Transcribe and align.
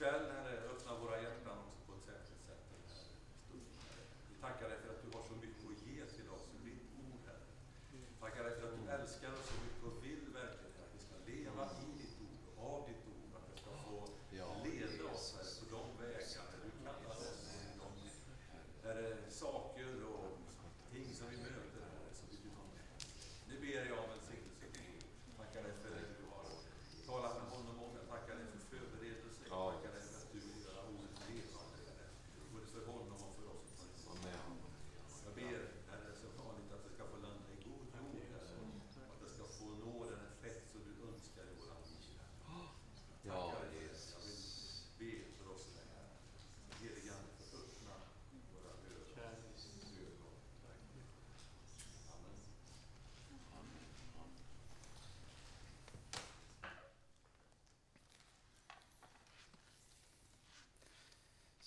ikväll, 0.00 0.26
Herre, 0.32 0.54
öppna 0.72 0.92
våra 1.02 1.16
hjärtan 1.22 1.58
också 1.66 1.80
på 1.86 1.92
ett 1.96 2.04
särskilt 2.10 2.42
sätt. 2.48 2.64
Herre. 2.72 4.02
Vi 4.30 4.36
tackar 4.40 4.68
dig 4.68 4.78
för 4.82 4.90
att 4.94 5.02
du 5.04 5.08
har 5.16 5.24
så 5.30 5.34
mycket 5.42 5.64
att 5.70 5.86
ge 5.88 6.04
till 6.16 6.28
oss 6.36 6.44
ur 6.56 6.62
ditt 6.68 6.84
ord, 7.04 7.20
Herre. 7.26 7.46
Vi 7.92 7.98
Tackar 8.20 8.44
dig 8.44 8.54
för 8.58 8.64
att 8.68 8.76
du 8.80 8.84
älskar 8.96 9.30
oss 9.38 9.46
så 9.50 9.56
mycket 9.64 9.69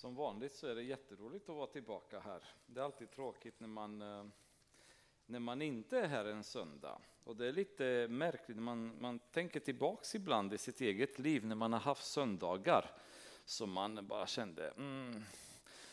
Som 0.04 0.14
vanligt 0.14 0.54
så 0.54 0.66
är 0.66 0.74
det 0.74 0.82
jätteroligt 0.82 1.48
att 1.48 1.56
vara 1.56 1.66
tillbaka 1.66 2.20
här. 2.20 2.42
Det 2.66 2.80
är 2.80 2.84
alltid 2.84 3.10
tråkigt 3.10 3.60
när 3.60 3.68
man, 3.68 4.02
eh, 4.02 4.24
när 5.26 5.38
man 5.38 5.62
inte 5.62 5.98
är 5.98 6.06
här 6.06 6.24
en 6.24 6.44
söndag. 6.44 6.98
Och 7.24 7.36
det 7.36 7.46
är 7.46 7.52
lite 7.52 8.06
märkligt, 8.10 8.56
man, 8.56 9.00
man 9.00 9.18
tänker 9.18 9.60
tillbaks 9.60 10.14
ibland 10.14 10.52
i 10.52 10.58
sitt 10.58 10.80
eget 10.80 11.18
liv 11.18 11.46
när 11.46 11.54
man 11.54 11.72
har 11.72 11.80
haft 11.80 12.04
söndagar 12.04 12.90
som 13.44 13.72
man 13.72 14.06
bara 14.06 14.26
kände, 14.26 14.70
mm, 14.70 15.22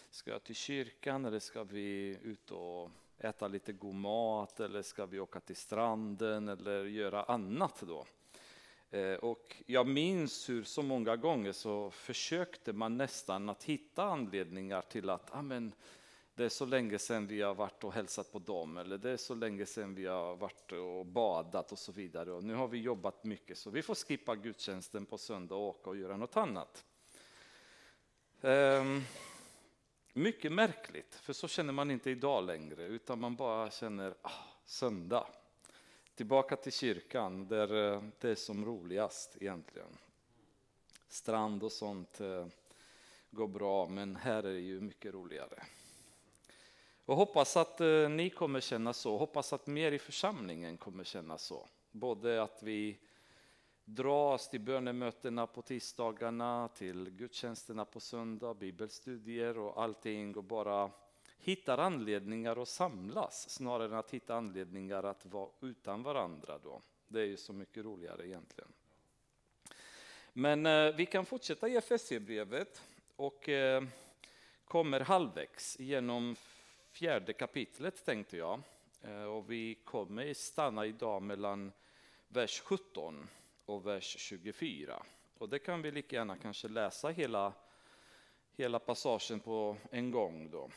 ska 0.09 0.31
jag 0.31 0.43
till 0.43 0.55
kyrkan 0.55 1.25
eller 1.25 1.39
ska 1.39 1.63
vi 1.63 2.19
ut 2.23 2.51
och 2.51 2.89
äta 3.17 3.47
lite 3.47 3.73
god 3.73 3.95
mat 3.95 4.59
eller 4.59 4.81
ska 4.81 5.05
vi 5.05 5.19
åka 5.19 5.39
till 5.39 5.55
stranden 5.55 6.49
eller 6.49 6.85
göra 6.85 7.23
annat 7.23 7.83
då? 7.87 8.05
Eh, 8.91 9.13
och 9.13 9.63
jag 9.65 9.87
minns 9.87 10.49
hur 10.49 10.63
så 10.63 10.81
många 10.81 11.15
gånger 11.15 11.51
så 11.51 11.91
försökte 11.91 12.73
man 12.73 12.97
nästan 12.97 13.49
att 13.49 13.63
hitta 13.63 14.03
anledningar 14.03 14.81
till 14.81 15.09
att 15.09 15.31
ah, 15.31 15.37
amen, 15.37 15.73
det 16.35 16.43
är 16.45 16.49
så 16.49 16.65
länge 16.65 16.99
sedan 16.99 17.27
vi 17.27 17.41
har 17.41 17.55
varit 17.55 17.83
och 17.83 17.93
hälsat 17.93 18.31
på 18.31 18.39
dem 18.39 18.77
eller 18.77 18.97
det 18.97 19.09
är 19.09 19.17
så 19.17 19.35
länge 19.35 19.65
sedan 19.65 19.95
vi 19.95 20.05
har 20.05 20.35
varit 20.35 20.71
och 20.71 21.05
badat 21.05 21.71
och 21.71 21.79
så 21.79 21.91
vidare. 21.91 22.31
Och 22.31 22.43
nu 22.43 22.53
har 22.53 22.67
vi 22.67 22.77
jobbat 22.77 23.23
mycket 23.23 23.57
så 23.57 23.69
vi 23.69 23.81
får 23.81 23.95
skippa 23.95 24.35
gudstjänsten 24.35 25.05
på 25.05 25.17
söndag 25.17 25.55
och 25.55 25.61
åka 25.61 25.89
och 25.89 25.97
göra 25.97 26.17
något 26.17 26.37
annat. 26.37 26.85
Um, 28.41 29.03
mycket 30.13 30.51
märkligt, 30.51 31.15
för 31.15 31.33
så 31.33 31.47
känner 31.47 31.73
man 31.73 31.91
inte 31.91 32.09
idag 32.09 32.43
längre 32.43 32.85
utan 32.85 33.19
man 33.19 33.35
bara 33.35 33.71
känner 33.71 34.13
ah, 34.21 34.31
söndag 34.65 35.27
tillbaka 36.21 36.55
till 36.55 36.71
kyrkan 36.71 37.47
där 37.47 37.93
eh, 37.93 38.03
det 38.19 38.29
är 38.29 38.35
som 38.35 38.65
roligast 38.65 39.37
egentligen. 39.39 39.97
Strand 41.07 41.63
och 41.63 41.71
sånt 41.71 42.21
eh, 42.21 42.47
går 43.31 43.47
bra, 43.47 43.87
men 43.87 44.15
här 44.15 44.43
är 44.43 44.53
det 44.53 44.59
ju 44.59 44.81
mycket 44.81 45.13
roligare. 45.13 45.63
Och 47.05 47.15
hoppas 47.15 47.57
att 47.57 47.81
eh, 47.81 48.09
ni 48.09 48.29
kommer 48.29 48.59
känna 48.59 48.93
så, 48.93 49.17
hoppas 49.17 49.53
att 49.53 49.67
mer 49.67 49.91
i 49.91 49.99
församlingen 49.99 50.77
kommer 50.77 51.03
känna 51.03 51.37
så. 51.37 51.67
Både 51.91 52.43
att 52.43 52.63
vi 52.63 52.97
dras 53.85 54.49
till 54.49 54.61
bönemötena 54.61 55.47
på 55.47 55.61
tisdagarna, 55.61 56.67
till 56.67 57.09
gudstjänsterna 57.09 57.85
på 57.85 57.99
söndag, 57.99 58.53
bibelstudier 58.53 59.57
och 59.57 59.83
allting 59.83 60.37
och 60.37 60.43
bara 60.43 60.91
hittar 61.41 61.77
anledningar 61.77 62.61
att 62.61 62.67
samlas 62.67 63.49
snarare 63.49 63.85
än 63.87 63.93
att 63.93 64.11
hitta 64.11 64.35
anledningar 64.35 65.03
att 65.03 65.25
vara 65.25 65.49
utan 65.61 66.03
varandra. 66.03 66.59
Då. 66.63 66.81
Det 67.07 67.21
är 67.21 67.25
ju 67.25 67.37
så 67.37 67.53
mycket 67.53 67.85
roligare 67.85 68.27
egentligen. 68.27 68.73
Men 70.33 70.65
eh, 70.65 70.95
vi 70.95 71.05
kan 71.05 71.25
fortsätta 71.25 71.67
i 71.69 71.77
FSC-brevet 71.77 72.81
och 73.15 73.49
eh, 73.49 73.83
kommer 74.65 74.99
halvvägs 74.99 75.79
genom 75.79 76.35
fjärde 76.91 77.33
kapitlet 77.33 78.05
tänkte 78.05 78.37
jag. 78.37 78.61
Eh, 79.01 79.23
och 79.23 79.51
vi 79.51 79.75
kommer 79.75 80.33
stanna 80.33 80.85
idag 80.85 81.21
mellan 81.21 81.71
vers 82.27 82.59
17 82.59 83.27
och 83.65 83.87
vers 83.87 84.15
24. 84.19 85.03
Och 85.37 85.49
det 85.49 85.59
kan 85.59 85.81
vi 85.81 85.91
lika 85.91 86.15
gärna 86.15 86.37
kanske 86.37 86.67
läsa 86.67 87.09
hela, 87.09 87.53
hela 88.55 88.79
passagen 88.79 89.39
på 89.39 89.77
en 89.91 90.11
gång. 90.11 90.49
då. 90.51 90.69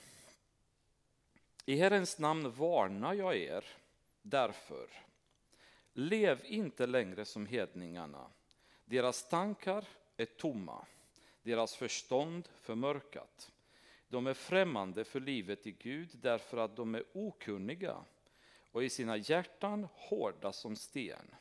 I 1.67 1.77
Herrens 1.77 2.19
namn 2.19 2.51
varnar 2.51 3.15
jag 3.15 3.37
er 3.37 3.65
därför. 4.23 4.89
Lev 5.93 6.41
inte 6.45 6.87
längre 6.87 7.25
som 7.25 7.47
hedningarna. 7.47 8.27
Deras 8.85 9.29
tankar 9.29 9.85
är 10.17 10.25
tomma, 10.25 10.87
deras 11.43 11.77
förstånd 11.77 12.49
förmörkat. 12.61 13.53
De 14.09 14.27
är 14.27 14.35
främmande 14.35 15.05
för 15.05 15.21
livet 15.21 15.67
i 15.67 15.73
Gud 15.73 16.11
därför 16.13 16.57
att 16.57 16.77
de 16.77 16.95
är 16.95 17.05
okunniga 17.13 18.05
och 18.73 18.85
i 18.85 18.89
sina 18.89 19.17
hjärtan 19.17 19.89
hårda 19.95 20.53
som 20.53 20.77
sten. 20.77 21.35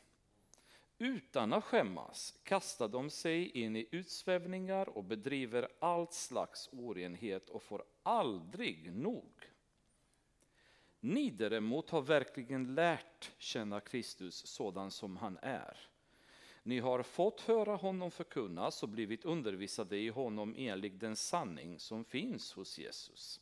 Utan 0.98 1.52
att 1.52 1.64
skämmas 1.64 2.34
kastar 2.42 2.88
de 2.88 3.10
sig 3.10 3.50
in 3.50 3.76
i 3.76 3.88
utsvävningar 3.90 4.88
och 4.88 5.04
bedriver 5.04 5.68
allt 5.78 6.12
slags 6.12 6.68
orenhet 6.72 7.50
och 7.50 7.62
får 7.62 7.84
aldrig 8.02 8.94
nog. 8.94 9.53
Ni 11.06 11.30
däremot 11.30 11.90
har 11.90 12.02
verkligen 12.02 12.74
lärt 12.74 13.32
känna 13.38 13.80
Kristus 13.80 14.46
sådan 14.46 14.90
som 14.90 15.16
han 15.16 15.38
är. 15.42 15.76
Ni 16.62 16.78
har 16.78 17.02
fått 17.02 17.40
höra 17.40 17.76
honom 17.76 18.10
förkunnas 18.10 18.82
och 18.82 18.88
blivit 18.88 19.24
undervisade 19.24 19.96
i 19.96 20.08
honom 20.08 20.54
enligt 20.58 21.00
den 21.00 21.16
sanning 21.16 21.78
som 21.78 22.04
finns 22.04 22.52
hos 22.52 22.78
Jesus. 22.78 23.40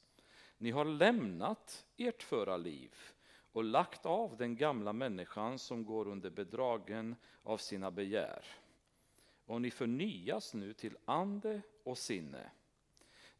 Ni 0.59 0.71
har 0.71 0.85
lämnat 0.85 1.87
ert 1.97 2.23
förra 2.23 2.57
liv 2.57 2.95
och 3.53 3.65
lagt 3.65 4.07
av 4.07 4.37
den 4.37 4.57
gamla 4.57 4.93
människan 4.93 5.59
som 5.59 5.85
går 5.85 6.09
under 6.09 6.31
bedragen 6.31 7.17
av 7.43 7.59
sina 7.59 7.91
begär. 7.91 8.45
Och 9.47 9.63
ni 9.63 9.71
förnyas 9.71 10.55
nu 10.55 10.73
till 10.73 10.97
ande 11.05 11.63
och 11.85 11.99
sinne 11.99 12.51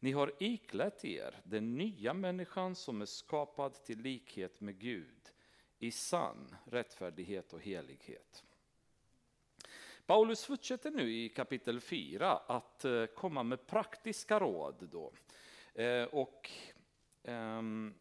ni 0.03 0.11
har 0.11 0.31
iklätt 0.39 1.05
er 1.05 1.41
den 1.43 1.77
nya 1.77 2.13
människan 2.13 2.75
som 2.75 3.01
är 3.01 3.05
skapad 3.05 3.73
till 3.73 3.99
likhet 3.99 4.61
med 4.61 4.79
Gud 4.79 5.31
i 5.79 5.91
sann 5.91 6.55
rättfärdighet 6.65 7.53
och 7.53 7.61
helighet. 7.61 8.43
Paulus 10.05 10.45
fortsätter 10.45 10.91
nu 10.91 11.13
i 11.13 11.29
kapitel 11.29 11.81
4 11.81 12.31
att 12.31 12.85
eh, 12.85 13.05
komma 13.05 13.43
med 13.43 13.67
praktiska 13.67 14.39
råd. 14.39 14.89
Då. 14.91 15.13
Eh, 15.81 16.03
och, 16.03 16.49
um, 17.23 17.93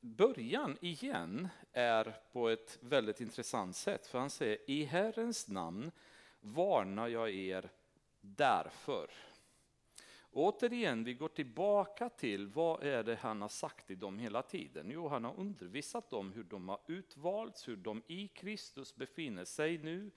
början 0.00 0.78
igen 0.80 1.48
är 1.72 2.20
på 2.32 2.48
ett 2.48 2.78
väldigt 2.80 3.20
intressant 3.20 3.76
sätt, 3.76 4.06
för 4.06 4.18
han 4.18 4.30
säger 4.30 4.70
i 4.70 4.84
Herrens 4.84 5.48
namn 5.48 5.90
varnar 6.40 7.08
jag 7.08 7.30
er 7.30 7.70
därför. 8.20 9.10
Återigen, 10.38 11.04
vi 11.04 11.14
går 11.14 11.28
tillbaka 11.28 12.08
till 12.08 12.48
vad 12.48 12.82
är 12.82 13.02
det 13.02 13.16
han 13.16 13.42
har 13.42 13.48
sagt 13.48 13.86
till 13.86 13.98
dem 13.98 14.18
hela 14.18 14.42
tiden? 14.42 14.90
Jo, 14.90 15.08
han 15.08 15.24
har 15.24 15.40
undervisat 15.40 16.10
dem 16.10 16.32
hur 16.32 16.44
de 16.44 16.68
har 16.68 16.80
utvalts, 16.86 17.68
hur 17.68 17.76
de 17.76 18.02
i 18.06 18.28
Kristus 18.28 18.96
befinner 18.96 19.44
sig 19.44 19.78
nu. 19.78 20.10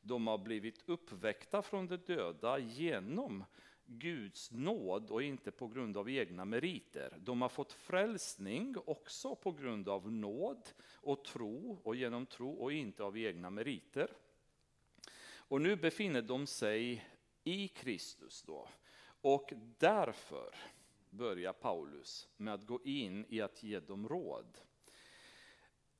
De 0.00 0.26
har 0.26 0.38
blivit 0.38 0.88
uppväckta 0.88 1.62
från 1.62 1.86
de 1.86 1.96
döda 1.96 2.58
genom 2.58 3.44
Guds 3.86 4.50
nåd 4.50 5.10
och 5.10 5.22
inte 5.22 5.50
på 5.50 5.68
grund 5.68 5.96
av 5.96 6.10
egna 6.10 6.44
meriter. 6.44 7.16
De 7.18 7.42
har 7.42 7.48
fått 7.48 7.72
frälsning 7.72 8.76
också 8.86 9.34
på 9.34 9.52
grund 9.52 9.88
av 9.88 10.12
nåd 10.12 10.68
och 10.94 11.24
tro 11.24 11.80
och 11.82 11.96
genom 11.96 12.26
tro 12.26 12.50
och 12.50 12.72
inte 12.72 13.02
av 13.02 13.18
egna 13.18 13.50
meriter. 13.50 14.10
Och 15.34 15.60
nu 15.60 15.76
befinner 15.76 16.22
de 16.22 16.46
sig 16.46 17.04
i 17.44 17.68
Kristus 17.68 18.42
då. 18.42 18.68
Och 19.20 19.52
därför 19.78 20.54
börjar 21.10 21.52
Paulus 21.52 22.28
med 22.36 22.54
att 22.54 22.66
gå 22.66 22.80
in 22.84 23.26
i 23.28 23.40
att 23.40 23.62
ge 23.62 23.80
dem 23.80 24.08
råd. 24.08 24.58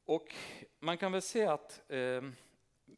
Och 0.05 0.35
man 0.79 0.99
kan 0.99 1.13
väl 1.13 1.23
säga 1.23 1.53
att 1.53 1.91
eh, 1.91 2.23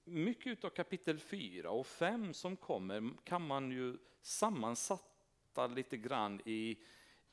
mycket 0.04 0.64
av 0.64 0.70
kapitel 0.70 1.18
4 1.18 1.70
och 1.70 1.86
5 1.86 2.34
som 2.34 2.56
kommer 2.56 3.10
kan 3.24 3.46
man 3.46 3.70
ju 3.70 3.98
sammansätta 4.22 5.66
lite 5.66 5.96
grann 5.96 6.40
i, 6.44 6.78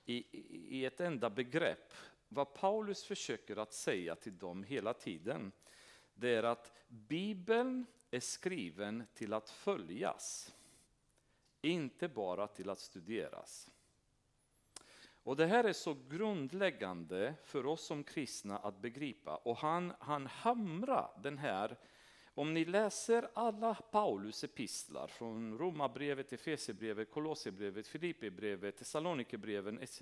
i, 0.05 0.25
i 0.77 0.85
ett 0.85 0.99
enda 0.99 1.29
begrepp. 1.29 1.93
Vad 2.27 2.53
Paulus 2.53 3.03
försöker 3.03 3.55
att 3.55 3.73
säga 3.73 4.15
till 4.15 4.37
dem 4.37 4.63
hela 4.63 4.93
tiden, 4.93 5.51
det 6.13 6.29
är 6.29 6.43
att 6.43 6.73
Bibeln 6.87 7.85
är 8.11 8.19
skriven 8.19 9.03
till 9.13 9.33
att 9.33 9.49
följas 9.49 10.55
inte 11.61 12.07
bara 12.07 12.47
till 12.47 12.69
att 12.69 12.79
studeras. 12.79 13.71
Och 15.23 15.35
Det 15.35 15.45
här 15.45 15.63
är 15.63 15.73
så 15.73 15.97
grundläggande 16.09 17.35
för 17.43 17.65
oss 17.65 17.85
som 17.85 18.03
kristna 18.03 18.57
att 18.57 18.81
begripa. 18.81 19.35
Och 19.35 19.57
han, 19.57 19.93
han 19.99 20.27
hamrar 20.27 21.19
den 21.23 21.37
här 21.37 21.77
om 22.39 22.53
ni 22.53 22.65
läser 22.65 23.29
alla 23.33 23.73
Paulus 23.73 24.43
epistlar 24.43 25.07
från 25.07 25.57
Romarbrevet, 25.57 26.33
Efesierbrevet, 26.33 27.11
Kolosserbrevet, 27.11 27.87
Filipperbrevet, 27.87 28.77
Thessalonikerbreven 28.77 29.79
etc. 29.79 30.01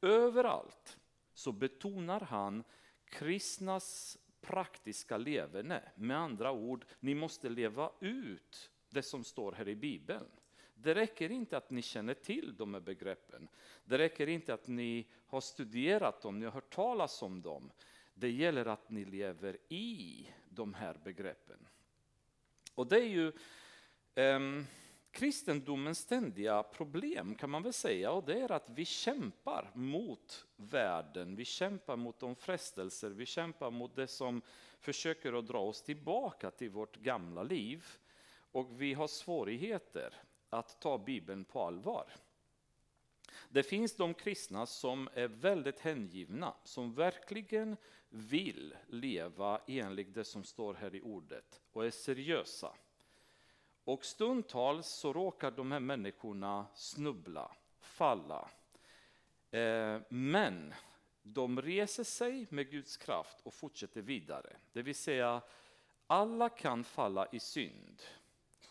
Överallt 0.00 0.98
så 1.34 1.52
betonar 1.52 2.20
han 2.20 2.64
kristnas 3.04 4.18
praktiska 4.40 5.16
leverne. 5.16 5.82
Med 5.94 6.18
andra 6.18 6.52
ord, 6.52 6.84
ni 7.00 7.14
måste 7.14 7.48
leva 7.48 7.90
ut 8.00 8.70
det 8.88 9.02
som 9.02 9.24
står 9.24 9.52
här 9.52 9.68
i 9.68 9.76
Bibeln. 9.76 10.30
Det 10.82 10.94
räcker 10.94 11.30
inte 11.30 11.56
att 11.56 11.70
ni 11.70 11.82
känner 11.82 12.14
till 12.14 12.56
de 12.56 12.74
här 12.74 12.80
begreppen. 12.80 13.48
Det 13.84 13.98
räcker 13.98 14.26
inte 14.26 14.54
att 14.54 14.66
ni 14.66 15.06
har 15.26 15.40
studerat 15.40 16.22
dem, 16.22 16.38
ni 16.38 16.44
har 16.44 16.52
hört 16.52 16.74
talas 16.74 17.22
om 17.22 17.42
dem. 17.42 17.70
Det 18.14 18.30
gäller 18.30 18.66
att 18.66 18.90
ni 18.90 19.04
lever 19.04 19.56
i 19.68 20.28
de 20.48 20.74
här 20.74 21.00
begreppen. 21.04 21.68
Och 22.74 22.86
det 22.86 22.96
är 22.96 23.08
ju 23.08 23.32
eh, 24.14 24.40
kristendomens 25.10 25.98
ständiga 25.98 26.62
problem 26.62 27.34
kan 27.34 27.50
man 27.50 27.62
väl 27.62 27.72
säga 27.72 28.12
och 28.12 28.24
det 28.24 28.40
är 28.40 28.52
att 28.52 28.68
vi 28.68 28.84
kämpar 28.84 29.70
mot 29.74 30.46
världen, 30.56 31.36
vi 31.36 31.44
kämpar 31.44 31.96
mot 31.96 32.18
de 32.18 32.36
frestelser, 32.36 33.10
vi 33.10 33.26
kämpar 33.26 33.70
mot 33.70 33.96
det 33.96 34.06
som 34.06 34.42
försöker 34.80 35.32
att 35.32 35.46
dra 35.46 35.58
oss 35.58 35.82
tillbaka 35.82 36.50
till 36.50 36.70
vårt 36.70 36.96
gamla 36.96 37.42
liv 37.42 37.86
och 38.52 38.82
vi 38.82 38.94
har 38.94 39.08
svårigheter 39.08 40.14
att 40.50 40.80
ta 40.80 40.98
Bibeln 40.98 41.44
på 41.44 41.62
allvar. 41.62 42.12
Det 43.48 43.62
finns 43.62 43.96
de 43.96 44.14
kristna 44.14 44.66
som 44.66 45.08
är 45.14 45.28
väldigt 45.28 45.80
hängivna, 45.80 46.54
som 46.64 46.94
verkligen 46.94 47.76
vill 48.08 48.76
leva 48.86 49.60
enligt 49.66 50.14
det 50.14 50.24
som 50.24 50.44
står 50.44 50.74
här 50.74 50.94
i 50.94 51.00
ordet 51.00 51.60
och 51.72 51.86
är 51.86 51.90
seriösa. 51.90 52.72
Och 53.84 54.04
stundtals 54.04 54.86
så 54.86 55.12
råkar 55.12 55.50
de 55.50 55.72
här 55.72 55.80
människorna 55.80 56.66
snubbla, 56.74 57.56
falla. 57.80 58.50
Eh, 59.50 60.00
men 60.08 60.74
de 61.22 61.62
reser 61.62 62.04
sig 62.04 62.46
med 62.50 62.70
Guds 62.70 62.96
kraft 62.96 63.40
och 63.42 63.54
fortsätter 63.54 64.02
vidare. 64.02 64.56
Det 64.72 64.82
vill 64.82 64.94
säga, 64.94 65.42
alla 66.06 66.48
kan 66.48 66.84
falla 66.84 67.26
i 67.32 67.40
synd. 67.40 68.02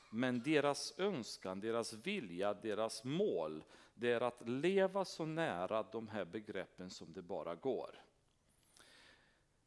Men 0.09 0.39
deras 0.39 0.94
önskan, 0.98 1.59
deras 1.59 1.94
vilja, 1.94 2.54
deras 2.54 3.04
mål, 3.04 3.63
det 3.94 4.12
är 4.12 4.21
att 4.21 4.50
leva 4.50 5.06
så 5.06 5.25
nära 5.25 5.83
de 5.83 6.07
här 6.07 6.25
begreppen 6.25 6.89
som 6.89 7.13
det 7.13 7.21
bara 7.21 7.56
går. 7.56 8.01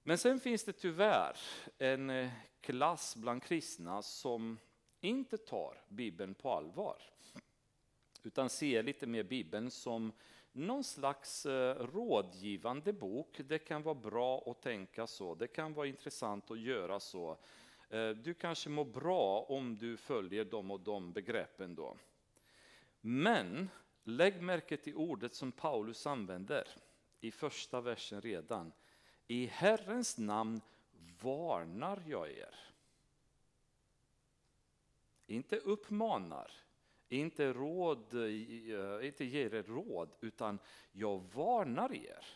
Men 0.02 0.18
sen 0.18 0.40
finns 0.40 0.64
det 0.64 0.72
tyvärr 0.72 1.36
en 1.78 2.10
eh, 2.10 2.30
klass 2.60 3.16
bland 3.16 3.42
kristna 3.42 4.02
som 4.02 4.58
inte 5.00 5.38
tar 5.38 5.82
Bibeln 5.88 6.34
på 6.34 6.50
allvar. 6.50 7.02
Utan 8.22 8.48
ser 8.48 8.82
lite 8.82 9.06
mer 9.06 9.22
Bibeln 9.22 9.70
som 9.70 10.12
någon 10.52 10.84
slags 10.84 11.46
eh, 11.46 11.74
rådgivande 11.74 12.92
bok. 12.92 13.40
Det 13.48 13.58
kan 13.58 13.82
vara 13.82 13.94
bra 13.94 14.42
att 14.46 14.62
tänka 14.62 15.06
så, 15.06 15.34
det 15.34 15.46
kan 15.46 15.74
vara 15.74 15.86
intressant 15.86 16.50
att 16.50 16.60
göra 16.60 17.00
så. 17.00 17.38
Eh, 17.90 18.10
du 18.10 18.34
kanske 18.34 18.70
mår 18.70 18.84
bra 18.84 19.40
om 19.48 19.78
du 19.78 19.96
följer 19.96 20.44
de 20.44 20.70
och 20.70 20.80
de 20.80 21.12
begreppen 21.12 21.74
då. 21.74 21.96
Men 23.00 23.68
lägg 24.04 24.42
märke 24.42 24.76
till 24.76 24.94
ordet 24.94 25.34
som 25.34 25.52
Paulus 25.52 26.06
använder 26.06 26.68
i 27.20 27.30
första 27.30 27.80
versen 27.80 28.20
redan. 28.20 28.72
I 29.26 29.46
Herrens 29.46 30.18
namn 30.18 30.60
varnar 31.22 32.02
jag 32.06 32.30
er. 32.30 32.54
Inte 35.26 35.56
uppmanar, 35.56 36.52
inte, 37.08 37.52
råd, 37.52 38.14
eh, 38.14 39.06
inte 39.06 39.24
ger 39.24 39.54
er 39.54 39.62
råd, 39.62 40.10
utan 40.20 40.58
jag 40.92 41.22
varnar 41.34 41.94
er. 41.94 42.26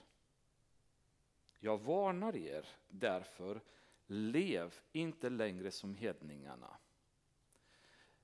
Jag 1.59 1.79
varnar 1.79 2.37
er 2.37 2.67
därför, 2.89 3.61
lev 4.07 4.75
inte 4.93 5.31
längre 5.31 5.71
som 5.71 5.95
hedningarna. 5.95 6.77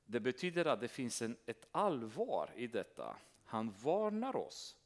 Det 0.05 0.21
betyder 0.21 0.65
att 0.65 0.81
det 0.81 0.89
finns 0.89 1.23
en, 1.23 1.37
ett 1.47 1.69
allvar 1.71 2.51
i 2.57 2.67
detta. 2.67 3.17
Han 3.45 3.71
varnar 3.71 4.37
oss 4.37 4.77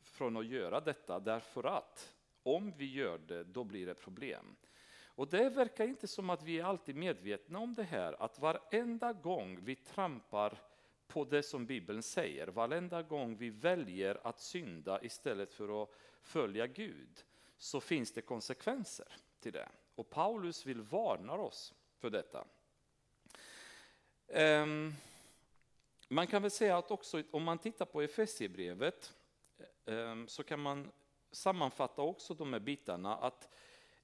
från 0.00 0.36
att 0.36 0.46
göra 0.46 0.80
detta 0.80 1.20
därför 1.20 1.64
att 1.64 2.14
om 2.42 2.72
vi 2.76 2.92
gör 2.92 3.18
det, 3.18 3.44
då 3.44 3.64
blir 3.64 3.86
det 3.86 3.94
problem. 3.94 4.56
Och 5.16 5.28
det 5.28 5.48
verkar 5.48 5.86
inte 5.86 6.06
som 6.06 6.30
att 6.30 6.42
vi 6.42 6.60
är 6.60 6.64
alltid 6.64 6.96
medvetna 6.96 7.58
om 7.58 7.74
det 7.74 7.82
här, 7.82 8.22
att 8.22 8.38
varenda 8.38 9.12
gång 9.12 9.58
vi 9.64 9.76
trampar 9.76 10.58
på 11.06 11.24
det 11.24 11.42
som 11.42 11.66
Bibeln 11.66 12.02
säger, 12.02 12.46
varenda 12.46 13.02
gång 13.02 13.36
vi 13.36 13.50
väljer 13.50 14.26
att 14.26 14.40
synda 14.40 15.02
istället 15.02 15.52
för 15.52 15.82
att 15.82 15.90
följa 16.22 16.66
Gud, 16.66 17.24
så 17.56 17.80
finns 17.80 18.12
det 18.12 18.22
konsekvenser 18.22 19.16
till 19.40 19.52
det. 19.52 19.68
Och 19.94 20.10
Paulus 20.10 20.66
vill 20.66 20.82
varna 20.82 21.32
oss 21.32 21.74
för 21.98 22.10
detta. 22.10 22.44
Ehm, 24.28 24.92
man 26.08 26.26
kan 26.26 26.42
väl 26.42 26.50
säga 26.50 26.78
att 26.78 26.90
också 26.90 27.22
om 27.30 27.42
man 27.42 27.58
tittar 27.58 27.84
på 27.84 28.02
Efesierbrevet 28.02 29.14
ehm, 29.86 30.28
så 30.28 30.42
kan 30.42 30.60
man 30.60 30.92
sammanfatta 31.30 32.02
också 32.02 32.34
de 32.34 32.52
här 32.52 32.60
bitarna 32.60 33.16
att 33.16 33.48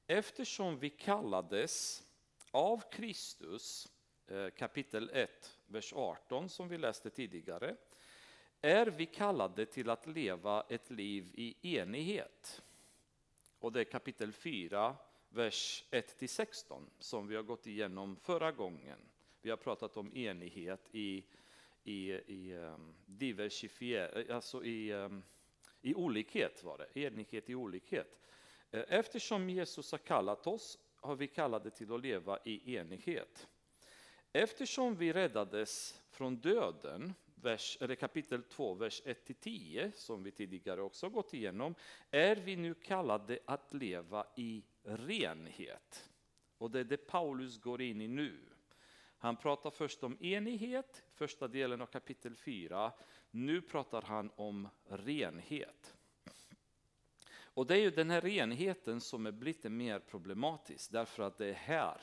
eftersom 0.06 0.78
vi 0.78 0.90
kallades 0.90 2.02
av 2.50 2.82
Kristus, 2.90 3.88
eh, 4.26 4.50
kapitel 4.50 5.10
1, 5.12 5.58
vers 5.66 5.92
18 5.92 6.48
som 6.48 6.68
vi 6.68 6.78
läste 6.78 7.10
tidigare, 7.10 7.76
är 8.60 8.86
vi 8.86 9.06
kallade 9.06 9.66
till 9.66 9.90
att 9.90 10.06
leva 10.06 10.64
ett 10.68 10.90
liv 10.90 11.30
i 11.34 11.76
enighet. 11.76 12.62
Och 13.58 13.72
det 13.72 13.80
är 13.80 13.84
kapitel 13.84 14.32
4, 14.32 14.96
vers 15.30 15.84
1-16 15.90 16.86
som 16.98 17.28
vi 17.28 17.36
har 17.36 17.42
gått 17.42 17.66
igenom 17.66 18.16
förra 18.16 18.52
gången. 18.52 18.98
Vi 19.42 19.50
har 19.50 19.56
pratat 19.56 19.96
om 19.96 20.16
enighet 20.16 20.88
i, 20.92 21.24
i, 21.84 22.12
i 22.12 22.54
um, 22.54 22.94
diversifier, 23.06 24.28
eh, 24.28 24.36
alltså 24.36 24.64
i, 24.64 24.92
um, 24.92 25.22
i 25.82 25.94
olikhet 25.94 26.64
var 26.64 26.78
det, 26.78 27.00
enighet 27.00 27.50
i 27.50 27.54
olikhet. 27.54 28.20
Eh, 28.70 28.84
eftersom 28.88 29.50
Jesus 29.50 29.92
har 29.92 29.98
kallat 29.98 30.46
oss 30.46 30.78
har 31.00 31.16
vi 31.16 31.26
kallade 31.26 31.70
till 31.70 31.92
att 31.92 32.00
leva 32.00 32.38
i 32.44 32.76
enighet. 32.76 33.48
Eftersom 34.32 34.96
vi 34.96 35.12
räddades 35.12 36.00
från 36.10 36.36
döden, 36.36 37.14
vers, 37.34 37.78
eller 37.80 37.94
kapitel 37.94 38.42
2, 38.42 38.74
vers 38.74 39.02
1-10, 39.04 39.92
som 39.94 40.22
vi 40.22 40.30
tidigare 40.30 40.82
också 40.82 41.08
gått 41.08 41.34
igenom, 41.34 41.74
är 42.10 42.36
vi 42.36 42.56
nu 42.56 42.74
kallade 42.74 43.38
att 43.44 43.74
leva 43.74 44.26
i 44.36 44.62
renhet. 44.82 46.10
Och 46.58 46.70
det 46.70 46.80
är 46.80 46.84
det 46.84 46.96
Paulus 46.96 47.58
går 47.58 47.82
in 47.82 48.00
i 48.00 48.08
nu. 48.08 48.40
Han 49.18 49.36
pratar 49.36 49.70
först 49.70 50.02
om 50.02 50.16
enighet, 50.20 51.04
första 51.14 51.48
delen 51.48 51.80
av 51.80 51.86
kapitel 51.86 52.36
4. 52.36 52.92
Nu 53.30 53.60
pratar 53.60 54.02
han 54.02 54.30
om 54.36 54.68
renhet. 54.88 55.96
Och 57.54 57.66
det 57.66 57.74
är 57.74 57.80
ju 57.80 57.90
den 57.90 58.10
här 58.10 58.20
renheten 58.20 59.00
som 59.00 59.26
är 59.26 59.32
lite 59.32 59.70
mer 59.70 59.98
problematisk 59.98 60.92
därför 60.92 61.22
att 61.22 61.38
det 61.38 61.46
är 61.46 61.52
här 61.52 62.02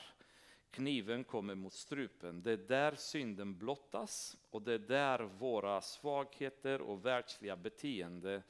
kniven 0.72 1.24
kommer 1.24 1.56
mot 1.56 1.74
strupen. 1.74 2.42
Det 2.42 2.52
är 2.52 2.58
där 2.58 2.96
synden 2.96 3.58
blottas 3.58 4.38
och 4.50 4.62
det 4.62 4.74
är 4.74 4.80
där 4.80 5.20
våra 5.20 5.82
svagheter 5.82 6.82
och 6.82 7.06
världsliga 7.06 7.56
beteende 7.56 8.44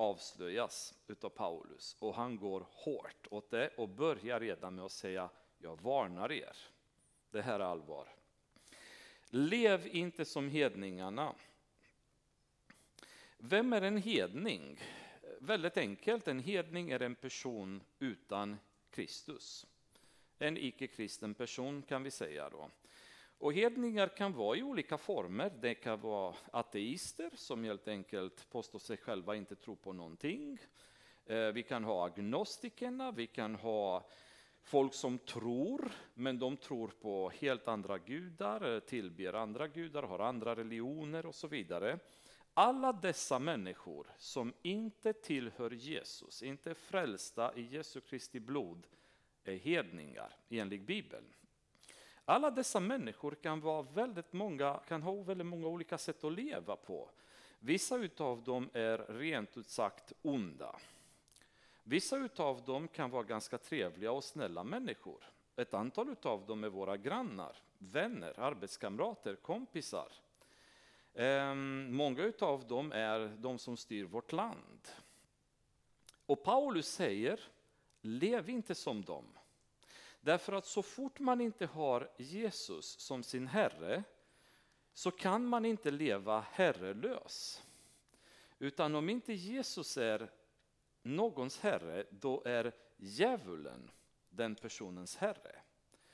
avslöjas 0.00 0.94
utav 1.06 1.28
Paulus. 1.28 1.96
Och 1.98 2.14
han 2.14 2.36
går 2.36 2.66
hårt 2.70 3.26
åt 3.30 3.50
det 3.50 3.68
och 3.68 3.88
börjar 3.88 4.40
redan 4.40 4.74
med 4.74 4.84
att 4.84 4.92
säga 4.92 5.30
jag 5.58 5.80
varnar 5.82 6.32
er. 6.32 6.56
Det 7.30 7.42
här 7.42 7.60
är 7.60 7.64
allvar. 7.64 8.08
Lev 9.30 9.86
inte 9.86 10.24
som 10.24 10.48
hedningarna. 10.48 11.34
Vem 13.38 13.72
är 13.72 13.82
en 13.82 13.96
hedning? 13.96 14.80
väldigt 15.40 15.76
enkelt, 15.76 16.28
en 16.28 16.38
hedning 16.38 16.90
är 16.90 17.02
en 17.02 17.14
person 17.14 17.82
utan 17.98 18.56
Kristus. 18.90 19.66
En 20.38 20.56
icke-kristen 20.56 21.34
person 21.34 21.82
kan 21.82 22.02
vi 22.02 22.10
säga 22.10 22.50
då. 22.50 22.70
Och 23.40 23.52
hedningar 23.52 24.08
kan 24.08 24.32
vara 24.32 24.56
i 24.56 24.62
olika 24.62 24.98
former. 24.98 25.52
Det 25.60 25.74
kan 25.74 26.00
vara 26.00 26.34
ateister 26.50 27.30
som 27.34 27.64
helt 27.64 27.88
enkelt 27.88 28.50
påstår 28.50 28.78
sig 28.78 28.96
själva 28.96 29.36
inte 29.36 29.56
tro 29.56 29.76
på 29.76 29.92
någonting. 29.92 30.58
Eh, 31.26 31.46
vi 31.46 31.62
kan 31.62 31.84
ha 31.84 32.06
agnostikerna, 32.06 33.12
vi 33.12 33.26
kan 33.26 33.54
ha 33.54 34.08
folk 34.62 34.94
som 34.94 35.18
tror, 35.18 35.92
men 36.14 36.38
de 36.38 36.56
tror 36.56 36.88
på 36.88 37.30
helt 37.30 37.68
andra 37.68 37.98
gudar, 37.98 38.74
eh, 38.74 38.80
tillber 38.80 39.32
andra 39.32 39.68
gudar, 39.68 40.02
har 40.02 40.18
andra 40.18 40.56
religioner 40.56 41.26
och 41.26 41.34
så 41.34 41.48
vidare. 41.48 41.98
Alla 42.54 42.92
dessa 42.92 43.38
människor 43.38 44.06
som 44.18 44.52
inte 44.62 45.12
tillhör 45.12 45.70
Jesus, 45.70 46.42
inte 46.42 46.70
är 46.70 46.74
frälsta 46.74 47.54
i 47.54 47.62
Jesu 47.62 48.00
Kristi 48.00 48.40
blod, 48.40 48.86
är 49.44 49.56
hedningar 49.56 50.32
enligt 50.48 50.82
Bibeln. 50.82 51.24
Alla 52.30 52.50
dessa 52.50 52.80
människor 52.80 53.34
kan, 53.34 53.60
vara 53.60 53.82
väldigt 53.82 54.32
många, 54.32 54.80
kan 54.88 55.02
ha 55.02 55.14
väldigt 55.22 55.46
många 55.46 55.66
olika 55.66 55.98
sätt 55.98 56.24
att 56.24 56.32
leva 56.32 56.76
på. 56.76 57.10
Vissa 57.58 58.08
av 58.16 58.42
dem 58.42 58.70
är 58.72 58.98
rent 58.98 59.56
ut 59.56 59.68
sagt 59.68 60.12
onda. 60.22 60.76
Vissa 61.82 62.28
av 62.36 62.64
dem 62.64 62.88
kan 62.88 63.10
vara 63.10 63.22
ganska 63.22 63.58
trevliga 63.58 64.12
och 64.12 64.24
snälla 64.24 64.64
människor. 64.64 65.24
Ett 65.56 65.74
antal 65.74 66.16
av 66.22 66.46
dem 66.46 66.64
är 66.64 66.68
våra 66.68 66.96
grannar, 66.96 67.56
vänner, 67.78 68.40
arbetskamrater, 68.40 69.34
kompisar. 69.34 70.12
Ehm, 71.14 71.96
många 71.96 72.32
av 72.40 72.66
dem 72.66 72.92
är 72.92 73.36
de 73.38 73.58
som 73.58 73.76
styr 73.76 74.04
vårt 74.04 74.32
land. 74.32 74.88
Och 76.26 76.42
Paulus 76.42 76.88
säger, 76.88 77.40
lev 78.00 78.50
inte 78.50 78.74
som 78.74 79.02
dem. 79.02 79.24
Därför 80.20 80.52
att 80.52 80.66
så 80.66 80.82
fort 80.82 81.18
man 81.18 81.40
inte 81.40 81.66
har 81.66 82.10
Jesus 82.16 82.86
som 82.86 83.22
sin 83.22 83.46
Herre, 83.46 84.04
så 84.92 85.10
kan 85.10 85.46
man 85.46 85.64
inte 85.64 85.90
leva 85.90 86.40
herrelös. 86.50 87.62
Utan 88.58 88.94
om 88.94 89.08
inte 89.08 89.32
Jesus 89.32 89.96
är 89.96 90.30
någons 91.02 91.60
herre, 91.60 92.06
då 92.10 92.42
är 92.44 92.72
djävulen 92.96 93.90
den 94.28 94.54
personens 94.54 95.16
herre. 95.16 95.62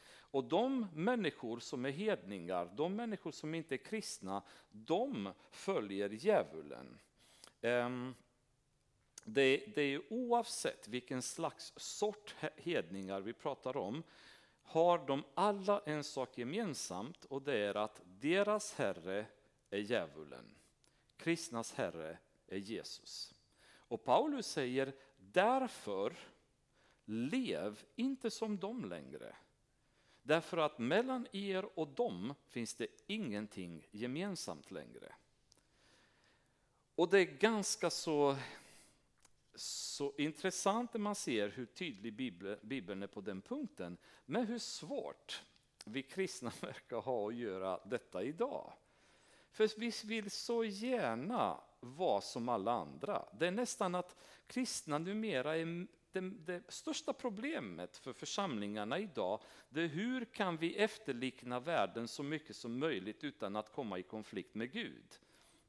Och 0.08 0.44
de 0.44 0.86
människor 0.94 1.58
som 1.58 1.84
är 1.84 1.90
hedningar, 1.90 2.72
de 2.76 2.96
människor 2.96 3.30
som 3.32 3.54
inte 3.54 3.74
är 3.74 3.84
kristna, 3.84 4.42
de 4.70 5.32
följer 5.50 6.08
djävulen. 6.08 6.98
Um, 7.60 8.14
det, 9.26 9.64
det 9.74 9.82
är 9.82 10.12
oavsett 10.12 10.88
vilken 10.88 11.22
slags 11.22 11.72
sort 11.76 12.34
hedningar 12.56 13.20
vi 13.20 13.32
pratar 13.32 13.76
om, 13.76 14.02
har 14.62 15.06
de 15.06 15.24
alla 15.34 15.82
en 15.86 16.04
sak 16.04 16.38
gemensamt 16.38 17.24
och 17.24 17.42
det 17.42 17.58
är 17.58 17.74
att 17.74 18.00
deras 18.04 18.74
herre 18.74 19.26
är 19.70 19.78
djävulen. 19.78 20.54
Kristnas 21.16 21.74
herre 21.74 22.18
är 22.46 22.58
Jesus. 22.58 23.34
Och 23.76 24.04
Paulus 24.04 24.46
säger 24.46 24.92
därför 25.16 26.16
lev 27.04 27.84
inte 27.96 28.30
som 28.30 28.58
dem 28.58 28.84
längre. 28.84 29.36
Därför 30.22 30.56
att 30.56 30.78
mellan 30.78 31.26
er 31.32 31.78
och 31.78 31.88
dem 31.88 32.34
finns 32.48 32.74
det 32.74 32.86
ingenting 33.06 33.86
gemensamt 33.90 34.70
längre. 34.70 35.12
Och 36.94 37.08
det 37.08 37.18
är 37.18 37.24
ganska 37.24 37.90
så, 37.90 38.36
så 39.56 40.14
intressant 40.18 40.94
när 40.94 41.00
man 41.00 41.14
ser 41.14 41.48
hur 41.48 41.66
tydlig 41.66 42.14
Bibeln 42.62 43.02
är 43.02 43.06
på 43.06 43.20
den 43.20 43.42
punkten, 43.42 43.96
men 44.26 44.46
hur 44.46 44.58
svårt 44.58 45.42
vi 45.84 46.02
kristna 46.02 46.52
verkar 46.60 46.96
ha 46.96 47.28
att 47.28 47.34
göra 47.34 47.80
detta 47.84 48.22
idag. 48.22 48.72
För 49.50 49.70
vi 49.80 49.92
vill 50.04 50.30
så 50.30 50.64
gärna 50.64 51.60
vara 51.80 52.20
som 52.20 52.48
alla 52.48 52.72
andra. 52.72 53.28
Det 53.38 53.46
är 53.46 53.50
nästan 53.50 53.94
att 53.94 54.16
kristna 54.46 54.98
numera 54.98 55.56
är 55.56 55.86
det, 56.12 56.20
det, 56.20 56.62
största 56.68 57.12
problemet 57.12 57.96
för 57.96 58.12
församlingarna 58.12 58.98
idag, 58.98 59.40
det 59.68 59.82
är 59.82 59.88
hur 59.88 60.24
kan 60.24 60.56
vi 60.56 60.76
efterlikna 60.76 61.60
världen 61.60 62.08
så 62.08 62.22
mycket 62.22 62.56
som 62.56 62.78
möjligt 62.78 63.24
utan 63.24 63.56
att 63.56 63.72
komma 63.72 63.98
i 63.98 64.02
konflikt 64.02 64.54
med 64.54 64.72
Gud. 64.72 65.18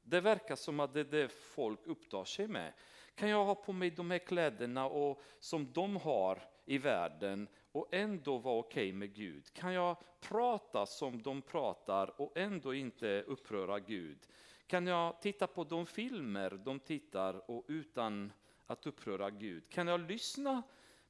Det 0.04 0.22
verkar 0.22 0.56
som 0.56 0.80
att 0.80 0.94
det 0.94 1.00
är 1.00 1.04
det 1.04 1.30
folk 1.30 1.88
upptar 1.88 2.26
sig 2.26 2.48
med. 2.48 2.74
Kan 3.18 3.30
jag 3.30 3.46
ha 3.46 3.56
på 3.56 3.74
mig 3.74 3.92
de 3.92 4.12
här 4.12 4.20
kläderna 4.20 4.86
och, 4.86 5.22
som 5.40 5.74
de 5.74 5.96
har 5.96 6.42
i 6.66 6.78
världen 6.78 7.48
och 7.72 7.88
ändå 7.92 8.38
vara 8.38 8.60
okej 8.60 8.90
okay 8.90 8.94
med 8.94 9.14
Gud? 9.14 9.54
Kan 9.54 9.74
jag 9.74 9.98
prata 10.20 10.86
som 10.86 11.22
de 11.22 11.42
pratar 11.42 12.22
och 12.22 12.38
ändå 12.38 12.74
inte 12.74 13.24
uppröra 13.28 13.80
Gud? 13.80 14.28
Kan 14.68 14.88
jag 14.88 15.22
titta 15.22 15.48
på 15.48 15.64
de 15.64 15.86
filmer 15.86 16.62
de 16.66 16.80
tittar 16.80 17.52
och 17.52 17.66
utan 17.68 18.32
att 18.66 18.88
uppröra 18.88 19.30
Gud? 19.30 19.70
Kan 19.70 19.88
jag 19.88 20.00
lyssna 20.00 20.64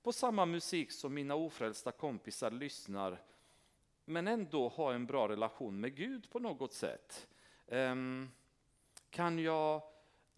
på 0.04 0.14
samma 0.14 0.46
musik 0.46 0.92
som 0.92 1.14
mina 1.14 1.36
ofrälsta 1.36 1.92
kompisar 1.92 2.52
lyssnar 2.52 3.22
men 4.06 4.28
ändå 4.28 4.68
ha 4.68 4.94
en 4.94 5.06
bra 5.06 5.28
relation 5.28 5.80
med 5.80 5.96
Gud 5.96 6.30
på 6.30 6.40
något 6.40 6.74
sätt? 6.74 7.28
Um, 7.68 8.32
kan 9.10 9.40
jag 9.40 9.82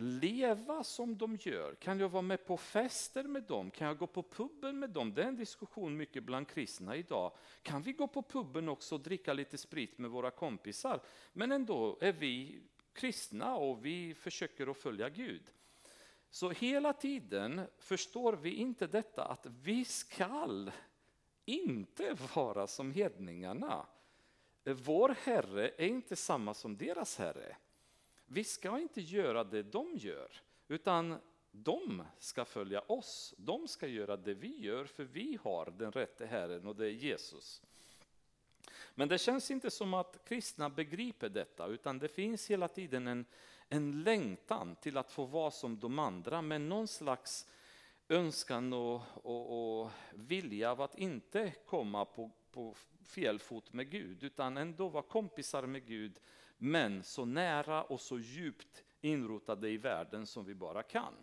leva 0.02 0.84
som 0.84 1.18
de 1.18 1.38
gör? 1.42 1.76
Kan 1.76 2.00
jag 2.00 2.10
vara 2.10 2.22
med 2.22 2.46
på 2.46 2.58
fester 2.58 3.24
med 3.24 3.44
dem? 3.44 3.72
Kan 3.72 3.88
jag 3.88 3.98
gå 3.98 4.08
på 4.08 4.24
puben 4.24 4.80
med 4.80 4.90
dem? 4.90 5.14
Det 5.14 5.24
är 5.24 5.28
en 5.28 5.36
diskussion 5.36 5.98
mycket 5.98 6.24
bland 6.24 6.48
kristna 6.48 6.96
idag. 6.96 7.32
Kan 7.62 7.82
vi 7.82 7.94
gå 7.94 8.08
på 8.08 8.22
puben 8.22 8.70
också 8.70 8.96
och 8.96 9.02
dricka 9.02 9.34
lite 9.34 9.58
sprit 9.58 9.98
med 9.98 10.12
våra 10.12 10.32
kompisar? 10.32 11.02
Men 11.34 11.52
ändå 11.52 11.98
är 12.02 12.12
vi 12.12 12.62
kristna 12.94 13.56
och 13.56 13.86
vi 13.86 14.14
försöker 14.14 14.68
att 14.68 14.78
följa 14.78 15.10
Gud. 15.10 15.52
Så 16.30 16.50
hela 16.50 16.94
tiden 16.94 17.62
förstår 17.78 18.34
vi 18.34 18.54
inte 18.54 18.88
detta 18.88 19.24
att 19.24 19.46
vi 19.46 19.86
skall 19.86 20.72
inte 21.46 22.18
vara 22.36 22.68
som 22.68 22.92
hedningarna. 22.92 23.86
Vår 24.64 25.16
Herre 25.24 25.72
är 25.78 25.88
inte 25.88 26.16
samma 26.16 26.54
som 26.54 26.78
deras 26.78 27.18
Herre. 27.18 27.56
Vi 28.32 28.44
ska 28.44 28.80
inte 28.80 29.02
göra 29.02 29.44
det 29.44 29.64
de 29.64 29.96
gör, 29.96 30.42
utan 30.68 31.20
de 31.52 32.04
ska 32.20 32.46
följa 32.46 32.82
oss. 32.82 33.34
De 33.38 33.68
ska 33.68 33.88
göra 33.88 34.18
det 34.18 34.34
vi 34.34 34.60
gör, 34.60 34.86
för 34.86 35.04
vi 35.04 35.38
har 35.44 35.74
den 35.78 35.92
rätte 35.92 36.26
Herren 36.26 36.68
och 36.68 36.76
det 36.76 36.86
är 36.86 36.92
Jesus. 36.92 37.62
Men 38.96 39.08
det 39.08 39.18
känns 39.18 39.52
inte 39.52 39.72
som 39.72 39.94
att 39.94 40.26
kristna 40.26 40.70
begriper 40.70 41.30
detta, 41.30 41.68
utan 41.68 42.00
det 42.00 42.08
finns 42.08 42.52
hela 42.52 42.68
tiden 42.68 43.08
en, 43.08 43.26
en 43.70 44.04
längtan 44.04 44.76
till 44.76 44.98
att 44.98 45.12
få 45.12 45.26
vara 45.26 45.52
som 45.52 45.80
de 45.80 46.00
andra, 46.00 46.42
med 46.42 46.62
någon 46.62 46.88
slags 46.88 47.48
önskan 48.10 48.74
och, 48.74 49.02
och, 49.14 49.82
och 49.82 49.92
vilja 50.14 50.72
av 50.72 50.82
att 50.82 50.96
inte 50.96 51.54
komma 51.66 52.06
på, 52.06 52.32
på 52.52 52.76
fel 53.04 53.40
fot 53.40 53.74
med 53.74 53.90
Gud, 53.90 54.24
utan 54.24 54.58
ändå 54.58 54.90
vara 54.90 55.04
kompisar 55.04 55.66
med 55.66 55.86
Gud, 55.86 56.20
men 56.62 57.04
så 57.04 57.26
nära 57.26 57.84
och 57.84 58.02
så 58.02 58.20
djupt 58.20 58.84
inrotade 59.02 59.70
i 59.70 59.78
världen 59.78 60.26
som 60.26 60.46
vi 60.46 60.56
bara 60.56 60.84
kan. 60.84 61.14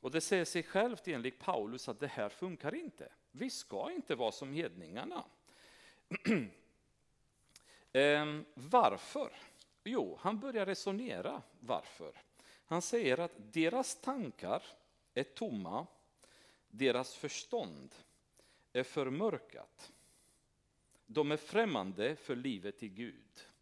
Och 0.00 0.10
det 0.10 0.20
säger 0.20 0.44
sig 0.44 0.62
självt 0.62 1.08
enligt 1.08 1.38
Paulus 1.38 1.88
att 1.88 2.00
det 2.00 2.06
här 2.06 2.28
funkar 2.28 2.74
inte. 2.74 3.12
Vi 3.30 3.50
ska 3.50 3.92
inte 3.92 4.14
vara 4.14 4.32
som 4.32 4.52
hedningarna. 4.52 5.24
ehm, 7.92 8.44
varför? 8.54 9.32
Jo, 9.84 10.18
han 10.20 10.40
börjar 10.40 10.66
resonera 10.66 11.42
varför. 11.60 12.22
Han 12.66 12.82
säger 12.82 13.20
att 13.20 13.32
deras 13.36 14.00
tankar 14.00 14.62
är 15.14 15.22
tomma, 15.22 15.86
deras 16.68 17.14
förstånd 17.14 17.94
är 18.72 18.82
förmörkat. 18.82 19.92
De 21.06 21.32
är 21.32 21.36
främmande 21.36 22.16
för 22.16 22.36
livet 22.36 22.82
i 22.82 22.88
Gud. 22.88 23.53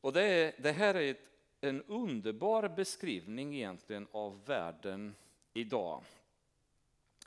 Och 0.00 0.12
det, 0.12 0.22
är, 0.22 0.54
det 0.58 0.72
här 0.72 0.94
är 0.94 1.10
ett, 1.10 1.30
en 1.60 1.82
underbar 1.82 2.68
beskrivning 2.68 3.54
egentligen 3.54 4.08
av 4.12 4.44
världen 4.44 5.14
idag. 5.52 6.04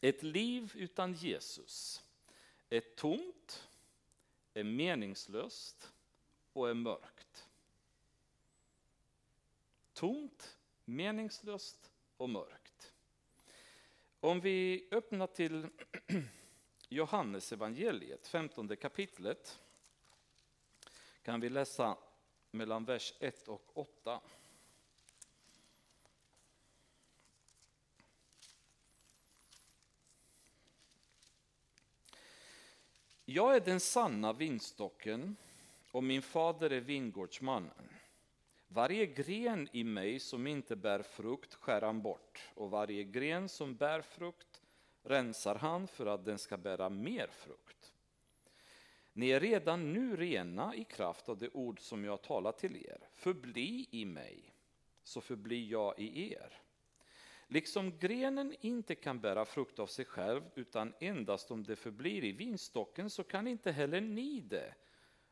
Ett 0.01 0.23
liv 0.23 0.71
utan 0.75 1.13
Jesus 1.13 2.03
är 2.69 2.79
tomt, 2.79 3.67
är 4.53 4.63
meningslöst 4.63 5.93
och 6.53 6.69
är 6.69 6.73
mörkt. 6.73 7.49
Tomt, 9.93 10.57
meningslöst 10.85 11.91
och 12.17 12.29
mörkt. 12.29 12.93
Om 14.19 14.41
vi 14.41 14.87
öppnar 14.91 15.27
till 15.27 15.67
Johannes 16.89 17.51
evangeliet, 17.51 18.27
15 18.27 18.75
kapitlet, 18.75 19.59
kan 21.23 21.39
vi 21.39 21.49
läsa 21.49 21.97
mellan 22.51 22.85
vers 22.85 23.13
1 23.19 23.47
och 23.47 23.71
8. 23.73 24.21
Jag 33.25 33.55
är 33.55 33.59
den 33.59 33.79
sanna 33.79 34.33
vinstocken 34.33 35.35
och 35.91 36.03
min 36.03 36.21
fader 36.21 36.69
är 36.69 36.81
vingårdsmannen. 36.81 37.89
Varje 38.67 39.05
gren 39.05 39.69
i 39.71 39.83
mig 39.83 40.19
som 40.19 40.47
inte 40.47 40.75
bär 40.75 41.01
frukt 41.01 41.53
skär 41.53 41.81
han 41.81 42.01
bort 42.01 42.49
och 42.55 42.69
varje 42.69 43.03
gren 43.03 43.49
som 43.49 43.75
bär 43.75 44.01
frukt 44.01 44.61
rensar 45.03 45.55
han 45.55 45.87
för 45.87 46.05
att 46.05 46.25
den 46.25 46.39
ska 46.39 46.57
bära 46.57 46.89
mer 46.89 47.27
frukt. 47.27 47.93
Ni 49.13 49.29
är 49.29 49.39
redan 49.39 49.93
nu 49.93 50.15
rena 50.15 50.75
i 50.75 50.83
kraft 50.83 51.29
av 51.29 51.37
det 51.37 51.49
ord 51.49 51.79
som 51.79 52.05
jag 52.05 52.21
talar 52.21 52.51
till 52.51 52.75
er. 52.75 53.09
Förbli 53.13 53.87
i 53.91 54.05
mig, 54.05 54.53
så 55.03 55.21
förblir 55.21 55.71
jag 55.71 55.99
i 55.99 56.33
er. 56.33 56.61
Liksom 57.47 57.97
grenen 57.97 58.55
inte 58.61 58.95
kan 58.95 59.19
bära 59.19 59.45
frukt 59.45 59.79
av 59.79 59.87
sig 59.87 60.05
själv, 60.05 60.41
utan 60.55 60.93
endast 60.99 61.51
om 61.51 61.63
det 61.63 61.75
förblir 61.75 62.23
i 62.23 62.31
vinstocken, 62.31 63.09
så 63.09 63.23
kan 63.23 63.47
inte 63.47 63.71
heller 63.71 64.01
ni 64.01 64.39
det, 64.39 64.73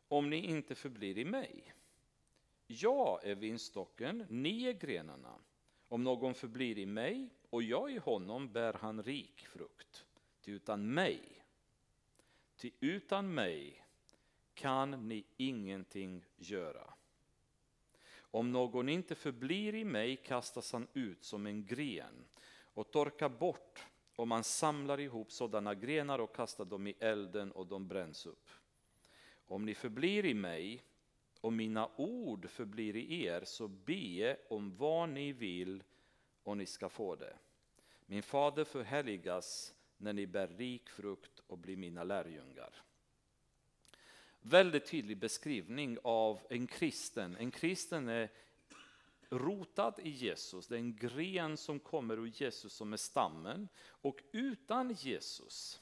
om 0.07 0.29
ni 0.29 0.38
inte 0.38 0.75
förblir 0.75 1.17
i 1.17 1.25
mig. 1.25 1.74
Jag 2.67 3.19
är 3.24 3.36
vinstocken, 3.36 4.25
ni 4.29 4.65
är 4.65 4.74
grenarna. 4.74 5.36
Om 5.88 6.03
någon 6.03 6.33
förblir 6.33 6.77
i 6.77 6.86
mig 6.86 7.29
och 7.50 7.63
jag 7.63 7.91
i 7.91 7.98
honom 7.98 8.51
bär 8.51 8.74
han 8.74 9.03
rik 9.03 9.48
frukt. 9.48 10.05
Ty 10.41 10.51
utan 10.51 10.93
mig 10.93 11.39
Ty 12.59 12.71
utan 12.79 13.33
mig 13.33 13.85
kan 14.53 15.07
ni 15.07 15.25
ingenting 15.37 16.25
göra. 16.37 16.93
Om 18.17 18.51
någon 18.51 18.89
inte 18.89 19.15
förblir 19.15 19.75
i 19.75 19.85
mig 19.85 20.15
kastas 20.15 20.73
han 20.73 20.87
ut 20.93 21.23
som 21.23 21.45
en 21.45 21.65
gren 21.65 22.25
och 22.61 22.91
torkar 22.91 23.29
bort 23.29 23.85
och 24.15 24.27
man 24.27 24.43
samlar 24.43 24.99
ihop 24.99 25.31
sådana 25.31 25.75
grenar 25.75 26.19
och 26.19 26.35
kastar 26.35 26.65
dem 26.65 26.87
i 26.87 26.95
elden 26.99 27.51
och 27.51 27.67
de 27.67 27.87
bränns 27.87 28.25
upp. 28.25 28.49
Om 29.47 29.65
ni 29.65 29.75
förblir 29.75 30.25
i 30.25 30.33
mig 30.33 30.83
och 31.41 31.53
mina 31.53 31.89
ord 31.95 32.49
förblir 32.49 32.95
i 32.95 33.25
er, 33.25 33.43
så 33.45 33.67
be 33.67 34.37
om 34.49 34.75
vad 34.75 35.09
ni 35.09 35.31
vill 35.31 35.83
och 36.43 36.57
ni 36.57 36.65
ska 36.65 36.89
få 36.89 37.15
det. 37.15 37.37
Min 38.05 38.23
fader 38.23 38.63
förhärligas 38.63 39.75
när 40.00 40.13
ni 40.13 40.27
bär 40.27 40.48
rik 40.48 40.89
frukt 40.89 41.39
och 41.48 41.58
blir 41.58 41.77
mina 41.77 42.03
lärjungar. 42.03 42.84
Väldigt 44.41 44.86
tydlig 44.86 45.18
beskrivning 45.18 45.98
av 46.03 46.39
en 46.50 46.68
kristen. 46.68 47.36
En 47.36 47.51
kristen 47.51 48.10
är 48.10 48.29
rotad 49.29 49.94
i 50.03 50.10
Jesus, 50.10 50.68
det 50.68 50.75
är 50.75 50.79
en 50.79 50.96
gren 50.96 51.58
som 51.58 51.79
kommer 51.79 52.18
ur 52.18 52.27
Jesus 52.27 52.74
som 52.74 52.94
är 52.94 52.98
stammen. 52.98 53.68
Och 53.88 54.24
utan 54.32 54.91
Jesus 54.94 55.82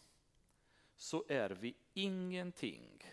så 0.96 1.26
är 1.28 1.50
vi 1.50 1.76
ingenting. 1.94 3.04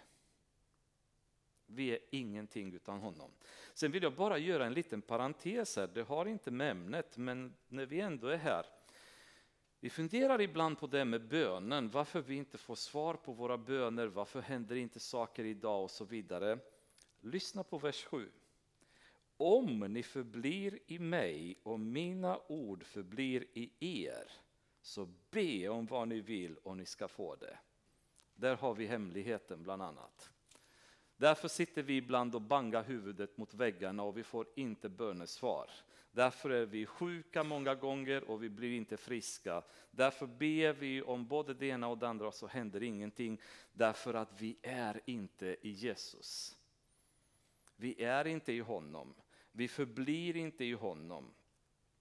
Vi 1.67 1.91
är 1.91 1.99
ingenting 2.11 2.73
utan 2.73 3.01
honom. 3.01 3.31
Sen 3.75 3.93
vill 3.93 4.03
jag 4.03 4.15
bara 4.15 4.39
göra 4.39 4.67
en 4.67 4.75
liten 4.75 5.03
parentes 5.03 5.77
här, 5.77 5.87
det 5.95 6.03
har 6.03 6.27
inte 6.27 6.51
med 6.51 6.71
ämnet, 6.71 7.17
men 7.17 7.55
när 7.69 7.87
vi 7.87 8.01
ändå 8.01 8.27
är 8.27 8.37
här. 8.37 8.67
Vi 9.85 9.91
funderar 9.91 10.41
ibland 10.41 10.79
på 10.79 10.87
det 10.87 11.05
med 11.05 11.29
bönen, 11.29 11.91
varför 11.91 12.21
vi 12.21 12.35
inte 12.35 12.59
får 12.59 12.75
svar 12.75 13.15
på 13.15 13.33
våra 13.33 13.59
böner, 13.59 14.07
varför 14.07 14.41
händer 14.41 14.77
inte 14.77 15.01
saker 15.01 15.45
idag 15.45 15.83
och 15.83 15.91
så 15.91 16.05
vidare. 16.05 16.59
Lyssna 17.21 17.65
på 17.65 17.79
vers 17.79 18.05
7. 18.05 18.31
Om 19.37 19.81
ni 19.81 20.03
förblir 20.03 20.79
i 20.87 20.99
mig 20.99 21.59
och 21.63 21.81
mina 21.81 22.39
ord 22.47 22.85
förblir 22.85 23.47
i 23.53 23.71
er, 23.79 24.31
så 24.83 25.09
be 25.31 25.69
om 25.69 25.87
vad 25.87 26.09
ni 26.09 26.21
vill 26.21 26.57
och 26.57 26.77
ni 26.77 26.87
ska 26.87 27.09
få 27.09 27.37
det. 27.37 27.59
Där 28.35 28.57
har 28.57 28.75
vi 28.75 28.87
hemligheten 28.87 29.63
bland 29.63 29.83
annat. 29.83 30.31
Därför 31.17 31.49
sitter 31.49 31.83
vi 31.83 31.97
ibland 31.97 32.35
och 32.35 32.43
bangar 32.43 32.85
huvudet 32.85 33.37
mot 33.37 33.55
väggarna 33.55 34.03
och 34.03 34.17
vi 34.17 34.23
får 34.23 34.47
inte 34.55 34.89
bönesvar. 34.89 35.71
Därför 36.15 36.51
är 36.51 36.67
vi 36.67 36.87
sjuka 36.87 37.45
många 37.45 37.75
gånger 37.75 38.25
och 38.25 38.43
vi 38.43 38.49
blir 38.49 38.77
inte 38.77 38.97
friska. 38.97 39.63
Därför 39.91 40.27
ber 40.27 40.73
vi 40.73 41.03
om 41.03 41.27
både 41.27 41.55
det 41.55 41.67
ena 41.67 41.89
och 41.89 41.99
det 41.99 42.09
andra 42.09 42.29
och 42.29 42.35
så 42.35 42.47
händer 42.47 42.83
ingenting. 42.83 43.41
Därför 43.73 44.15
att 44.15 44.41
vi 44.41 44.57
är 44.63 45.01
inte 45.05 45.57
i 45.61 45.71
Jesus. 45.71 46.59
Vi 47.77 48.03
är 48.03 48.25
inte 48.25 48.53
i 48.53 48.61
honom. 48.61 49.15
Vi 49.53 49.69
förblir 49.69 50.37
inte 50.37 50.65
i 50.65 50.73
honom. 50.73 51.35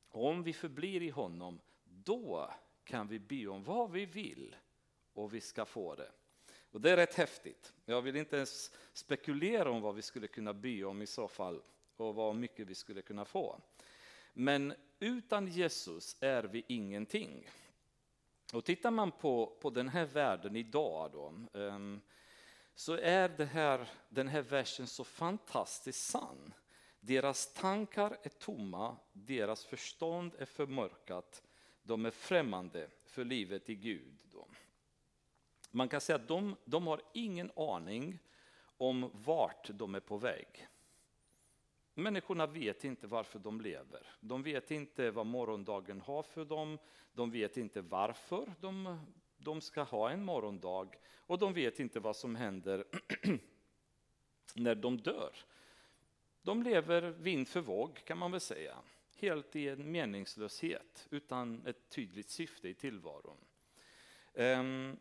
Om 0.09 0.43
vi 0.43 0.53
förblir 0.53 1.01
i 1.01 1.09
honom, 1.09 1.59
då 1.83 2.53
kan 2.83 3.07
vi 3.07 3.19
be 3.19 3.47
om 3.47 3.63
vad 3.63 3.91
vi 3.91 4.05
vill 4.05 4.55
och 5.13 5.33
vi 5.33 5.41
ska 5.41 5.65
få 5.65 5.95
det. 5.95 6.11
Och 6.71 6.81
det 6.81 6.91
är 6.91 6.97
rätt 6.97 7.15
häftigt. 7.15 7.73
Jag 7.85 8.01
vill 8.01 8.15
inte 8.15 8.35
ens 8.35 8.71
spekulera 8.93 9.69
om 9.69 9.81
vad 9.81 9.95
vi 9.95 10.01
skulle 10.01 10.27
kunna 10.27 10.53
be 10.53 10.83
om 10.83 11.01
i 11.01 11.07
så 11.07 11.27
fall 11.27 11.61
och 11.97 12.15
vad 12.15 12.35
mycket 12.35 12.67
vi 12.67 12.75
skulle 12.75 13.01
kunna 13.01 13.25
få. 13.25 13.61
Men 14.33 14.73
utan 14.99 15.47
Jesus 15.47 16.17
är 16.19 16.43
vi 16.43 16.63
ingenting. 16.67 17.49
Och 18.53 18.65
tittar 18.65 18.91
man 18.91 19.11
på, 19.11 19.57
på 19.61 19.69
den 19.69 19.89
här 19.89 20.05
världen 20.05 20.55
idag 20.55 21.11
då, 21.11 21.33
um, 21.53 22.01
så 22.75 22.93
är 22.93 23.29
det 23.29 23.45
här, 23.45 23.89
den 24.09 24.27
här 24.27 24.41
versen 24.41 24.87
så 24.87 25.03
fantastiskt 25.03 26.05
sann. 26.05 26.53
Deras 26.99 27.53
tankar 27.53 28.17
är 28.23 28.29
tomma, 28.29 28.97
deras 29.13 29.65
förstånd 29.65 30.35
är 30.37 30.45
förmörkat, 30.45 31.43
de 31.83 32.05
är 32.05 32.11
främmande 32.11 32.89
för 33.05 33.25
livet 33.25 33.69
i 33.69 33.75
Gud. 33.75 34.19
Då. 34.31 34.47
Man 35.71 35.89
kan 35.89 36.01
säga 36.01 36.15
att 36.15 36.27
de, 36.27 36.55
de 36.65 36.87
har 36.87 37.01
ingen 37.13 37.51
aning 37.55 38.19
om 38.77 39.11
vart 39.13 39.69
de 39.69 39.95
är 39.95 39.99
på 39.99 40.17
väg. 40.17 40.67
Människorna 41.93 42.47
vet 42.47 42.83
inte 42.83 43.07
varför 43.07 43.39
de 43.39 43.61
lever. 43.61 44.15
De 44.19 44.43
vet 44.43 44.71
inte 44.71 45.11
vad 45.11 45.25
morgondagen 45.25 46.01
har 46.01 46.23
för 46.23 46.45
dem. 46.45 46.77
De 47.13 47.31
vet 47.31 47.57
inte 47.57 47.81
varför 47.81 48.53
de, 48.59 48.99
de 49.37 49.61
ska 49.61 49.83
ha 49.83 50.09
en 50.09 50.25
morgondag. 50.25 50.95
Och 51.17 51.39
de 51.39 51.53
vet 51.53 51.79
inte 51.79 51.99
vad 51.99 52.15
som 52.15 52.35
händer 52.35 52.85
när 54.55 54.75
de 54.75 54.97
dör. 54.97 55.35
De 56.41 56.63
lever 56.63 57.01
vind 57.01 57.47
för 57.47 57.61
våg 57.61 58.01
kan 58.05 58.17
man 58.17 58.31
väl 58.31 58.41
säga. 58.41 58.75
Helt 59.17 59.55
i 59.55 59.69
en 59.69 59.91
meningslöshet 59.91 61.07
utan 61.09 61.67
ett 61.67 61.89
tydligt 61.89 62.29
syfte 62.29 62.69
i 62.69 62.73
tillvaron. 62.73 63.37
Um, 64.33 64.97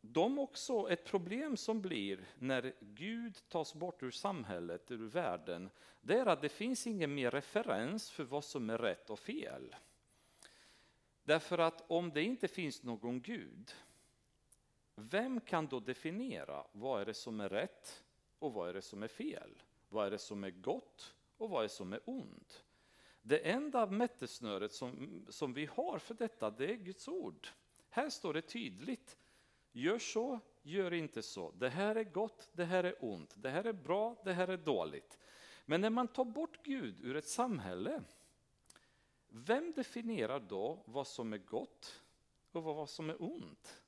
de 0.00 0.38
också 0.38 0.90
ett 0.90 1.04
problem 1.04 1.56
som 1.56 1.80
blir 1.80 2.28
när 2.38 2.72
Gud 2.80 3.38
tas 3.48 3.74
bort 3.74 4.02
ur 4.02 4.10
samhället, 4.10 4.90
ur 4.90 5.08
världen, 5.08 5.70
det 6.00 6.18
är 6.18 6.26
att 6.26 6.42
det 6.42 6.48
finns 6.48 6.86
ingen 6.86 7.14
mer 7.14 7.30
referens 7.30 8.10
för 8.10 8.24
vad 8.24 8.44
som 8.44 8.70
är 8.70 8.78
rätt 8.78 9.10
och 9.10 9.18
fel. 9.18 9.76
Därför 11.22 11.58
att 11.58 11.90
om 11.90 12.10
det 12.10 12.22
inte 12.22 12.48
finns 12.48 12.82
någon 12.82 13.20
Gud, 13.20 13.74
vem 14.94 15.40
kan 15.40 15.66
då 15.66 15.80
definiera 15.80 16.66
vad 16.72 17.00
är 17.00 17.06
det 17.06 17.14
som 17.14 17.40
är 17.40 17.48
rätt 17.48 18.04
och 18.38 18.52
vad 18.52 18.68
är 18.68 18.74
det 18.74 18.82
som 18.82 19.02
är 19.02 19.08
fel? 19.08 19.62
Vad 19.88 20.06
är 20.06 20.10
det 20.10 20.18
som 20.18 20.44
är 20.44 20.50
gott 20.50 21.14
och 21.36 21.50
vad 21.50 21.60
är 21.60 21.62
det 21.62 21.74
som 21.74 21.92
är 21.92 22.00
ont? 22.04 22.64
Det 23.22 23.50
enda 23.50 23.86
mättesnöret 23.86 24.72
som, 24.72 25.24
som 25.28 25.52
vi 25.52 25.66
har 25.66 25.98
för 25.98 26.14
detta, 26.14 26.50
det 26.50 26.72
är 26.72 26.76
Guds 26.76 27.08
ord. 27.08 27.48
Här 27.88 28.10
står 28.10 28.34
det 28.34 28.42
tydligt 28.42 29.16
Gör 29.72 29.98
så, 29.98 30.40
gör 30.62 30.92
inte 30.92 31.22
så. 31.22 31.50
Det 31.50 31.68
här 31.68 31.96
är 31.96 32.04
gott, 32.04 32.48
det 32.52 32.64
här 32.64 32.84
är 32.84 32.94
ont. 33.00 33.34
Det 33.36 33.50
här 33.50 33.64
är 33.64 33.72
bra, 33.72 34.16
det 34.24 34.32
här 34.32 34.48
är 34.48 34.56
dåligt. 34.56 35.18
Men 35.66 35.80
när 35.80 35.90
man 35.90 36.08
tar 36.08 36.24
bort 36.24 36.64
Gud 36.64 37.04
ur 37.04 37.16
ett 37.16 37.28
samhälle, 37.28 38.02
vem 39.28 39.72
definierar 39.72 40.40
då 40.40 40.82
vad 40.84 41.06
som 41.06 41.32
är 41.32 41.38
gott 41.38 42.02
och 42.52 42.62
vad 42.62 42.90
som 42.90 43.10
är 43.10 43.22
ont? 43.22 43.82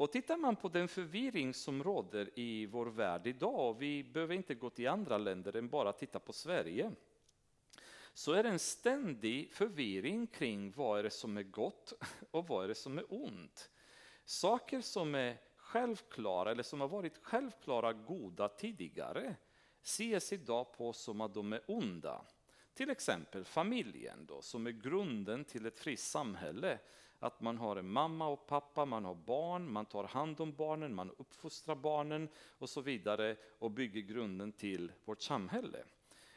Och 0.00 0.12
tittar 0.12 0.36
man 0.36 0.56
på 0.56 0.68
den 0.68 0.88
förvirring 0.88 1.54
som 1.54 1.82
råder 1.82 2.38
i 2.38 2.66
vår 2.66 2.86
värld 2.86 3.26
idag, 3.26 3.70
och 3.70 3.82
vi 3.82 4.04
behöver 4.04 4.34
inte 4.34 4.54
gå 4.54 4.70
till 4.70 4.88
andra 4.88 5.18
länder 5.18 5.56
än 5.56 5.68
bara 5.68 5.92
titta 5.92 6.18
på 6.18 6.32
Sverige, 6.32 6.92
så 8.14 8.32
är 8.32 8.42
det 8.42 8.48
en 8.48 8.58
ständig 8.58 9.52
förvirring 9.52 10.26
kring 10.26 10.72
vad 10.72 10.98
är 10.98 11.02
det 11.02 11.10
som 11.10 11.36
är 11.36 11.42
gott 11.42 11.92
och 12.30 12.48
vad 12.48 12.64
är 12.64 12.68
det 12.68 12.74
som 12.74 12.98
är 12.98 13.04
ont. 13.08 13.70
Saker 14.30 14.80
som 14.80 15.14
är 15.14 15.38
självklara 15.56 16.50
eller 16.50 16.62
som 16.62 16.80
har 16.80 16.88
varit 16.88 17.18
självklara 17.22 17.92
goda 17.92 18.48
tidigare 18.48 19.36
ses 19.82 20.32
idag 20.32 20.72
på 20.72 20.92
som 20.92 21.20
att 21.20 21.34
de 21.34 21.52
är 21.52 21.60
onda. 21.66 22.24
Till 22.74 22.90
exempel 22.90 23.44
familjen 23.44 24.26
då, 24.26 24.42
som 24.42 24.66
är 24.66 24.70
grunden 24.70 25.44
till 25.44 25.66
ett 25.66 25.78
friskt 25.78 26.10
samhälle. 26.10 26.78
Att 27.18 27.40
man 27.40 27.58
har 27.58 27.76
en 27.76 27.90
mamma 27.90 28.28
och 28.28 28.46
pappa, 28.46 28.84
man 28.84 29.04
har 29.04 29.14
barn, 29.14 29.72
man 29.72 29.86
tar 29.86 30.04
hand 30.04 30.40
om 30.40 30.52
barnen, 30.52 30.94
man 30.94 31.10
uppfostrar 31.10 31.74
barnen 31.74 32.28
och 32.58 32.70
så 32.70 32.80
vidare 32.80 33.36
och 33.58 33.70
bygger 33.70 34.00
grunden 34.00 34.52
till 34.52 34.92
vårt 35.04 35.22
samhälle. 35.22 35.84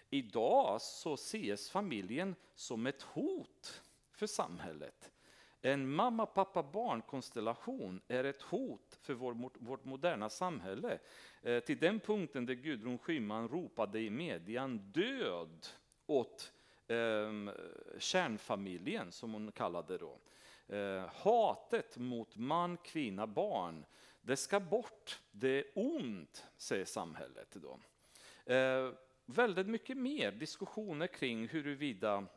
Idag 0.10 0.82
så 0.82 1.14
ses 1.14 1.70
familjen 1.70 2.36
som 2.56 2.88
ett 2.88 3.02
hot 3.02 3.82
för 4.12 4.28
samhället. 4.28 5.12
En 5.66 5.90
mamma, 5.90 6.26
pappa, 6.26 6.64
barn 6.64 7.02
konstellation 7.02 8.02
är 8.08 8.24
ett 8.24 8.42
hot 8.42 8.98
för 9.02 9.14
vår, 9.14 9.50
vårt 9.60 9.86
moderna 9.86 10.30
samhälle. 10.30 11.00
Eh, 11.42 11.60
till 11.60 11.78
den 11.78 12.00
punkten 12.00 12.46
där 12.46 12.54
Gudrun 12.54 12.98
Schyman 12.98 13.48
ropade 13.48 14.00
i 14.00 14.10
median 14.10 14.78
död 14.78 15.68
åt 16.06 16.54
eh, 16.88 17.54
kärnfamiljen, 17.98 19.12
som 19.12 19.34
hon 19.34 19.52
kallade 19.52 19.94
det 19.94 19.98
då. 19.98 20.20
Eh, 20.76 21.10
hatet 21.14 21.98
mot 21.98 22.36
man, 22.36 22.78
kvinna, 22.78 23.28
barn, 23.28 23.86
det 24.22 24.36
ska 24.36 24.60
bort. 24.60 25.20
Det 25.32 25.60
är 25.60 25.66
ont, 25.76 26.46
säger 26.58 26.86
samhället. 26.86 27.54
Då. 27.54 27.80
Eh, 28.54 28.92
väldigt 29.26 29.68
mycket 29.68 29.98
mer 29.98 30.32
diskussioner 30.32 31.08
kring 31.08 31.48
huruvida 31.48 32.28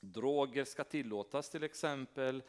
droger 0.00 0.64
ska 0.64 0.84
tillåtas 0.84 1.50
till 1.50 1.62
exempel. 1.62 2.42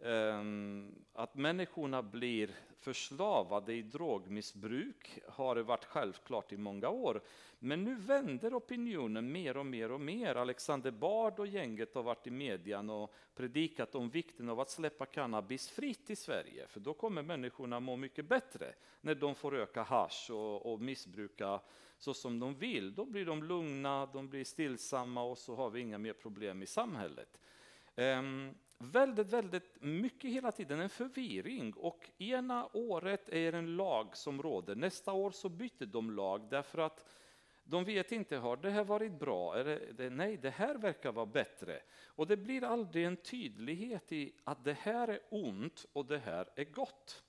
Ehm, 0.00 0.94
att 1.12 1.34
människorna 1.34 2.02
blir 2.02 2.50
förslavade 2.80 3.72
i 3.72 3.82
drogmissbruk 3.82 5.18
har 5.28 5.56
varit 5.56 5.84
självklart 5.84 6.52
i 6.52 6.56
många 6.56 6.88
år. 6.88 7.20
Men 7.58 7.84
nu 7.84 7.94
vänder 7.94 8.58
opinionen 8.58 9.32
mer 9.32 9.56
och 9.56 9.66
mer 9.66 9.92
och 9.92 10.00
mer. 10.00 10.34
Alexander 10.34 10.90
Bard 10.90 11.38
och 11.38 11.46
gänget 11.46 11.94
har 11.94 12.02
varit 12.02 12.26
i 12.26 12.30
median 12.30 12.90
och 12.90 13.14
predikat 13.34 13.94
om 13.94 14.10
vikten 14.10 14.48
av 14.48 14.60
att 14.60 14.70
släppa 14.70 15.06
cannabis 15.06 15.68
fritt 15.68 16.10
i 16.10 16.16
Sverige. 16.16 16.66
För 16.68 16.80
då 16.80 16.94
kommer 16.94 17.22
människorna 17.22 17.80
må 17.80 17.96
mycket 17.96 18.28
bättre 18.28 18.74
när 19.00 19.14
de 19.14 19.34
får 19.34 19.50
röka 19.50 19.82
hash 19.82 20.30
och, 20.30 20.72
och 20.72 20.80
missbruka 20.80 21.60
så 21.98 22.14
som 22.14 22.40
de 22.40 22.54
vill. 22.54 22.94
Då 22.94 23.04
blir 23.04 23.26
de 23.26 23.44
lugna, 23.44 24.06
de 24.06 24.28
blir 24.28 24.44
stillsamma 24.44 25.22
och 25.22 25.38
så 25.38 25.54
har 25.54 25.70
vi 25.70 25.80
inga 25.80 25.98
mer 25.98 26.12
problem 26.12 26.62
i 26.62 26.66
samhället. 26.66 27.40
Um, 27.96 28.54
väldigt, 28.78 29.32
väldigt 29.32 29.82
mycket 29.82 30.30
hela 30.30 30.52
tiden 30.52 30.80
en 30.80 30.88
förvirring 30.88 31.72
och 31.74 32.10
ena 32.18 32.68
året 32.72 33.28
är 33.28 33.52
det 33.52 33.58
en 33.58 33.76
lag 33.76 34.16
som 34.16 34.42
råder, 34.42 34.74
nästa 34.74 35.12
år 35.12 35.30
så 35.30 35.48
byter 35.48 35.86
de 35.86 36.10
lag 36.10 36.46
därför 36.50 36.78
att 36.78 37.04
De 37.68 37.84
vet 37.84 38.12
inte, 38.12 38.36
har 38.36 38.56
det 38.56 38.70
här 38.70 38.84
varit 38.84 39.18
bra? 39.18 39.56
Eller, 39.56 40.10
nej, 40.10 40.36
det 40.36 40.50
här 40.50 40.74
verkar 40.74 41.12
vara 41.12 41.26
bättre. 41.26 41.82
Och 42.06 42.26
det 42.26 42.36
blir 42.36 42.64
aldrig 42.64 43.04
en 43.04 43.16
tydlighet 43.16 44.12
i 44.12 44.32
att 44.44 44.64
det 44.64 44.72
här 44.80 45.08
är 45.08 45.20
ont 45.30 45.86
och 45.92 46.06
det 46.06 46.18
här 46.18 46.48
är 46.56 46.64
gott. 46.64 47.22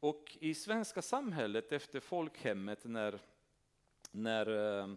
Och 0.00 0.36
i 0.40 0.54
svenska 0.54 1.02
samhället 1.02 1.72
efter 1.72 2.00
folkhemmet 2.00 2.84
när, 2.84 3.18
när 4.16 4.78
eh, 4.80 4.88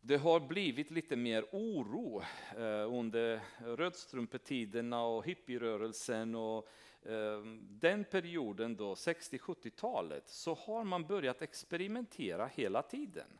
det 0.00 0.16
har 0.16 0.40
blivit 0.40 0.90
lite 0.90 1.16
mer 1.16 1.44
oro 1.52 2.22
eh, 2.56 2.94
under 2.94 3.40
rödstrumpetiderna 3.58 5.04
och 5.04 5.26
hippierörelsen 5.26 6.34
och 6.34 6.68
eh, 7.02 7.40
den 7.60 8.04
perioden 8.04 8.76
då, 8.76 8.94
60-70-talet, 8.94 10.28
så 10.28 10.54
har 10.54 10.84
man 10.84 11.06
börjat 11.06 11.42
experimentera 11.42 12.46
hela 12.46 12.82
tiden. 12.82 13.38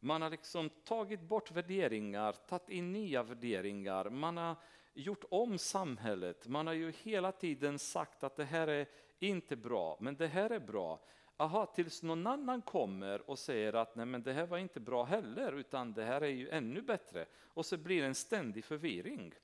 Man 0.00 0.22
har 0.22 0.30
liksom 0.30 0.70
tagit 0.84 1.20
bort 1.20 1.50
värderingar, 1.50 2.32
tagit 2.32 2.68
in 2.68 2.92
nya 2.92 3.22
värderingar, 3.22 4.10
man 4.10 4.36
har 4.36 4.56
gjort 4.94 5.24
om 5.30 5.58
samhället. 5.58 6.48
Man 6.48 6.66
har 6.66 6.74
ju 6.74 6.92
hela 7.02 7.32
tiden 7.32 7.78
sagt 7.78 8.24
att 8.24 8.36
det 8.36 8.44
här 8.44 8.68
är 8.68 8.86
inte 9.18 9.56
bra, 9.56 9.96
men 10.00 10.16
det 10.16 10.26
här 10.26 10.50
är 10.50 10.60
bra. 10.60 11.00
Aha, 11.42 11.66
tills 11.66 12.02
någon 12.02 12.26
annan 12.26 12.62
kommer 12.62 13.30
och 13.30 13.38
säger 13.38 13.72
att 13.72 13.96
nej 13.96 14.06
men 14.06 14.22
det 14.22 14.32
här 14.32 14.46
var 14.46 14.58
inte 14.58 14.80
bra 14.80 15.04
heller, 15.04 15.52
utan 15.52 15.92
det 15.92 16.04
här 16.04 16.20
är 16.20 16.28
ju 16.28 16.50
ännu 16.50 16.82
bättre. 16.82 17.26
Och 17.42 17.66
så 17.66 17.76
blir 17.76 18.00
det 18.00 18.06
en 18.06 18.14
ständig 18.14 18.64
förvirring. 18.64 19.34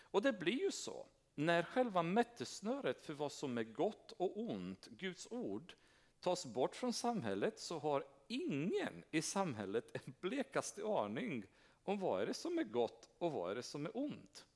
Och 0.00 0.22
det 0.22 0.32
blir 0.32 0.62
ju 0.62 0.70
så, 0.70 1.06
när 1.34 1.62
själva 1.62 2.02
mättesnöret 2.02 3.06
för 3.06 3.14
vad 3.14 3.32
som 3.32 3.58
är 3.58 3.62
gott 3.62 4.12
och 4.12 4.40
ont, 4.40 4.86
Guds 4.86 5.28
ord, 5.30 5.74
tas 6.20 6.46
bort 6.46 6.76
från 6.76 6.92
samhället 6.92 7.58
så 7.58 7.78
har 7.78 8.04
ingen 8.28 9.04
i 9.10 9.22
samhället 9.22 9.90
en 9.92 10.14
blekaste 10.20 10.84
aning 10.84 11.44
om 11.84 11.98
vad 11.98 12.22
är 12.22 12.26
det 12.26 12.34
som 12.34 12.58
är 12.58 12.64
gott 12.64 13.08
och 13.18 13.32
vad 13.32 13.50
är 13.50 13.54
det 13.54 13.62
som 13.62 13.86
är 13.86 13.96
ont. 13.96 14.46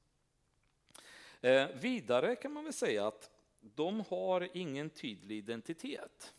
Eh, 1.40 1.68
vidare 1.68 2.36
kan 2.36 2.52
man 2.52 2.64
väl 2.64 2.72
säga 2.72 3.06
att 3.06 3.30
de 3.60 4.00
har 4.08 4.48
ingen 4.56 4.90
tydlig 4.90 5.38
identitet. 5.38 6.34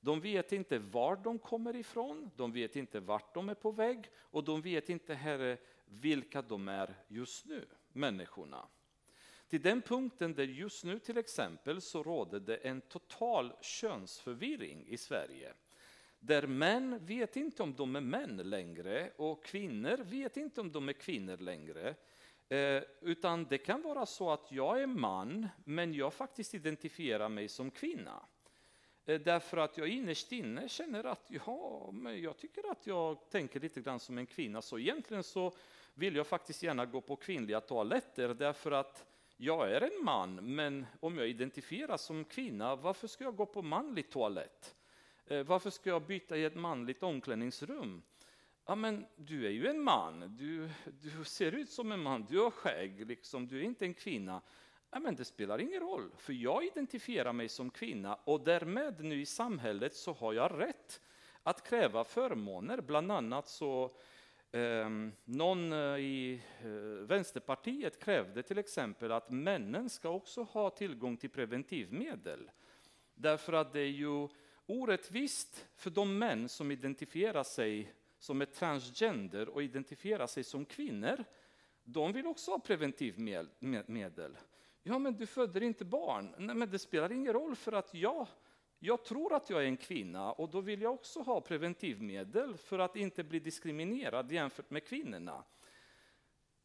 De 0.00 0.20
vet 0.20 0.52
inte 0.52 0.78
var 0.78 1.16
de 1.16 1.38
kommer 1.38 1.76
ifrån, 1.76 2.30
de 2.36 2.52
vet 2.52 2.76
inte 2.76 3.00
vart 3.00 3.34
de 3.34 3.48
är 3.48 3.54
på 3.54 3.70
väg 3.70 4.10
och 4.16 4.44
de 4.44 4.62
vet 4.62 4.88
inte 4.88 5.14
Herre, 5.14 5.58
vilka 5.84 6.42
de 6.42 6.68
är 6.68 6.94
just 7.08 7.46
nu, 7.46 7.66
människorna. 7.92 8.68
Till 9.48 9.62
den 9.62 9.82
punkten 9.82 10.34
där 10.34 10.44
just 10.44 10.84
nu 10.84 10.98
till 10.98 11.18
exempel 11.18 11.80
så 11.80 12.02
råder 12.02 12.40
det 12.40 12.56
en 12.56 12.80
total 12.80 13.52
könsförvirring 13.60 14.86
i 14.88 14.96
Sverige. 14.96 15.52
Där 16.18 16.46
män 16.46 17.06
vet 17.06 17.36
inte 17.36 17.62
om 17.62 17.74
de 17.74 17.96
är 17.96 18.00
män 18.00 18.36
längre 18.36 19.10
och 19.16 19.44
kvinnor 19.44 19.96
vet 19.96 20.36
inte 20.36 20.60
om 20.60 20.72
de 20.72 20.88
är 20.88 20.92
kvinnor 20.92 21.36
längre. 21.36 21.94
Eh, 22.48 22.82
utan 23.00 23.44
det 23.44 23.58
kan 23.58 23.82
vara 23.82 24.06
så 24.06 24.30
att 24.30 24.52
jag 24.52 24.82
är 24.82 24.86
man, 24.86 25.48
men 25.64 25.94
jag 25.94 26.14
faktiskt 26.14 26.54
identifierar 26.54 27.28
mig 27.28 27.48
som 27.48 27.70
kvinna. 27.70 28.22
Eh, 29.06 29.20
därför 29.20 29.56
att 29.56 29.78
jag 29.78 29.88
innerst 29.88 30.32
inne 30.32 30.68
känner 30.68 31.04
att 31.04 31.26
ja, 31.46 31.90
men 31.92 32.22
jag 32.22 32.36
tycker 32.36 32.70
att 32.70 32.86
jag 32.86 33.30
tänker 33.30 33.60
lite 33.60 33.80
grann 33.80 34.00
som 34.00 34.18
en 34.18 34.26
kvinna. 34.26 34.62
Så 34.62 34.78
egentligen 34.78 35.22
så 35.22 35.52
vill 35.94 36.16
jag 36.16 36.26
faktiskt 36.26 36.62
gärna 36.62 36.86
gå 36.86 37.00
på 37.00 37.16
kvinnliga 37.16 37.60
toaletter 37.60 38.34
därför 38.34 38.70
att 38.72 39.06
jag 39.36 39.70
är 39.70 39.80
en 39.80 40.04
man, 40.04 40.34
men 40.34 40.86
om 41.00 41.18
jag 41.18 41.28
identifieras 41.28 42.02
som 42.02 42.24
kvinna, 42.24 42.76
varför 42.76 43.08
ska 43.08 43.24
jag 43.24 43.36
gå 43.36 43.46
på 43.46 43.62
manlig 43.62 44.10
toalett? 44.10 44.74
Eh, 45.26 45.42
varför 45.42 45.70
ska 45.70 45.90
jag 45.90 46.02
byta 46.02 46.36
i 46.36 46.44
ett 46.44 46.54
manligt 46.54 47.02
omklädningsrum? 47.02 48.02
Ja, 48.66 48.74
men 48.74 49.06
du 49.16 49.46
är 49.46 49.50
ju 49.50 49.66
en 49.66 49.82
man, 49.82 50.36
du, 50.38 50.70
du 51.00 51.24
ser 51.24 51.52
ut 51.52 51.70
som 51.70 51.92
en 51.92 52.02
man, 52.02 52.26
du 52.30 52.40
har 52.40 52.50
skägg, 52.50 53.06
liksom, 53.06 53.48
du 53.48 53.58
är 53.58 53.62
inte 53.62 53.84
en 53.84 53.94
kvinna. 53.94 54.40
Men 55.00 55.14
det 55.16 55.24
spelar 55.24 55.60
ingen 55.60 55.80
roll, 55.80 56.10
för 56.16 56.32
jag 56.32 56.64
identifierar 56.64 57.32
mig 57.32 57.48
som 57.48 57.70
kvinna 57.70 58.14
och 58.24 58.40
därmed 58.40 59.04
nu 59.04 59.20
i 59.20 59.26
samhället 59.26 59.94
så 59.94 60.12
har 60.12 60.32
jag 60.32 60.60
rätt 60.60 61.00
att 61.42 61.68
kräva 61.68 62.04
förmåner. 62.04 62.80
Bland 62.80 63.12
annat 63.12 63.48
så 63.48 63.90
ehm, 64.52 65.06
eh, 65.06 65.12
någon 65.24 65.72
i 65.98 66.42
eh, 66.62 66.68
Vänsterpartiet 67.06 68.00
krävde 68.00 68.42
till 68.42 68.58
exempel 68.58 69.12
att 69.12 69.30
männen 69.30 69.90
ska 69.90 70.08
också 70.08 70.42
ha 70.42 70.70
tillgång 70.70 71.16
till 71.16 71.30
preventivmedel. 71.30 72.50
Därför 73.14 73.52
att 73.52 73.72
det 73.72 73.80
är 73.80 73.90
ju 73.90 74.28
orättvist 74.66 75.66
för 75.76 75.90
de 75.90 76.18
män 76.18 76.48
som 76.48 76.70
identifierar 76.70 77.42
sig 77.42 77.92
som 78.18 78.40
är 78.40 78.46
transgender 78.46 79.48
och 79.48 79.62
identifierar 79.62 80.26
sig 80.26 80.44
som 80.44 80.64
kvinnor. 80.64 81.24
De 81.84 82.12
vill 82.12 82.26
också 82.26 82.50
ha 82.50 82.58
preventivmedel. 82.58 84.36
Ja, 84.88 84.98
men 84.98 85.16
du 85.16 85.26
föder 85.26 85.62
inte 85.62 85.84
barn. 85.84 86.34
Nej, 86.38 86.56
men 86.56 86.70
det 86.70 86.78
spelar 86.78 87.12
ingen 87.12 87.32
roll 87.32 87.56
för 87.56 87.72
att 87.72 87.94
jag, 87.94 88.26
jag 88.78 89.04
tror 89.04 89.34
att 89.34 89.50
jag 89.50 89.62
är 89.62 89.66
en 89.66 89.76
kvinna 89.76 90.32
och 90.32 90.50
då 90.50 90.60
vill 90.60 90.82
jag 90.82 90.94
också 90.94 91.20
ha 91.20 91.40
preventivmedel 91.40 92.56
för 92.56 92.78
att 92.78 92.96
inte 92.96 93.24
bli 93.24 93.38
diskriminerad 93.38 94.32
jämfört 94.32 94.70
med 94.70 94.84
kvinnorna. 94.84 95.44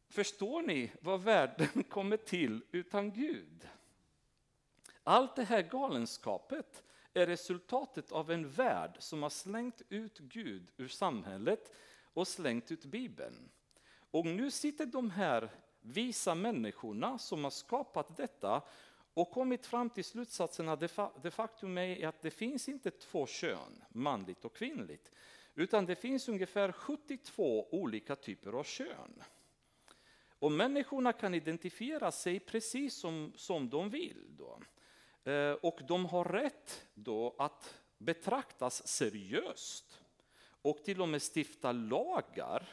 Förstår 0.08 0.62
ni 0.62 0.92
vad 1.00 1.20
världen 1.20 1.82
kommer 1.88 2.16
till 2.16 2.64
utan 2.70 3.12
Gud? 3.12 3.68
Allt 5.02 5.36
det 5.36 5.44
här 5.44 5.62
galenskapet 5.62 6.82
är 7.14 7.26
resultatet 7.26 8.12
av 8.12 8.30
en 8.30 8.50
värld 8.50 8.96
som 8.98 9.22
har 9.22 9.30
slängt 9.30 9.82
ut 9.88 10.18
Gud 10.18 10.70
ur 10.76 10.88
samhället 10.88 11.72
och 12.02 12.28
slängt 12.28 12.72
ut 12.72 12.84
Bibeln. 12.84 13.50
Och 14.10 14.26
nu 14.26 14.50
sitter 14.50 14.86
de 14.86 15.10
här 15.10 15.50
visa 15.82 16.34
människorna 16.34 17.18
som 17.18 17.44
har 17.44 17.50
skapat 17.50 18.16
detta 18.16 18.62
och 19.14 19.30
kommit 19.30 19.66
fram 19.66 19.90
till 19.90 20.04
slutsatsen 20.04 20.68
att 20.68 20.80
det 21.22 21.30
faktum 21.30 21.78
är 21.78 22.06
att 22.06 22.22
det 22.22 22.30
finns 22.30 22.68
inte 22.68 22.90
två 22.90 23.26
kön, 23.26 23.82
manligt 23.88 24.44
och 24.44 24.56
kvinnligt, 24.56 25.12
utan 25.54 25.86
det 25.86 25.96
finns 25.96 26.28
ungefär 26.28 26.72
72 26.72 27.68
olika 27.70 28.16
typer 28.16 28.52
av 28.52 28.64
kön. 28.64 29.22
Och 30.38 30.52
människorna 30.52 31.12
kan 31.12 31.34
identifiera 31.34 32.12
sig 32.12 32.40
precis 32.40 32.94
som, 32.94 33.32
som 33.36 33.70
de 33.70 33.90
vill. 33.90 34.36
Då. 34.36 34.60
Eh, 35.32 35.52
och 35.52 35.80
de 35.88 36.06
har 36.06 36.24
rätt 36.24 36.86
då 36.94 37.34
att 37.38 37.80
betraktas 37.98 38.88
seriöst 38.88 40.00
och 40.62 40.84
till 40.84 41.02
och 41.02 41.08
med 41.08 41.22
stifta 41.22 41.72
lagar 41.72 42.68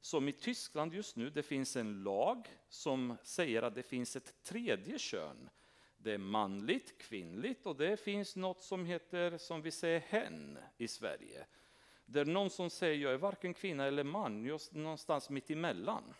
som 0.00 0.28
i 0.28 0.32
Tyskland 0.32 0.94
just 0.94 1.16
nu, 1.16 1.30
det 1.30 1.42
finns 1.42 1.76
en 1.76 2.02
lag 2.02 2.48
som 2.68 3.16
säger 3.22 3.62
att 3.62 3.74
det 3.74 3.82
finns 3.82 4.16
ett 4.16 4.42
tredje 4.42 4.98
kön. 4.98 5.50
Det 5.96 6.12
är 6.12 6.18
manligt, 6.18 6.98
kvinnligt 6.98 7.66
och 7.66 7.76
det 7.76 7.96
finns 7.96 8.36
något 8.36 8.62
som 8.62 8.84
heter, 8.84 9.38
som 9.38 9.62
vi 9.62 9.70
säger, 9.70 10.00
hen 10.00 10.58
i 10.76 10.88
Sverige. 10.88 11.46
Det 12.06 12.20
är 12.20 12.24
någon 12.24 12.50
som 12.50 12.70
säger 12.70 12.96
jag 12.96 13.12
är 13.12 13.18
varken 13.18 13.54
kvinna 13.54 13.84
eller 13.84 14.04
man, 14.04 14.44
just 14.44 14.74
någonstans 14.74 15.30
mitt 15.30 15.50
emellan. 15.50 16.14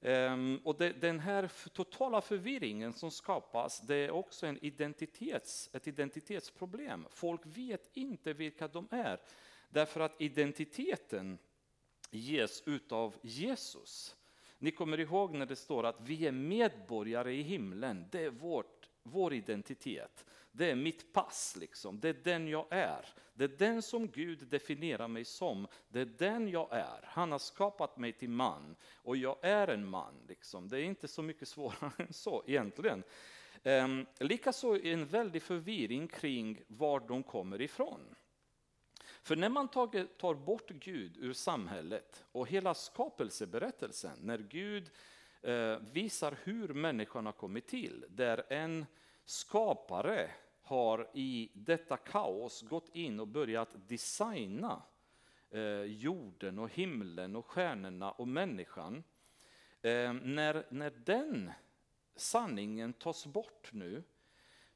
Um, 0.00 0.60
och 0.64 0.76
det, 0.78 0.92
den 0.92 1.20
här 1.20 1.50
totala 1.72 2.20
förvirringen 2.20 2.92
som 2.92 3.10
skapas, 3.10 3.80
det 3.80 3.96
är 3.96 4.10
också 4.10 4.46
en 4.46 4.64
identitets, 4.64 5.70
ett 5.72 5.86
identitetsproblem. 5.86 7.06
Folk 7.10 7.40
vet 7.44 7.90
inte 7.92 8.32
vilka 8.32 8.68
de 8.68 8.88
är, 8.90 9.20
därför 9.68 10.00
att 10.00 10.20
identiteten 10.20 11.38
ges 12.18 12.62
utav 12.66 13.16
Jesus. 13.22 14.16
Ni 14.58 14.70
kommer 14.70 15.00
ihåg 15.00 15.34
när 15.34 15.46
det 15.46 15.56
står 15.56 15.84
att 15.84 16.00
vi 16.00 16.26
är 16.26 16.32
medborgare 16.32 17.32
i 17.34 17.42
himlen, 17.42 18.06
det 18.10 18.24
är 18.24 18.30
vårt, 18.30 18.88
vår 19.02 19.34
identitet. 19.34 20.24
Det 20.52 20.70
är 20.70 20.74
mitt 20.74 21.12
pass, 21.12 21.56
liksom. 21.60 22.00
det 22.00 22.08
är 22.08 22.20
den 22.24 22.48
jag 22.48 22.66
är. 22.70 23.08
Det 23.34 23.44
är 23.44 23.48
den 23.58 23.82
som 23.82 24.08
Gud 24.08 24.48
definierar 24.48 25.08
mig 25.08 25.24
som. 25.24 25.66
Det 25.88 26.00
är 26.00 26.04
den 26.18 26.48
jag 26.48 26.68
är. 26.72 27.00
Han 27.04 27.32
har 27.32 27.38
skapat 27.38 27.98
mig 27.98 28.12
till 28.12 28.30
man 28.30 28.76
och 28.94 29.16
jag 29.16 29.36
är 29.42 29.68
en 29.68 29.88
man. 29.88 30.14
Liksom. 30.28 30.68
Det 30.68 30.78
är 30.78 30.82
inte 30.82 31.08
så 31.08 31.22
mycket 31.22 31.48
svårare 31.48 31.92
än 31.98 32.12
så 32.12 32.44
egentligen. 32.46 33.02
Ehm, 33.62 34.06
likaså 34.18 34.78
en 34.78 35.06
väldig 35.06 35.42
förvirring 35.42 36.08
kring 36.08 36.62
var 36.66 37.00
de 37.00 37.22
kommer 37.22 37.60
ifrån. 37.60 38.14
För 39.24 39.36
när 39.36 39.48
man 39.48 39.68
tar 39.68 40.34
bort 40.34 40.70
Gud 40.70 41.16
ur 41.16 41.32
samhället 41.32 42.24
och 42.32 42.48
hela 42.48 42.74
skapelseberättelsen, 42.74 44.18
när 44.20 44.38
Gud 44.38 44.90
eh, 45.42 45.78
visar 45.92 46.38
hur 46.42 46.68
människan 46.68 47.26
har 47.26 47.32
kommit 47.32 47.66
till, 47.66 48.04
där 48.08 48.44
en 48.48 48.86
skapare 49.24 50.30
har 50.62 51.10
i 51.14 51.50
detta 51.54 51.96
kaos 51.96 52.62
gått 52.62 52.88
in 52.96 53.20
och 53.20 53.28
börjat 53.28 53.88
designa 53.88 54.82
eh, 55.50 55.82
jorden 55.82 56.58
och 56.58 56.70
himlen 56.70 57.36
och 57.36 57.46
stjärnorna 57.46 58.10
och 58.10 58.28
människan. 58.28 59.04
Eh, 59.82 60.12
när, 60.12 60.66
när 60.70 60.90
den 60.90 61.52
sanningen 62.16 62.92
tas 62.92 63.26
bort 63.26 63.72
nu 63.72 64.02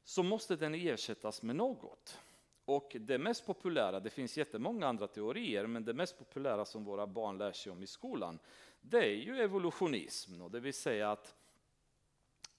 så 0.03 0.23
måste 0.23 0.55
den 0.55 0.75
ersättas 0.75 1.41
med 1.41 1.55
något. 1.55 2.19
Och 2.69 2.95
det 2.99 3.17
mest 3.17 3.45
populära, 3.45 3.99
det 3.99 4.09
finns 4.09 4.37
jättemånga 4.37 4.87
andra 4.87 5.07
teorier, 5.07 5.67
men 5.67 5.85
det 5.85 5.93
mest 5.93 6.19
populära 6.19 6.65
som 6.65 6.83
våra 6.83 7.07
barn 7.07 7.37
lär 7.37 7.51
sig 7.51 7.71
om 7.71 7.83
i 7.83 7.87
skolan, 7.87 8.39
det 8.81 8.97
är 8.97 9.15
ju 9.15 9.41
evolutionism. 9.41 10.51
Det 10.51 10.59
vill 10.59 10.73
säga 10.73 11.11
att 11.11 11.35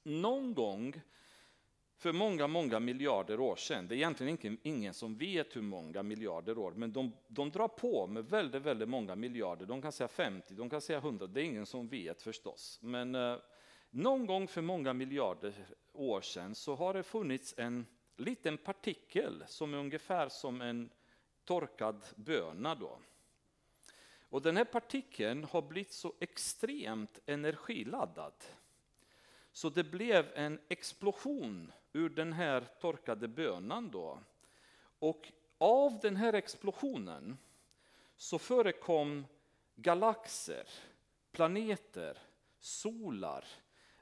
någon 0.03 0.55
gång 0.55 1.01
för 1.97 2.13
många, 2.13 2.47
många 2.47 2.81
miljarder 2.81 3.41
år 3.41 3.57
sedan, 3.57 3.89
det 3.89 3.95
är 3.95 3.97
egentligen 3.97 4.59
ingen 4.63 4.95
som 4.95 5.17
vet 5.17 5.57
hur 5.57 5.63
många 5.63 6.03
miljarder 6.03 6.59
år, 6.59 6.73
men 6.73 6.93
de, 6.93 7.13
de 7.29 7.51
drar 7.51 7.69
på 7.69 8.07
med 8.07 8.25
väldigt, 8.25 8.63
väldigt 8.63 8.89
många 8.89 9.17
miljarder. 9.17 9.67
De 9.67 9.83
kan 9.83 9.93
säga 9.93 10.09
50, 10.09 10.55
de 10.55 10.71
kan 10.71 10.81
säga 10.81 10.99
100, 10.99 11.27
det 11.27 11.41
är 11.41 11.45
ingen 11.45 11.67
som 11.67 11.89
vet 11.89 12.23
förstås. 12.23 12.79
Men 12.83 13.15
eh, 13.15 13.37
någon 13.91 14.27
gång 14.27 14.49
för 14.49 14.63
många 14.63 14.93
miljarder 14.93 15.55
år 15.93 16.21
sedan 16.21 16.55
så 16.55 16.75
har 16.75 16.95
det 16.95 17.03
funnits 17.03 17.55
en 17.57 17.87
liten 18.21 18.59
partikel 18.59 19.45
som 19.47 19.75
är 19.75 19.79
ungefär 19.79 20.29
som 20.29 20.61
en 20.61 20.91
torkad 21.45 22.05
böna. 22.17 22.75
Då. 22.75 22.99
Och 24.29 24.43
den 24.43 24.57
här 24.57 24.65
partikeln 24.65 25.45
har 25.45 25.63
blivit 25.63 25.93
så 25.93 26.15
extremt 26.21 27.19
energiladdad 27.27 28.33
så 29.53 29.71
det 29.71 29.85
blev 29.85 30.33
en 30.35 30.61
explosion 30.69 31.73
ur 31.93 32.09
den 32.09 32.33
här 32.33 32.61
torkade 32.81 33.29
bönan. 33.29 33.91
Då. 33.91 34.19
Och 34.99 35.33
av 35.59 35.99
den 36.01 36.17
här 36.17 36.33
explosionen 36.33 37.39
så 38.17 38.39
förekom 38.39 39.27
galaxer, 39.75 40.69
planeter, 41.33 42.19
solar, 42.61 43.45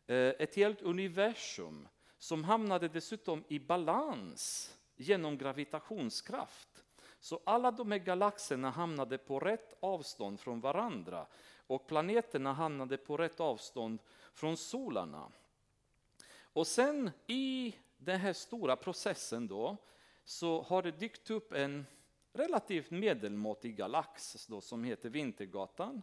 eh, 0.07 0.17
ett 0.17 0.55
helt 0.55 0.83
universum 0.83 1.89
som 2.19 2.45
hamnade 2.45 2.89
dessutom 2.89 3.45
i 3.49 3.59
balans 3.59 4.75
genom 4.97 5.39
gravitationskraft. 5.39 6.85
Så 7.21 7.41
alla 7.45 7.71
de 7.71 7.91
här 7.91 7.99
galaxerna 7.99 8.71
hamnade 8.71 9.19
på 9.19 9.41
rätt 9.41 9.75
avstånd 9.81 10.41
från 10.41 10.61
varandra 10.61 11.27
och 11.67 11.87
planeterna 11.87 12.53
hamnade 12.53 12.97
på 12.97 13.17
rätt 13.17 13.41
avstånd 13.41 13.99
från 14.33 14.57
solarna. 14.57 15.33
Och 16.41 16.67
sen 16.67 17.11
i 17.27 17.75
den 17.97 18.21
här 18.21 18.33
stora 18.33 18.77
processen 18.77 19.49
då 19.49 19.77
så 20.25 20.63
har 20.63 20.83
det 20.83 20.91
dykt 20.91 21.31
upp 21.31 21.53
en 21.53 21.87
relativt 22.33 22.91
medelmåttig 22.91 23.77
galax 23.77 24.47
då, 24.47 24.61
som 24.61 24.85
heter 24.85 25.11
Vintergatan. 25.11 26.03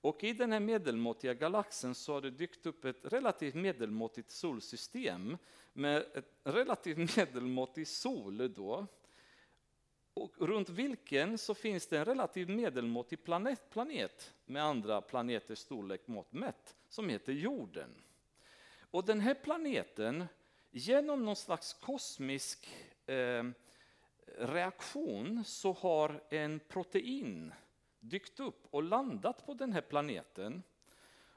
Och 0.00 0.24
i 0.24 0.32
den 0.32 0.52
här 0.52 0.60
medelmåttiga 0.60 1.34
galaxen 1.34 1.94
så 1.94 2.12
har 2.12 2.20
det 2.20 2.30
dykt 2.30 2.66
upp 2.66 2.84
ett 2.84 3.00
relativt 3.02 3.54
medelmåttigt 3.54 4.30
solsystem 4.30 5.38
med 5.72 6.04
ett 6.14 6.32
relativt 6.44 7.16
medelmåttig 7.16 7.88
sol 7.88 8.52
då. 8.54 8.86
Och 10.14 10.34
runt 10.38 10.68
vilken 10.68 11.38
så 11.38 11.54
finns 11.54 11.86
det 11.86 11.98
en 11.98 12.04
relativt 12.04 12.48
medelmåttig 12.48 13.24
planet, 13.24 13.70
planet 13.70 14.34
med 14.44 14.64
andra 14.64 15.00
planeters 15.00 15.58
storlek 15.58 16.06
mått 16.06 16.32
mätt 16.32 16.76
som 16.88 17.08
heter 17.08 17.32
jorden. 17.32 17.94
Och 18.90 19.04
den 19.04 19.20
här 19.20 19.34
planeten, 19.34 20.24
genom 20.70 21.24
någon 21.24 21.36
slags 21.36 21.74
kosmisk 21.74 22.68
eh, 23.06 23.44
reaktion 24.38 25.44
så 25.44 25.72
har 25.72 26.22
en 26.30 26.60
protein 26.68 27.52
dykt 28.00 28.40
upp 28.40 28.66
och 28.70 28.82
landat 28.82 29.46
på 29.46 29.54
den 29.54 29.72
här 29.72 29.80
planeten. 29.80 30.62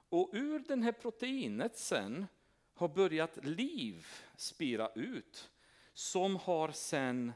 Och 0.10 0.30
ur 0.34 0.60
den 0.60 0.84
här 0.84 0.91
proteinet 0.91 1.78
sen 1.78 2.26
har 2.73 2.88
börjat 2.88 3.45
liv 3.45 4.08
spira 4.36 4.89
ut 4.95 5.52
som 5.93 6.36
har 6.36 6.71
sen 6.71 7.34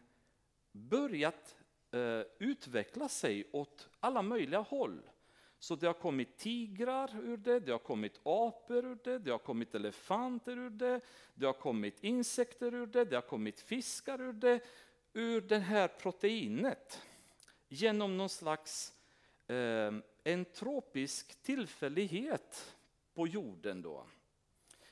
börjat 0.72 1.56
eh, 1.92 2.22
utveckla 2.40 3.10
sig 3.10 3.50
åt 3.52 3.90
alla 4.00 4.22
möjliga 4.22 4.60
håll. 4.60 5.02
Så 5.60 5.76
det 5.76 5.88
har 5.88 5.94
kommit 5.94 6.38
tigrar 6.38 7.20
ur 7.24 7.38
det, 7.38 7.60
det 7.60 7.72
har 7.72 7.80
kommit 7.80 8.20
apor 8.24 8.86
ur 8.86 8.98
det, 9.04 9.20
det 9.20 9.32
har 9.32 9.38
kommit 9.38 9.76
elefanter 9.76 10.58
ur 10.58 10.70
det, 10.70 11.02
det 11.34 11.46
har 11.46 11.54
kommit 11.54 12.04
insekter 12.04 12.74
ur 12.74 12.88
det, 12.88 13.06
det 13.06 13.16
har 13.16 13.22
kommit 13.22 13.60
fiskar 13.60 14.22
ur 14.22 14.34
det, 14.34 14.60
ur 15.14 15.42
det 15.42 15.60
här 15.60 15.88
proteinet. 15.88 17.02
Genom 17.70 18.18
någon 18.18 18.30
slags 18.30 18.94
Ehm, 19.48 20.04
en 20.24 20.46
tropisk 20.46 21.42
tillfällighet 21.42 22.76
på 23.14 23.28
jorden 23.28 23.82
då. 23.82 24.06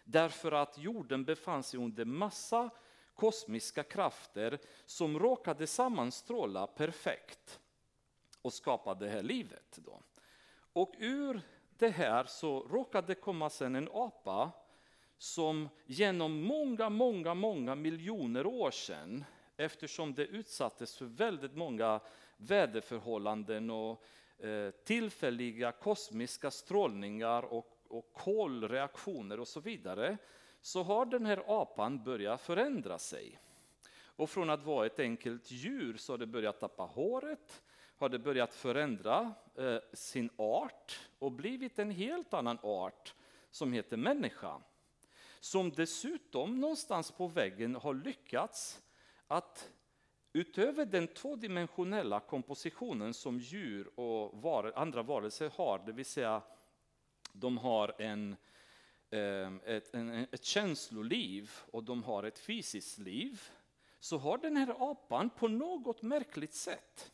Därför 0.03 0.51
att 0.51 0.77
jorden 0.77 1.25
befann 1.25 1.63
sig 1.63 1.79
under 1.79 2.05
massa 2.05 2.69
kosmiska 3.15 3.83
krafter 3.83 4.59
som 4.85 5.19
råkade 5.19 5.67
sammanstråla 5.67 6.67
perfekt 6.67 7.59
och 8.41 8.53
skapade 8.53 9.05
det 9.05 9.11
här 9.11 9.23
livet. 9.23 9.79
Då. 9.85 10.01
Och 10.73 10.93
ur 10.97 11.41
det 11.69 11.89
här 11.89 12.25
så 12.25 12.59
råkade 12.59 13.07
det 13.07 13.15
komma 13.15 13.49
sen 13.49 13.75
en 13.75 13.89
apa 13.93 14.51
som 15.17 15.69
genom 15.85 16.41
många, 16.41 16.89
många, 16.89 17.33
många 17.33 17.75
miljoner 17.75 18.45
år 18.45 18.71
sedan, 18.71 19.23
eftersom 19.57 20.13
det 20.13 20.25
utsattes 20.25 20.97
för 20.97 21.05
väldigt 21.05 21.55
många 21.55 21.99
väderförhållanden 22.37 23.69
och 23.69 24.03
Eh, 24.39 24.69
tillfälliga 24.69 25.71
kosmiska 25.71 26.51
strålningar 26.51 27.43
och, 27.43 27.77
och 27.87 28.13
kolreaktioner 28.13 29.39
och 29.39 29.47
så 29.47 29.59
vidare, 29.59 30.17
så 30.61 30.83
har 30.83 31.05
den 31.05 31.25
här 31.25 31.43
apan 31.47 32.03
börjat 32.03 32.41
förändra 32.41 32.99
sig. 32.99 33.39
Och 34.17 34.29
från 34.29 34.49
att 34.49 34.63
vara 34.63 34.85
ett 34.85 34.99
enkelt 34.99 35.51
djur 35.51 35.97
så 35.97 36.13
har 36.13 36.17
det 36.17 36.27
börjat 36.27 36.59
tappa 36.59 36.83
håret, 36.83 37.63
har 37.97 38.09
det 38.09 38.19
börjat 38.19 38.53
förändra 38.53 39.33
eh, 39.55 39.77
sin 39.93 40.29
art 40.37 40.99
och 41.19 41.31
blivit 41.31 41.79
en 41.79 41.91
helt 41.91 42.33
annan 42.33 42.59
art 42.61 43.15
som 43.51 43.73
heter 43.73 43.97
människa. 43.97 44.61
Som 45.39 45.71
dessutom 45.71 46.59
någonstans 46.59 47.11
på 47.11 47.27
väggen 47.27 47.75
har 47.75 47.93
lyckats 47.93 48.81
att 49.27 49.69
utöver 50.35 50.85
den 50.85 51.07
tvådimensionella 51.07 52.19
kompositionen 52.19 53.13
som 53.13 53.39
djur 53.39 53.99
och 53.99 54.41
var, 54.41 54.73
andra 54.75 55.03
varelser 55.03 55.51
har, 55.55 55.83
det 55.85 55.91
vill 55.91 56.05
säga 56.05 56.41
de 57.33 57.57
har 57.57 57.95
en, 58.01 58.35
ehm, 59.09 59.61
ett, 59.65 59.93
en, 59.93 60.27
ett 60.31 60.43
känsloliv 60.43 61.51
och 61.71 61.83
de 61.83 62.03
har 62.03 62.23
ett 62.23 62.39
fysiskt 62.39 62.97
liv, 62.97 63.41
så 63.99 64.17
har 64.17 64.37
den 64.37 64.57
här 64.57 64.91
apan 64.91 65.29
på 65.29 65.47
något 65.47 66.01
märkligt 66.01 66.53
sätt 66.53 67.11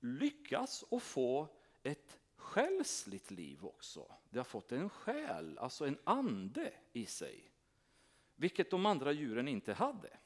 lyckats 0.00 0.84
att 0.90 1.02
få 1.02 1.48
ett 1.82 2.18
själsligt 2.36 3.30
liv 3.30 3.64
också. 3.64 4.14
Det 4.30 4.38
har 4.38 4.44
fått 4.44 4.72
en 4.72 4.90
själ, 4.90 5.58
alltså 5.58 5.86
en 5.86 5.98
ande 6.04 6.72
i 6.92 7.06
sig. 7.06 7.50
Vilket 8.36 8.70
de 8.70 8.86
andra 8.86 9.12
djuren 9.12 9.48
inte 9.48 9.72
hade. 9.72 10.18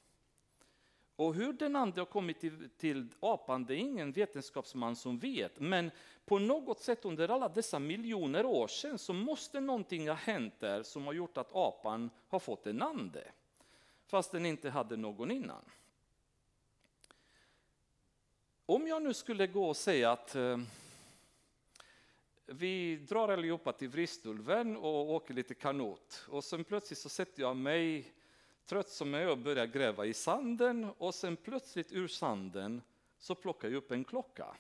Och 1.16 1.34
hur 1.34 1.52
den 1.52 1.76
ande 1.76 2.00
har 2.00 2.06
kommit 2.06 2.40
till, 2.40 2.68
till 2.76 3.08
apan, 3.20 3.64
det 3.64 3.74
är 3.74 3.78
ingen 3.78 4.12
vetenskapsman 4.12 4.96
som 4.96 5.18
vet. 5.18 5.60
Men 5.60 5.90
på 6.24 6.38
något 6.38 6.80
sätt 6.80 7.04
under 7.04 7.28
alla 7.28 7.48
dessa 7.48 7.78
miljoner 7.78 8.46
år 8.46 8.68
sedan 8.68 8.98
så 8.98 9.12
måste 9.12 9.60
någonting 9.60 10.08
ha 10.08 10.14
hänt 10.14 10.54
där 10.58 10.82
som 10.82 11.06
har 11.06 11.12
gjort 11.12 11.36
att 11.36 11.50
apan 11.52 12.10
har 12.28 12.38
fått 12.38 12.66
en 12.66 12.82
ande. 12.82 13.24
Fast 14.06 14.32
den 14.32 14.46
inte 14.46 14.70
hade 14.70 14.96
någon 14.96 15.30
innan. 15.30 15.64
Om 18.66 18.86
jag 18.86 19.02
nu 19.02 19.14
skulle 19.14 19.46
gå 19.46 19.68
och 19.68 19.76
säga 19.76 20.12
att 20.12 20.34
eh, 20.34 20.58
vi 22.46 22.96
drar 22.96 23.28
allihopa 23.28 23.72
till 23.72 23.88
Vristulven 23.88 24.76
och 24.76 25.10
åker 25.10 25.34
lite 25.34 25.54
kanot 25.54 26.26
och 26.28 26.44
sen 26.44 26.64
plötsligt 26.64 26.98
så 26.98 27.08
sätter 27.08 27.42
jag 27.42 27.56
mig 27.56 28.12
trött 28.66 28.88
som 28.88 29.14
jag 29.14 29.22
är 29.22 29.30
och 29.30 29.38
börjar 29.38 29.66
gräva 29.66 30.06
i 30.06 30.14
sanden 30.14 30.90
och 30.98 31.14
sen 31.14 31.36
plötsligt 31.36 31.92
ur 31.92 32.08
sanden 32.08 32.82
så 33.18 33.34
plockar 33.34 33.68
jag 33.68 33.76
upp 33.76 33.90
en 33.90 34.04
klocka. 34.04 34.56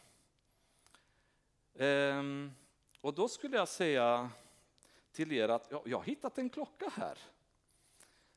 Ehm, 1.74 2.52
och 3.00 3.14
då 3.14 3.28
skulle 3.28 3.56
jag 3.56 3.68
säga 3.68 4.30
till 5.12 5.32
er 5.32 5.48
att 5.48 5.68
ja, 5.70 5.82
jag 5.86 5.98
har 5.98 6.04
hittat 6.04 6.38
en 6.38 6.50
klocka 6.50 6.88
här. 6.94 7.18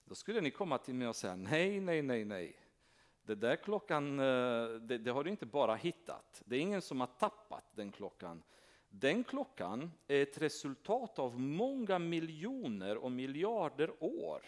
Då 0.05 0.15
skulle 0.15 0.41
ni 0.41 0.51
komma 0.51 0.77
till 0.77 0.95
mig 0.95 1.07
och 1.07 1.15
säga 1.15 1.35
nej, 1.35 1.79
nej, 1.79 2.01
nej, 2.01 2.25
nej. 2.25 2.55
Det 3.23 3.35
där 3.35 3.55
klockan, 3.55 4.19
eh, 4.19 4.67
det, 4.67 4.97
det, 4.97 5.11
har 5.11 5.23
du 5.23 5.29
inte 5.29 5.45
bara 5.45 5.75
hittat. 5.75 6.41
Det 6.45 6.55
är 6.55 6.59
ingen 6.59 6.81
som 6.81 6.99
har 6.99 7.07
tappat 7.07 7.65
den 7.75 7.91
klockan. 7.91 8.43
Den 8.89 9.23
klockan 9.23 9.91
är 10.07 10.21
ett 10.21 10.37
resultat 10.37 11.19
av 11.19 11.39
många 11.39 11.99
miljoner 11.99 12.97
och 12.97 13.11
miljarder 13.11 14.03
år 14.03 14.45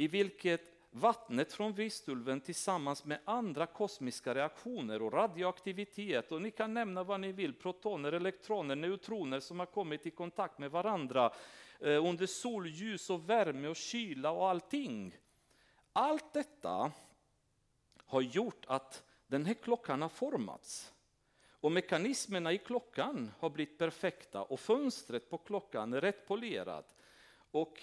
i 0.00 0.08
vilket 0.08 0.60
vattnet 0.90 1.52
från 1.52 1.72
Vistulven 1.72 2.40
tillsammans 2.40 3.04
med 3.04 3.18
andra 3.24 3.66
kosmiska 3.66 4.34
reaktioner 4.34 5.02
och 5.02 5.12
radioaktivitet 5.12 6.32
och 6.32 6.42
ni 6.42 6.50
kan 6.50 6.74
nämna 6.74 7.02
vad 7.02 7.20
ni 7.20 7.32
vill, 7.32 7.54
protoner, 7.54 8.12
elektroner, 8.12 8.76
neutroner 8.76 9.40
som 9.40 9.58
har 9.58 9.66
kommit 9.66 10.06
i 10.06 10.10
kontakt 10.10 10.58
med 10.58 10.70
varandra 10.70 11.32
eh, 11.80 12.06
under 12.06 12.26
solljus 12.26 13.10
och 13.10 13.30
värme 13.30 13.68
och 13.68 13.76
kyla 13.76 14.30
och 14.30 14.48
allting. 14.48 15.16
Allt 15.92 16.32
detta 16.32 16.92
har 18.04 18.20
gjort 18.20 18.64
att 18.66 19.02
den 19.26 19.44
här 19.44 19.54
klockan 19.54 20.02
har 20.02 20.08
formats. 20.08 20.92
Och 21.50 21.72
mekanismerna 21.72 22.52
i 22.52 22.58
klockan 22.58 23.30
har 23.38 23.50
blivit 23.50 23.78
perfekta 23.78 24.42
och 24.42 24.60
fönstret 24.60 25.30
på 25.30 25.38
klockan 25.38 25.92
är 25.92 26.00
rätt 26.00 26.26
polerat. 26.26 26.96
Och, 27.50 27.82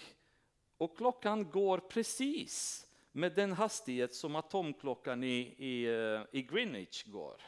och 0.78 0.96
klockan 0.96 1.50
går 1.50 1.78
precis 1.78 2.86
med 3.12 3.34
den 3.34 3.52
hastighet 3.52 4.14
som 4.14 4.36
atomklockan 4.36 5.24
i, 5.24 5.54
i, 5.58 5.84
eh, 5.84 6.22
i 6.32 6.42
Greenwich 6.42 7.04
går. 7.04 7.42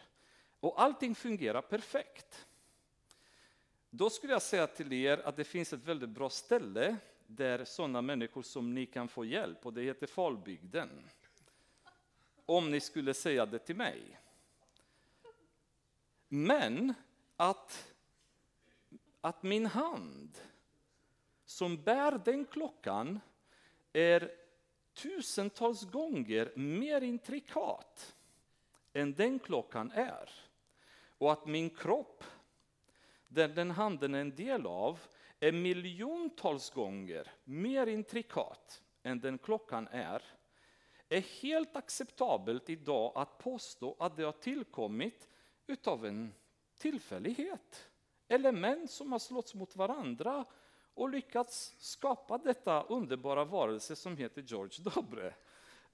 Och 0.61 0.83
allting 0.83 1.15
fungerar 1.15 1.63
perfekt. 1.63 2.47
Då 3.91 4.11
skulle 4.11 4.33
jag 4.33 4.43
säga 4.43 4.67
till 4.67 4.93
er 4.93 5.19
att 5.19 5.37
det 5.37 5.45
finns 5.45 5.73
ett 5.73 5.85
väldigt 5.85 6.09
bra 6.09 6.31
ställe 6.31 6.97
där 7.27 7.65
sådana 7.65 8.03
människor 8.03 8.43
som 8.43 8.75
ni 8.75 8.87
kan 8.87 9.09
få 9.09 9.25
hjälp 9.25 9.67
och 9.67 9.73
det 9.73 9.83
heter 9.83 10.07
Falbygden. 10.07 11.09
Om 12.47 12.71
ni 12.71 12.81
skulle 12.81 13.15
säga 13.15 13.47
det 13.47 13.59
till 13.59 13.77
mig. 13.77 14.19
Men 16.29 16.95
att, 17.37 17.95
att 19.21 19.43
min 19.43 19.67
hand 19.67 20.39
som 21.51 21.83
bär 21.83 22.21
den 22.25 22.45
klockan 22.45 23.21
är 23.93 24.33
tusentals 24.95 25.91
gånger 25.91 26.53
mer 26.57 27.01
intrikat 27.01 28.17
än 28.93 29.15
den 29.15 29.39
klockan 29.39 29.93
är. 29.93 30.31
Och 31.19 31.33
att 31.33 31.47
min 31.47 31.71
kropp, 31.71 32.25
den 33.29 33.55
den 33.55 33.71
handen 33.71 34.15
är 34.15 34.21
en 34.21 34.37
del 34.37 34.67
av, 34.67 35.01
är 35.41 35.53
miljontals 35.53 36.71
gånger 36.71 37.33
mer 37.45 37.87
intrikat 37.87 38.83
än 39.03 39.21
den 39.21 39.39
klockan 39.39 39.89
är, 39.89 40.23
är 41.09 41.21
helt 41.21 41.77
acceptabelt 41.77 42.71
idag 42.71 43.13
att 43.15 43.39
påstå 43.39 43.97
att 43.99 44.17
det 44.17 44.23
har 44.23 44.33
tillkommit 44.33 45.29
utav 45.67 46.07
en 46.07 46.35
tillfällighet. 46.79 47.91
Element 48.29 48.91
som 48.91 49.13
har 49.13 49.19
slått 49.19 49.55
mot 49.55 49.77
varandra 49.77 50.45
och 51.01 51.11
lyckats 51.11 51.75
skapa 51.79 52.39
detta 52.39 52.83
underbara 52.83 53.45
varelse 53.45 53.97
som 53.97 54.17
heter 54.17 54.43
George 54.43 54.85
Dobre. 54.85 55.35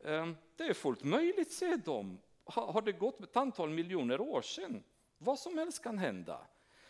Ehm, 0.05 0.37
det 0.57 0.65
är 0.65 0.75
fullt 0.75 1.05
möjligt, 1.05 1.53
säger 1.53 1.81
de. 1.85 2.19
Har 2.45 2.83
det 2.83 2.93
gått 2.93 3.21
ett 3.21 3.37
antal 3.37 3.71
miljoner 3.71 4.21
år 4.21 4.43
sedan? 4.43 4.83
Vad 5.19 5.39
som 5.39 5.59
helst 5.59 5.83
kan 5.83 5.99
hända. 5.99 6.47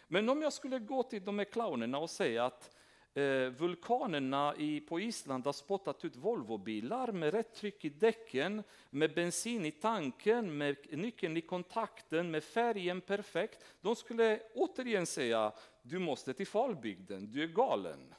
Men 0.09 0.29
om 0.29 0.43
jag 0.43 0.53
skulle 0.53 0.79
gå 0.79 1.03
till 1.03 1.25
de 1.25 1.39
här 1.39 1.45
clownerna 1.45 1.99
och 1.99 2.11
säga 2.11 2.45
att 2.45 2.77
eh, 3.15 3.49
vulkanerna 3.49 4.55
i, 4.57 4.81
på 4.81 5.01
Island 5.01 5.45
har 5.47 5.53
spottat 5.53 6.05
ut 6.05 6.17
Volvobilar 6.17 7.13
med 7.13 7.35
rätt 7.35 7.55
tryck 7.55 7.85
i 7.85 7.89
däcken, 7.89 8.63
med 8.91 9.15
bensin 9.15 9.67
i 9.67 9.71
tanken, 9.71 10.59
med 10.59 10.77
nyckeln 10.91 11.37
i 11.37 11.41
kontakten, 11.41 12.31
med 12.31 12.45
färgen 12.45 13.01
perfekt. 13.01 13.65
De 13.81 13.97
skulle 13.97 14.41
återigen 14.55 15.07
säga, 15.07 15.53
du 15.89 15.99
måste 15.99 16.35
till 16.35 16.47
Falbygden, 16.47 17.33
du 17.33 17.43
är 17.43 17.47
galen. 17.47 18.15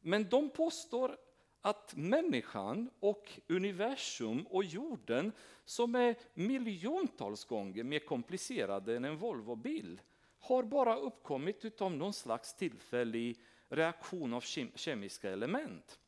Men 0.00 0.28
de 0.28 0.50
påstår 0.50 1.16
att 1.60 1.94
människan 1.96 2.90
och 3.00 3.40
universum 3.48 4.46
och 4.46 4.64
jorden, 4.64 5.32
som 5.64 5.94
är 5.94 6.16
miljontals 6.34 7.44
gånger 7.44 7.84
mer 7.84 7.98
komplicerade 7.98 8.96
än 8.96 9.04
en 9.04 9.18
Volvobil, 9.18 10.00
har 10.40 10.62
bara 10.62 10.96
uppkommit 10.96 11.64
utav 11.64 11.92
någon 11.92 12.12
slags 12.12 12.56
tillfällig 12.56 13.40
reaktion 13.68 14.34
av 14.34 14.40
kemiska 14.74 15.30
element. 15.30 15.98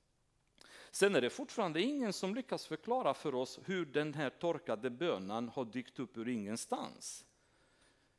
Sen 0.91 1.15
är 1.15 1.21
det 1.21 1.31
fortfarande 1.31 1.83
ingen 1.83 2.13
som 2.13 2.35
lyckas 2.35 2.67
förklara 2.67 3.15
för 3.15 3.35
oss 3.35 3.61
hur 3.65 3.87
den 3.87 4.15
här 4.15 4.31
torkade 4.31 4.91
bönan 4.91 5.49
har 5.49 5.65
dykt 5.65 5.99
upp 5.99 6.17
ur 6.17 6.29
ingenstans. 6.29 7.26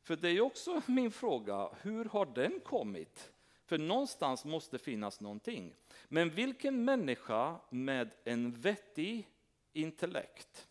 För 0.08 0.16
det 0.16 0.28
är 0.28 0.40
också 0.40 0.82
min 0.86 1.10
fråga, 1.10 1.68
hur 1.82 2.04
har 2.04 2.26
den 2.26 2.60
kommit? 2.60 3.32
För 3.64 3.78
någonstans 3.78 4.44
måste 4.44 4.78
finnas 4.78 5.20
någonting. 5.20 5.74
Men 6.08 6.30
vilken 6.30 6.84
människa 6.84 7.60
med 7.70 8.10
en 8.24 8.60
vettig 8.60 9.28
intellekt 9.72 10.68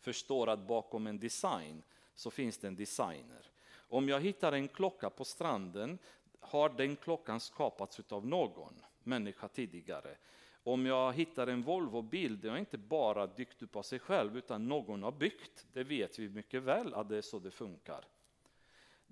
förstår 0.00 0.48
att 0.48 0.66
bakom 0.66 1.06
en 1.06 1.18
design 1.18 1.82
så 2.14 2.30
finns 2.30 2.58
det 2.58 2.68
en 2.68 2.76
designer. 2.76 3.50
Om 3.74 4.08
jag 4.08 4.20
hittar 4.20 4.52
en 4.52 4.68
klocka 4.68 5.10
på 5.10 5.24
stranden 5.24 5.98
har 6.40 6.68
den 6.68 6.96
klockan 6.96 7.40
skapats 7.40 8.00
av 8.08 8.26
någon 8.26 8.74
människa 9.02 9.48
tidigare. 9.48 10.16
Om 10.62 10.86
jag 10.86 11.12
hittar 11.12 11.46
en 11.46 11.62
Volvo-bil, 11.62 12.40
det 12.40 12.48
har 12.48 12.56
inte 12.56 12.78
bara 12.78 13.26
dykt 13.26 13.62
upp 13.62 13.76
av 13.76 13.82
sig 13.82 13.98
själv, 13.98 14.36
utan 14.36 14.68
någon 14.68 15.02
har 15.02 15.12
byggt. 15.12 15.66
Det 15.72 15.84
vet 15.84 16.18
vi 16.18 16.28
mycket 16.28 16.62
väl 16.62 16.94
att 16.94 17.08
det 17.08 17.16
är 17.16 17.22
så 17.22 17.38
det 17.38 17.50
funkar. 17.50 18.04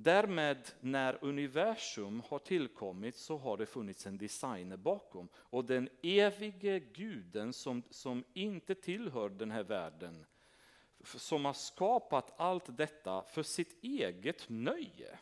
Därmed, 0.03 0.71
när 0.81 1.25
universum 1.25 2.23
har 2.29 2.39
tillkommit 2.39 3.17
så 3.17 3.37
har 3.37 3.57
det 3.57 3.67
funnits 3.67 4.07
en 4.07 4.19
designer 4.19 4.77
bakom. 4.77 5.29
Och 5.35 5.65
den 5.65 5.89
evige 6.03 6.81
guden 6.81 7.53
som, 7.53 7.83
som 7.91 8.25
inte 8.33 8.75
tillhör 8.75 9.29
den 9.29 9.51
här 9.51 9.63
världen, 9.63 10.27
som 11.05 11.45
har 11.45 11.53
skapat 11.53 12.35
allt 12.37 12.77
detta 12.77 13.23
för 13.23 13.43
sitt 13.43 13.85
eget 13.85 14.49
nöje. 14.49 15.19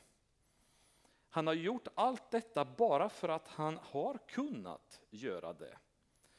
Han 1.29 1.47
har 1.47 1.55
gjort 1.55 1.89
allt 1.95 2.31
detta 2.31 2.65
bara 2.65 3.09
för 3.09 3.29
att 3.29 3.49
han 3.49 3.79
har 3.83 4.19
kunnat 4.29 5.01
göra 5.11 5.53
det. 5.53 5.79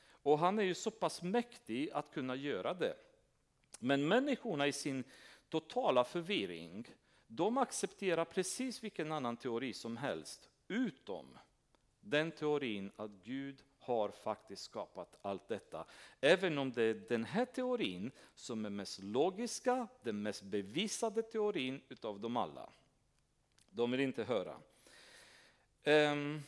Och 0.09 0.39
han 0.39 0.59
är 0.59 0.63
ju 0.63 0.75
så 0.75 0.91
pass 0.91 1.21
mäktig 1.21 1.91
att 1.91 2.11
kunna 2.11 2.35
göra 2.35 2.73
det. 2.73 2.95
Men 3.79 4.07
människorna 4.07 4.67
i 4.67 4.71
sin 4.71 5.03
totala 5.49 6.03
förvirring, 6.03 6.87
de 7.31 7.57
accepterar 7.57 8.25
precis 8.25 8.83
vilken 8.83 9.11
annan 9.11 9.37
teori 9.37 9.73
som 9.73 9.97
helst, 9.97 10.49
utom 10.67 11.37
den 12.01 12.31
teorin 12.31 12.91
att 12.95 13.11
Gud 13.23 13.63
har 13.79 14.09
faktiskt 14.09 14.63
skapat 14.63 15.15
allt 15.21 15.47
detta. 15.47 15.85
Även 16.21 16.57
om 16.57 16.71
det 16.71 16.83
är 16.83 16.93
den 16.93 17.23
här 17.23 17.45
teorin 17.45 18.11
som 18.35 18.65
är 18.65 18.69
mest 18.69 19.03
logiska, 19.03 19.87
den 20.03 20.21
mest 20.21 20.43
bevisade 20.43 21.21
teorin 21.21 21.81
utav 21.89 22.19
dem 22.19 22.37
alla. 22.37 22.69
De 23.69 23.91
vill 23.91 23.99
inte 23.99 24.23
höra. 24.23 24.61
Um, 25.83 26.43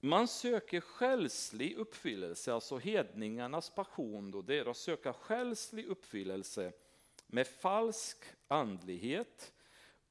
man 0.00 0.28
söker 0.28 0.80
själslig 0.80 1.76
uppfyllelse, 1.76 2.54
alltså 2.54 2.78
hedningarnas 2.78 3.70
passion, 3.70 4.30
då, 4.30 4.42
det 4.42 4.58
är 4.58 4.70
att 4.70 4.76
söka 4.76 5.12
själslig 5.12 5.86
uppfyllelse 5.86 6.72
med 7.26 7.46
falsk 7.46 8.24
andlighet, 8.48 9.52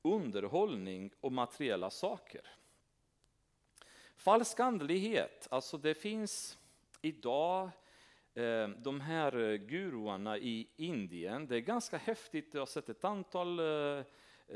underhållning 0.02 1.12
och 1.22 1.32
materiella 1.32 1.90
saker. 1.90 2.42
Falsk 4.16 4.60
andlighet, 4.60 5.48
alltså 5.52 5.78
det 5.78 5.94
finns 5.94 6.58
idag 7.02 7.70
eh, 8.34 8.68
de 8.68 9.02
här 9.02 9.40
eh, 9.40 9.56
guruarna 9.56 10.38
i 10.38 10.68
Indien, 10.76 11.48
det 11.48 11.56
är 11.56 11.60
ganska 11.60 11.98
häftigt, 11.98 12.54
jag 12.54 12.62
har 12.62 12.66
sett 12.66 12.90
ett 12.90 13.04
antal 13.04 13.60
eh, 13.60 14.04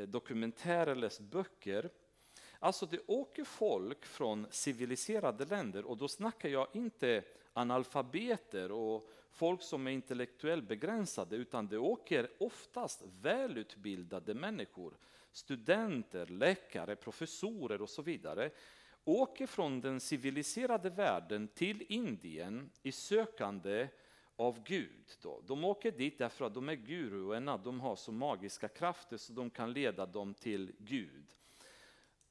dokumentärer, 0.08 0.96
läst 0.96 1.20
böcker. 1.20 1.90
Alltså 2.60 2.86
det 2.86 3.00
åker 3.08 3.44
folk 3.44 4.06
från 4.06 4.48
civiliserade 4.50 5.46
länder 5.46 5.86
och 5.86 5.98
då 5.98 6.08
snackar 6.08 6.50
jag 6.50 6.68
inte 6.74 7.24
analfabeter 7.54 8.72
och 8.72 9.10
folk 9.32 9.62
som 9.62 9.88
är 9.88 9.92
intellektuellt 9.92 10.68
begränsade 10.68 11.36
utan 11.36 11.68
det 11.68 11.78
åker 11.78 12.30
oftast 12.40 13.04
välutbildade 13.22 14.34
människor, 14.34 14.98
studenter, 15.32 16.26
läkare, 16.26 16.96
professorer 16.96 17.82
och 17.82 17.90
så 17.90 18.02
vidare 18.02 18.52
åker 19.04 19.48
från 19.48 19.82
den 19.82 20.00
civiliserade 20.00 20.90
världen 20.90 21.48
till 21.48 21.86
Indien 21.90 22.72
i 22.84 22.92
sökande 22.92 23.88
av 24.36 24.64
Gud. 24.64 25.18
Då. 25.22 25.42
De 25.48 25.64
åker 25.64 25.92
dit 25.92 26.18
därför 26.18 26.46
att 26.46 26.54
de 26.54 26.70
är 26.70 26.76
guruerna, 26.76 27.58
de 27.58 27.80
har 27.80 27.96
så 27.96 28.12
magiska 28.12 28.68
krafter 28.68 29.18
så 29.18 29.34
de 29.34 29.50
kan 29.50 29.74
leda 29.74 30.06
dem 30.06 30.34
till 30.34 30.72
Gud. 30.80 31.26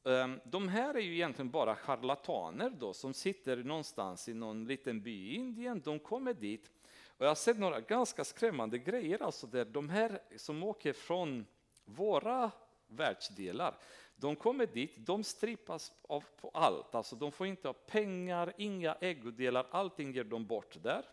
Ehm, 0.04 0.40
de 0.44 0.68
här 0.68 0.94
är 0.94 1.00
ju 1.00 1.14
egentligen 1.14 1.50
bara 1.50 1.76
charlataner 1.76 2.70
då, 2.70 2.92
som 2.92 3.14
sitter 3.14 3.56
någonstans 3.56 4.28
i 4.28 4.34
någon 4.34 4.64
liten 4.64 5.02
by 5.02 5.30
i 5.30 5.34
Indien. 5.34 5.80
De 5.84 5.98
kommer 5.98 6.34
dit 6.34 6.70
och 7.06 7.24
jag 7.24 7.30
har 7.30 7.34
sett 7.34 7.58
några 7.58 7.80
ganska 7.80 8.24
skrämmande 8.24 8.78
grejer. 8.78 9.22
Alltså 9.22 9.46
där 9.46 9.64
de 9.64 9.88
här 9.88 10.22
som 10.36 10.62
åker 10.62 10.92
från 10.92 11.46
våra 11.84 12.50
världsdelar, 12.90 13.74
de 14.16 14.36
kommer 14.36 14.66
dit, 14.66 14.92
de 14.96 15.24
strippas 15.24 15.92
av 16.02 16.24
på 16.40 16.50
allt. 16.54 16.94
Alltså 16.94 17.16
de 17.16 17.32
får 17.32 17.46
inte 17.46 17.68
ha 17.68 17.72
pengar, 17.72 18.52
inga 18.58 18.96
ägodelar, 19.00 19.66
allting 19.70 20.12
ger 20.12 20.24
de 20.24 20.46
bort 20.46 20.82
där. 20.82 21.04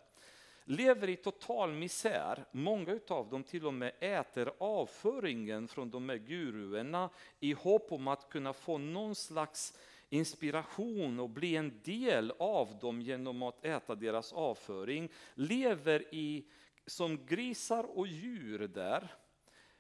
Lever 0.70 1.10
i 1.10 1.16
total 1.16 1.74
misär. 1.74 2.46
Många 2.52 3.00
av 3.08 3.30
dem 3.30 3.44
till 3.44 3.66
och 3.66 3.74
med 3.74 3.92
äter 4.00 4.52
avföringen 4.58 5.68
från 5.68 5.90
de 5.90 6.10
här 6.10 6.18
guruerna 6.18 7.10
i 7.40 7.54
hopp 7.54 7.92
om 7.92 8.08
att 8.08 8.30
kunna 8.30 8.54
få 8.54 8.78
någon 8.78 9.16
slags 9.16 9.80
inspiration 10.10 11.20
och 11.20 11.30
bli 11.30 11.56
en 11.56 11.82
del 11.84 12.34
av 12.40 12.80
dem 12.82 13.02
genom 13.02 13.44
att 13.44 13.66
äta 13.66 13.96
deras 13.96 14.34
avföring. 14.34 15.10
Lever 15.34 16.16
i, 16.16 16.46
som 16.86 17.26
grisar 17.26 17.98
och 17.98 18.08
djur 18.08 18.68
där 18.68 19.14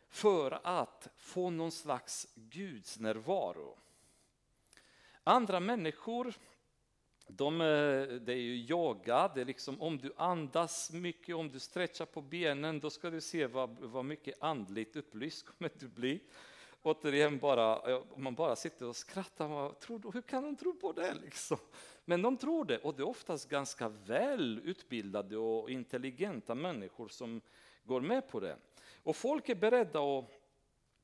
för 0.09 0.59
att 0.63 1.07
få 1.17 1.49
någon 1.49 1.71
slags 1.71 2.27
gudsnärvaro. 2.35 3.77
Andra 5.23 5.59
människor, 5.59 6.33
de, 7.27 7.61
eh, 7.61 7.67
det 8.07 8.33
är 8.33 8.41
ju 8.41 8.55
yoga, 8.55 9.31
det 9.35 9.41
är 9.41 9.45
liksom 9.45 9.81
om 9.81 9.97
du 9.97 10.13
andas 10.17 10.91
mycket, 10.91 11.35
om 11.35 11.49
du 11.49 11.59
stretchar 11.59 12.05
på 12.05 12.21
benen, 12.21 12.79
då 12.79 12.89
ska 12.89 13.09
du 13.09 13.21
se 13.21 13.47
vad, 13.47 13.79
vad 13.79 14.05
mycket 14.05 14.43
andligt 14.43 14.95
upplyst 14.95 15.45
kommer 15.45 15.71
du 15.79 15.87
bli. 15.87 16.19
Återigen, 16.81 17.37
bara, 17.37 18.01
man 18.17 18.35
bara 18.35 18.55
sitter 18.55 18.87
och 18.87 18.95
skrattar, 18.95 19.47
man 19.47 19.75
tror, 19.75 20.11
hur 20.13 20.21
kan 20.21 20.43
de 20.43 20.55
tro 20.55 20.73
på 20.73 20.91
det? 20.91 21.13
Liksom? 21.13 21.57
Men 22.05 22.21
de 22.21 22.37
tror 22.37 22.65
det, 22.65 22.77
och 22.77 22.95
det 22.95 23.01
är 23.01 23.07
oftast 23.07 23.49
ganska 23.49 23.89
välutbildade 23.89 25.37
och 25.37 25.69
intelligenta 25.69 26.55
människor 26.55 27.07
som 27.07 27.41
går 27.83 28.01
med 28.01 28.29
på 28.29 28.39
det. 28.39 28.57
Och 29.07 29.15
folk 29.15 29.49
är 29.49 29.55
beredda 29.55 29.99
att 29.99 30.31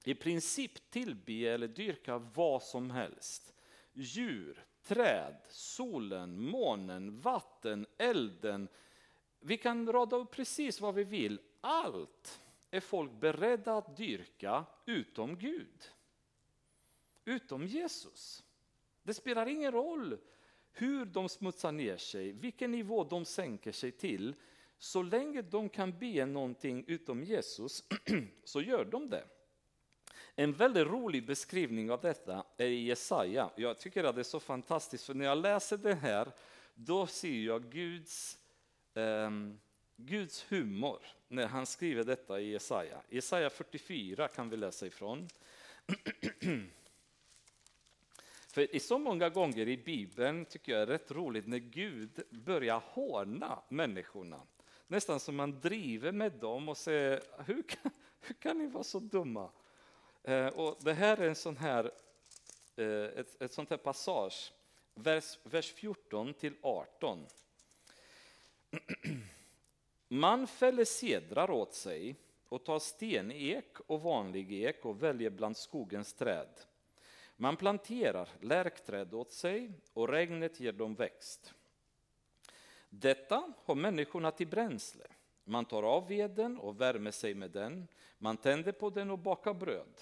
i 0.03 0.15
princip 0.15 0.91
tillbe 0.91 1.47
eller 1.47 1.67
dyrka 1.67 2.17
vad 2.17 2.63
som 2.63 2.91
helst. 2.91 3.53
Djur, 3.93 4.65
träd, 4.83 5.35
solen, 5.49 6.41
månen, 6.41 7.19
vatten, 7.19 7.85
elden. 7.97 8.67
Vi 9.39 9.57
kan 9.57 9.91
rada 9.91 10.15
upp 10.15 10.31
precis 10.31 10.81
vad 10.81 10.95
vi 10.95 11.03
vill. 11.03 11.39
Allt 11.61 12.41
är 12.71 12.79
folk 12.79 13.11
beredda 13.11 13.77
att 13.77 13.97
dyrka 13.97 14.65
utom 14.85 15.37
Gud. 15.37 15.91
Utom 17.25 17.67
Jesus. 17.67 18.43
Det 19.03 19.13
spelar 19.13 19.45
ingen 19.45 19.71
roll 19.71 20.17
hur 20.71 21.05
de 21.05 21.29
smutsar 21.29 21.71
ner 21.71 21.97
sig, 21.97 22.31
vilken 22.31 22.71
nivå 22.71 23.03
de 23.03 23.25
sänker 23.25 23.71
sig 23.71 23.91
till. 23.91 24.35
Så 24.83 25.01
länge 25.01 25.41
de 25.41 25.69
kan 25.69 25.99
be 25.99 26.25
någonting 26.25 26.83
utom 26.87 27.23
Jesus 27.23 27.83
så 28.43 28.61
gör 28.61 28.85
de 28.85 29.09
det. 29.09 29.23
En 30.35 30.53
väldigt 30.53 30.87
rolig 30.87 31.25
beskrivning 31.25 31.91
av 31.91 32.01
detta 32.01 32.45
är 32.57 32.65
i 32.65 32.83
Jesaja. 32.83 33.49
Jag 33.55 33.79
tycker 33.79 34.03
att 34.03 34.15
det 34.15 34.21
är 34.21 34.23
så 34.23 34.39
fantastiskt, 34.39 35.05
för 35.05 35.13
när 35.13 35.25
jag 35.25 35.37
läser 35.37 35.77
det 35.77 35.93
här, 35.95 36.31
då 36.75 37.07
ser 37.07 37.45
jag 37.45 37.63
Guds, 37.71 38.37
eh, 38.93 39.31
Guds 39.95 40.45
humor 40.51 40.99
när 41.27 41.47
han 41.47 41.65
skriver 41.65 42.03
detta 42.03 42.39
i 42.39 42.51
Jesaja. 42.51 43.01
Jesaja 43.09 43.49
44 43.49 44.27
kan 44.27 44.49
vi 44.49 44.57
läsa 44.57 44.87
ifrån. 44.87 45.27
För 48.47 48.75
i 48.75 48.79
så 48.79 48.97
många 48.97 49.29
gånger 49.29 49.67
i 49.67 49.77
Bibeln 49.77 50.45
tycker 50.45 50.71
jag 50.71 50.81
är 50.81 50.87
rätt 50.87 51.11
roligt 51.11 51.47
när 51.47 51.57
Gud 51.57 52.23
börjar 52.29 52.83
håna 52.85 53.59
människorna. 53.69 54.41
Nästan 54.87 55.19
som 55.19 55.35
man 55.35 55.59
driver 55.59 56.11
med 56.11 56.31
dem 56.31 56.69
och 56.69 56.77
säger, 56.77 57.23
hur 57.45 57.63
kan, 57.63 57.91
hur 58.19 58.35
kan 58.35 58.57
ni 58.57 58.67
vara 58.67 58.83
så 58.83 58.99
dumma? 58.99 59.49
Eh, 60.23 60.47
och 60.47 60.77
det 60.83 60.93
här 60.93 61.17
är 61.17 61.27
en 61.27 61.35
sån 61.35 61.57
här, 61.57 61.91
eh, 62.75 62.85
ett, 62.87 63.41
ett 63.41 63.53
sånt 63.53 63.69
här 63.69 63.77
passage, 63.77 64.53
vers, 64.93 65.39
vers 65.43 65.73
14 65.73 66.33
till 66.33 66.53
18. 66.61 67.25
Man 70.07 70.47
fäller 70.47 70.85
sedrar 70.85 71.51
åt 71.51 71.73
sig 71.73 72.15
och 72.49 72.65
tar 72.65 72.79
stenek 72.79 73.79
och 73.87 74.01
vanlig 74.01 74.53
ek 74.53 74.85
och 74.85 75.03
väljer 75.03 75.29
bland 75.29 75.57
skogens 75.57 76.13
träd. 76.13 76.49
Man 77.35 77.57
planterar 77.57 78.29
lärkträd 78.41 79.13
åt 79.13 79.31
sig 79.31 79.71
och 79.93 80.09
regnet 80.09 80.59
ger 80.59 80.71
dem 80.71 80.95
växt. 80.95 81.53
Detta 82.99 83.53
har 83.65 83.75
människorna 83.75 84.31
till 84.31 84.47
bränsle. 84.47 85.03
Man 85.43 85.65
tar 85.65 85.83
av 85.83 86.07
veden 86.07 86.57
och 86.57 86.81
värmer 86.81 87.11
sig 87.11 87.33
med 87.33 87.51
den. 87.51 87.87
Man 88.17 88.37
tänder 88.37 88.71
på 88.71 88.89
den 88.89 89.11
och 89.11 89.19
bakar 89.19 89.53
bröd. 89.53 90.01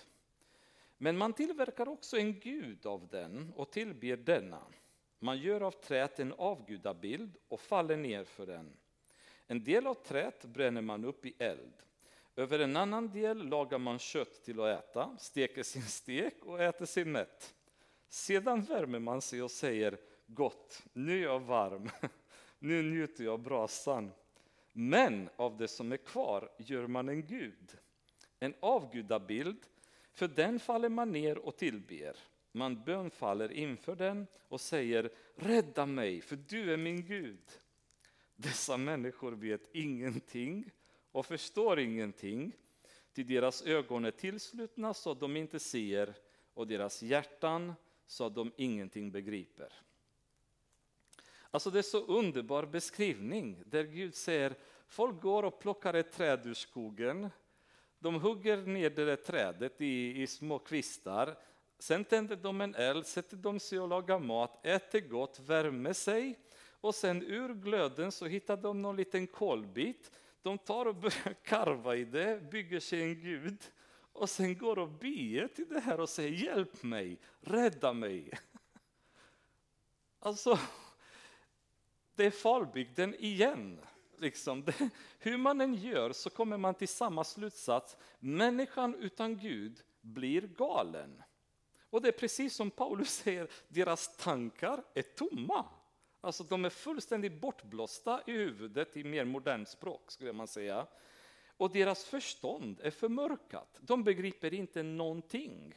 Men 0.97 1.17
man 1.17 1.33
tillverkar 1.33 1.89
också 1.89 2.17
en 2.17 2.39
gud 2.39 2.85
av 2.85 3.07
den 3.07 3.53
och 3.55 3.71
tillber 3.71 4.17
denna. 4.17 4.61
Man 5.19 5.37
gör 5.37 5.61
av 5.61 5.71
träet 5.71 6.19
en 6.19 6.33
avgudabild 6.33 7.37
och 7.47 7.59
faller 7.59 7.97
ner 7.97 8.23
för 8.23 8.45
den. 8.45 8.77
En 9.47 9.63
del 9.63 9.87
av 9.87 9.93
träet 9.93 10.45
bränner 10.45 10.81
man 10.81 11.05
upp 11.05 11.25
i 11.25 11.33
eld. 11.39 11.73
Över 12.35 12.59
en 12.59 12.77
annan 12.77 13.11
del 13.11 13.47
lagar 13.47 13.77
man 13.77 13.99
kött 13.99 14.43
till 14.43 14.59
att 14.59 14.79
äta, 14.79 15.17
steker 15.19 15.63
sin 15.63 15.85
stek 15.85 16.45
och 16.45 16.61
äter 16.61 16.85
sig 16.85 17.05
mätt. 17.05 17.53
Sedan 18.09 18.61
värmer 18.61 18.99
man 18.99 19.21
sig 19.21 19.41
och 19.41 19.51
säger 19.51 19.97
gott, 20.27 20.83
nu 20.93 21.19
är 21.19 21.23
jag 21.23 21.39
varm, 21.39 21.89
nu 22.61 22.83
njuter 22.83 23.23
jag 23.23 23.33
av 23.33 23.39
brasan. 23.39 24.11
Men 24.73 25.29
av 25.35 25.57
det 25.57 25.67
som 25.67 25.91
är 25.91 25.97
kvar 25.97 26.49
gör 26.57 26.87
man 26.87 27.09
en 27.09 27.25
gud, 27.25 27.77
en 28.39 28.53
avgudabild, 28.59 29.57
för 30.13 30.27
den 30.27 30.59
faller 30.59 30.89
man 30.89 31.11
ner 31.11 31.37
och 31.37 31.57
tillber. 31.57 32.15
Man 32.51 32.83
bönfaller 32.83 33.51
inför 33.51 33.95
den 33.95 34.27
och 34.47 34.61
säger 34.61 35.11
rädda 35.35 35.85
mig, 35.85 36.21
för 36.21 36.35
du 36.35 36.73
är 36.73 36.77
min 36.77 37.05
Gud. 37.05 37.51
Dessa 38.35 38.77
människor 38.77 39.31
vet 39.31 39.75
ingenting 39.75 40.71
och 41.11 41.25
förstår 41.25 41.79
ingenting, 41.79 42.51
till 43.13 43.27
deras 43.27 43.61
ögon 43.61 44.05
är 44.05 44.11
tillslutna 44.11 44.93
så 44.93 45.11
att 45.11 45.19
de 45.19 45.37
inte 45.37 45.59
ser 45.59 46.13
och 46.53 46.67
deras 46.67 47.03
hjärtan 47.03 47.73
så 48.05 48.25
att 48.25 48.35
de 48.35 48.51
ingenting 48.57 49.11
begriper. 49.11 49.73
Alltså 51.51 51.69
det 51.69 51.79
är 51.79 51.83
så 51.83 52.05
underbar 52.05 52.65
beskrivning 52.65 53.63
där 53.65 53.83
Gud 53.83 54.15
säger 54.15 54.55
folk 54.87 55.21
går 55.21 55.43
och 55.43 55.59
plockar 55.59 55.93
ett 55.93 56.11
träd 56.11 56.45
ur 56.45 56.53
skogen, 56.53 57.29
de 57.99 58.21
hugger 58.21 58.57
ner 58.57 58.89
det 58.89 59.05
där 59.05 59.15
trädet 59.15 59.81
i, 59.81 60.21
i 60.21 60.27
små 60.27 60.59
kvistar, 60.59 61.37
sen 61.79 62.05
tänder 62.05 62.35
de 62.35 62.61
en 62.61 62.75
eld, 62.75 63.05
sätter 63.05 63.37
de 63.37 63.59
sig 63.59 63.79
och 63.79 63.87
lagar 63.87 64.19
mat, 64.19 64.65
äter 64.65 64.99
gott, 64.99 65.39
värmer 65.39 65.93
sig. 65.93 66.39
Och 66.81 66.95
sen 66.95 67.23
ur 67.23 67.53
glöden 67.53 68.11
så 68.11 68.25
hittar 68.25 68.57
de 68.57 68.81
någon 68.81 68.95
liten 68.95 69.27
kolbit. 69.27 70.11
De 70.41 70.57
tar 70.57 70.85
och 70.85 70.95
börjar 70.95 71.33
karva 71.43 71.95
i 71.95 72.05
det, 72.05 72.51
bygger 72.51 72.79
sig 72.79 73.01
en 73.01 73.21
gud. 73.21 73.57
Och 74.13 74.29
sen 74.29 74.57
går 74.57 74.79
och 74.79 74.89
ber 74.89 75.47
till 75.47 75.69
det 75.69 75.79
här 75.79 75.99
och 75.99 76.09
säger 76.09 76.31
hjälp 76.31 76.83
mig, 76.83 77.19
rädda 77.39 77.93
mig. 77.93 78.29
Alltså, 80.23 80.59
det 82.15 82.25
är 82.25 82.31
Falbygden 82.31 83.15
igen. 83.19 83.79
Liksom. 84.17 84.63
Det, 84.65 84.89
hur 85.19 85.37
man 85.37 85.61
än 85.61 85.73
gör 85.73 86.11
så 86.11 86.29
kommer 86.29 86.57
man 86.57 86.75
till 86.75 86.87
samma 86.87 87.23
slutsats. 87.23 87.97
Människan 88.19 88.95
utan 88.95 89.37
Gud 89.37 89.81
blir 90.01 90.41
galen. 90.41 91.23
Och 91.89 92.01
det 92.01 92.07
är 92.07 92.11
precis 92.11 92.55
som 92.55 92.71
Paulus 92.71 93.09
säger, 93.09 93.47
deras 93.67 94.17
tankar 94.17 94.83
är 94.93 95.01
tomma. 95.01 95.65
Alltså 96.21 96.43
de 96.43 96.65
är 96.65 96.69
fullständigt 96.69 97.41
bortblåsta 97.41 98.21
i 98.27 98.31
huvudet 98.31 98.97
i 98.97 99.03
mer 99.03 99.25
modernt 99.25 99.69
språk 99.69 100.11
skulle 100.11 100.33
man 100.33 100.47
säga. 100.47 100.87
Och 101.57 101.71
deras 101.71 102.05
förstånd 102.05 102.79
är 102.83 102.91
förmörkat. 102.91 103.79
De 103.81 104.03
begriper 104.03 104.53
inte 104.53 104.83
någonting. 104.83 105.73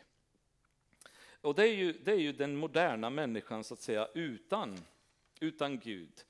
Och 1.41 1.55
det 1.55 1.63
är 1.63 1.75
ju, 1.75 1.93
det 1.93 2.13
är 2.13 2.19
ju 2.19 2.33
den 2.33 2.57
moderna 2.57 3.11
människan 3.11 3.65
så 3.65 3.75
att 3.75 3.81
säga 3.81 4.09
utan, 4.15 4.79
utan 5.41 5.79
Gud. 5.79 6.25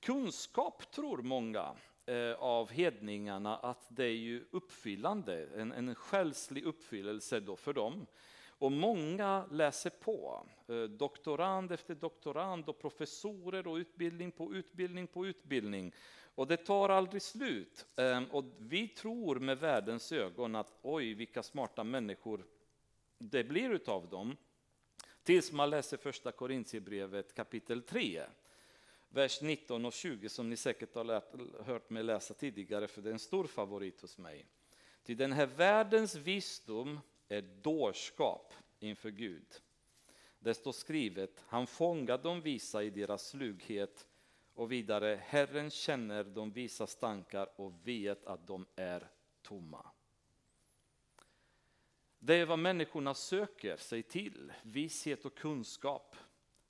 Kunskap 0.00 0.90
tror 0.90 1.22
många 1.22 1.76
eh, 2.06 2.32
av 2.32 2.70
hedningarna 2.70 3.56
att 3.56 3.86
det 3.88 4.04
är 4.04 4.16
ju 4.16 4.44
uppfyllande, 4.50 5.48
en, 5.56 5.72
en 5.72 5.94
själslig 5.94 6.64
uppfyllelse 6.64 7.40
då 7.40 7.56
för 7.56 7.72
dem. 7.72 8.06
Och 8.58 8.72
många 8.72 9.46
läser 9.50 9.90
på, 9.90 10.46
eh, 10.68 10.82
doktorand 10.82 11.72
efter 11.72 11.94
doktorand 11.94 12.68
och 12.68 12.78
professorer 12.78 13.66
och 13.66 13.76
utbildning 13.76 14.30
på 14.32 14.54
utbildning 14.54 15.06
på 15.06 15.26
utbildning. 15.26 15.92
Och 16.34 16.46
det 16.46 16.56
tar 16.56 16.88
aldrig 16.88 17.22
slut. 17.22 17.86
Ehm, 17.96 18.24
och 18.24 18.44
vi 18.58 18.88
tror 18.88 19.36
med 19.36 19.58
världens 19.58 20.12
ögon 20.12 20.54
att 20.54 20.78
oj, 20.82 21.14
vilka 21.14 21.42
smarta 21.42 21.84
människor 21.84 22.46
det 23.18 23.44
blir 23.44 23.70
utav 23.70 24.08
dem. 24.08 24.36
Tills 25.24 25.52
man 25.52 25.70
läser 25.70 25.96
första 25.96 26.32
Korintierbrevet 26.32 27.34
kapitel 27.34 27.82
3, 27.82 28.22
vers 29.08 29.42
19 29.42 29.84
och 29.84 29.92
20 29.92 30.28
som 30.28 30.50
ni 30.50 30.56
säkert 30.56 30.94
har 30.94 31.04
lärt, 31.04 31.34
hört 31.66 31.90
mig 31.90 32.02
läsa 32.02 32.34
tidigare, 32.34 32.88
för 32.88 33.02
det 33.02 33.10
är 33.10 33.12
en 33.12 33.18
stor 33.18 33.44
favorit 33.46 34.00
hos 34.00 34.18
mig. 34.18 34.46
Till 35.02 35.16
den 35.16 35.32
här 35.32 35.46
världens 35.46 36.14
visdom 36.14 37.00
är 37.28 37.42
dårskap 37.42 38.52
inför 38.80 39.10
Gud. 39.10 39.46
Det 40.38 40.54
står 40.54 40.72
skrivet, 40.72 41.44
han 41.46 41.66
fångar 41.66 42.18
de 42.18 42.40
visa 42.40 42.82
i 42.82 42.90
deras 42.90 43.28
slughet 43.28 44.06
och 44.54 44.72
vidare, 44.72 45.20
Herren 45.22 45.70
känner 45.70 46.24
de 46.24 46.52
visas 46.52 46.96
tankar 46.96 47.48
och 47.56 47.72
vet 47.84 48.26
att 48.26 48.46
de 48.46 48.66
är 48.76 49.10
tomma. 49.42 49.90
Det 52.26 52.34
är 52.34 52.46
vad 52.46 52.58
människorna 52.58 53.14
söker 53.14 53.76
sig 53.76 54.02
till, 54.02 54.52
vishet 54.62 55.24
och 55.24 55.34
kunskap. 55.34 56.16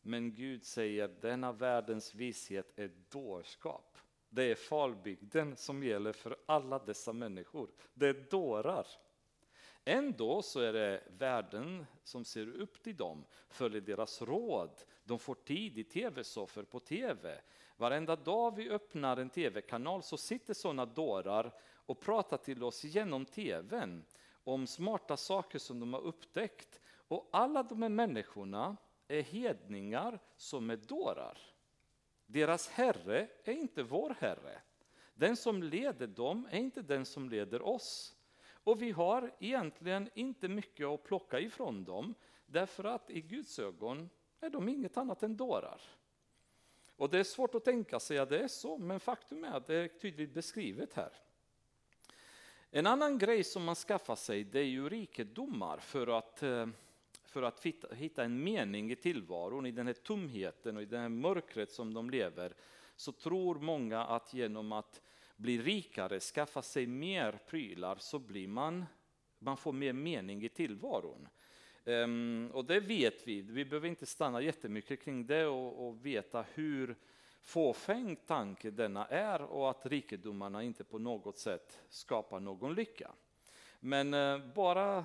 Men 0.02 0.34
Gud 0.34 0.64
säger 0.64 1.08
denna 1.20 1.52
världens 1.52 2.14
vishet 2.14 2.72
är 2.78 2.90
dårskap. 3.10 3.98
Det 4.28 4.42
är 4.42 4.54
falbygden 4.54 5.56
som 5.56 5.82
gäller 5.82 6.12
för 6.12 6.36
alla 6.46 6.78
dessa 6.78 7.12
människor. 7.12 7.70
Det 7.94 8.08
är 8.08 8.26
dårar. 8.30 8.86
Ändå 9.84 10.42
så 10.42 10.60
är 10.60 10.72
det 10.72 11.02
världen 11.18 11.86
som 12.04 12.24
ser 12.24 12.48
upp 12.48 12.82
till 12.82 12.96
dem, 12.96 13.24
följer 13.48 13.80
deras 13.80 14.22
råd. 14.22 14.82
De 15.04 15.18
får 15.18 15.34
tid 15.34 15.78
i 15.78 15.84
tv-soffor 15.84 16.62
på 16.62 16.80
tv. 16.80 17.40
Varenda 17.76 18.16
dag 18.16 18.56
vi 18.56 18.70
öppnar 18.70 19.16
en 19.16 19.30
tv-kanal 19.30 20.02
så 20.02 20.16
sitter 20.16 20.54
sådana 20.54 20.86
dårar 20.86 21.54
och 21.86 22.00
pratar 22.00 22.36
till 22.36 22.62
oss 22.62 22.84
genom 22.84 23.24
tvn 23.26 24.04
om 24.44 24.66
smarta 24.66 25.16
saker 25.16 25.58
som 25.58 25.80
de 25.80 25.94
har 25.94 26.00
upptäckt. 26.00 26.80
Och 27.08 27.28
alla 27.32 27.62
de 27.62 27.82
här 27.82 27.88
människorna 27.88 28.76
är 29.08 29.22
hedningar 29.22 30.18
som 30.36 30.70
är 30.70 30.76
dårar. 30.76 31.38
Deras 32.26 32.68
herre 32.68 33.28
är 33.44 33.52
inte 33.52 33.82
vår 33.82 34.16
herre. 34.18 34.60
Den 35.14 35.36
som 35.36 35.62
leder 35.62 36.06
dem 36.06 36.48
är 36.50 36.58
inte 36.58 36.82
den 36.82 37.06
som 37.06 37.28
leder 37.28 37.62
oss. 37.62 38.16
Och 38.64 38.82
vi 38.82 38.90
har 38.90 39.34
egentligen 39.38 40.10
inte 40.14 40.48
mycket 40.48 40.86
att 40.86 41.04
plocka 41.04 41.40
ifrån 41.40 41.84
dem 41.84 42.14
därför 42.46 42.84
att 42.84 43.10
i 43.10 43.20
Guds 43.20 43.58
ögon 43.58 44.10
är 44.40 44.50
de 44.50 44.68
inget 44.68 44.96
annat 44.96 45.22
än 45.22 45.36
dårar. 45.36 45.80
Och 46.96 47.10
det 47.10 47.18
är 47.18 47.24
svårt 47.24 47.54
att 47.54 47.64
tänka 47.64 48.00
sig 48.00 48.18
att 48.18 48.28
det 48.28 48.38
är 48.38 48.48
så, 48.48 48.78
men 48.78 49.00
faktum 49.00 49.44
är 49.44 49.56
att 49.56 49.66
det 49.66 49.74
är 49.74 49.88
tydligt 49.88 50.34
beskrivet 50.34 50.94
här. 50.94 51.12
En 52.76 52.86
annan 52.86 53.18
grej 53.18 53.44
som 53.44 53.64
man 53.64 53.74
skaffar 53.74 54.16
sig 54.16 54.44
det 54.44 54.58
är 54.58 54.64
ju 54.64 54.88
rikedomar 54.88 55.78
för 55.78 56.18
att, 56.18 56.42
eh, 56.42 56.66
för 57.24 57.42
att 57.42 57.66
hitta 57.92 58.24
en 58.24 58.44
mening 58.44 58.90
i 58.90 58.96
tillvaron, 58.96 59.66
i 59.66 59.70
den 59.70 59.86
här 59.86 59.94
tomheten 59.94 60.76
och 60.76 60.82
i 60.82 60.86
det 60.86 60.98
här 60.98 61.08
mörkret 61.08 61.72
som 61.72 61.94
de 61.94 62.10
lever. 62.10 62.54
Så 62.96 63.12
tror 63.12 63.54
många 63.54 64.04
att 64.04 64.34
genom 64.34 64.72
att 64.72 65.00
bli 65.36 65.62
rikare, 65.62 66.20
skaffa 66.20 66.62
sig 66.62 66.86
mer 66.86 67.38
prylar 67.46 67.96
så 67.96 68.18
blir 68.18 68.48
man, 68.48 68.84
man 69.38 69.56
får 69.56 69.72
mer 69.72 69.92
mening 69.92 70.44
i 70.44 70.48
tillvaron. 70.48 71.28
Um, 71.84 72.50
och 72.50 72.64
det 72.64 72.80
vet 72.80 73.28
vi, 73.28 73.42
vi 73.42 73.64
behöver 73.64 73.88
inte 73.88 74.06
stanna 74.06 74.40
jättemycket 74.40 75.02
kring 75.02 75.26
det 75.26 75.46
och, 75.46 75.88
och 75.88 76.06
veta 76.06 76.44
hur 76.54 76.96
fåfäng 77.44 78.16
tanke 78.16 78.70
denna 78.70 79.06
är 79.06 79.42
och 79.42 79.70
att 79.70 79.86
rikedomarna 79.86 80.62
inte 80.62 80.84
på 80.84 80.98
något 80.98 81.38
sätt 81.38 81.80
skapar 81.88 82.40
någon 82.40 82.74
lycka. 82.74 83.10
Men 83.80 84.14
eh, 84.14 84.38
bara 84.54 85.04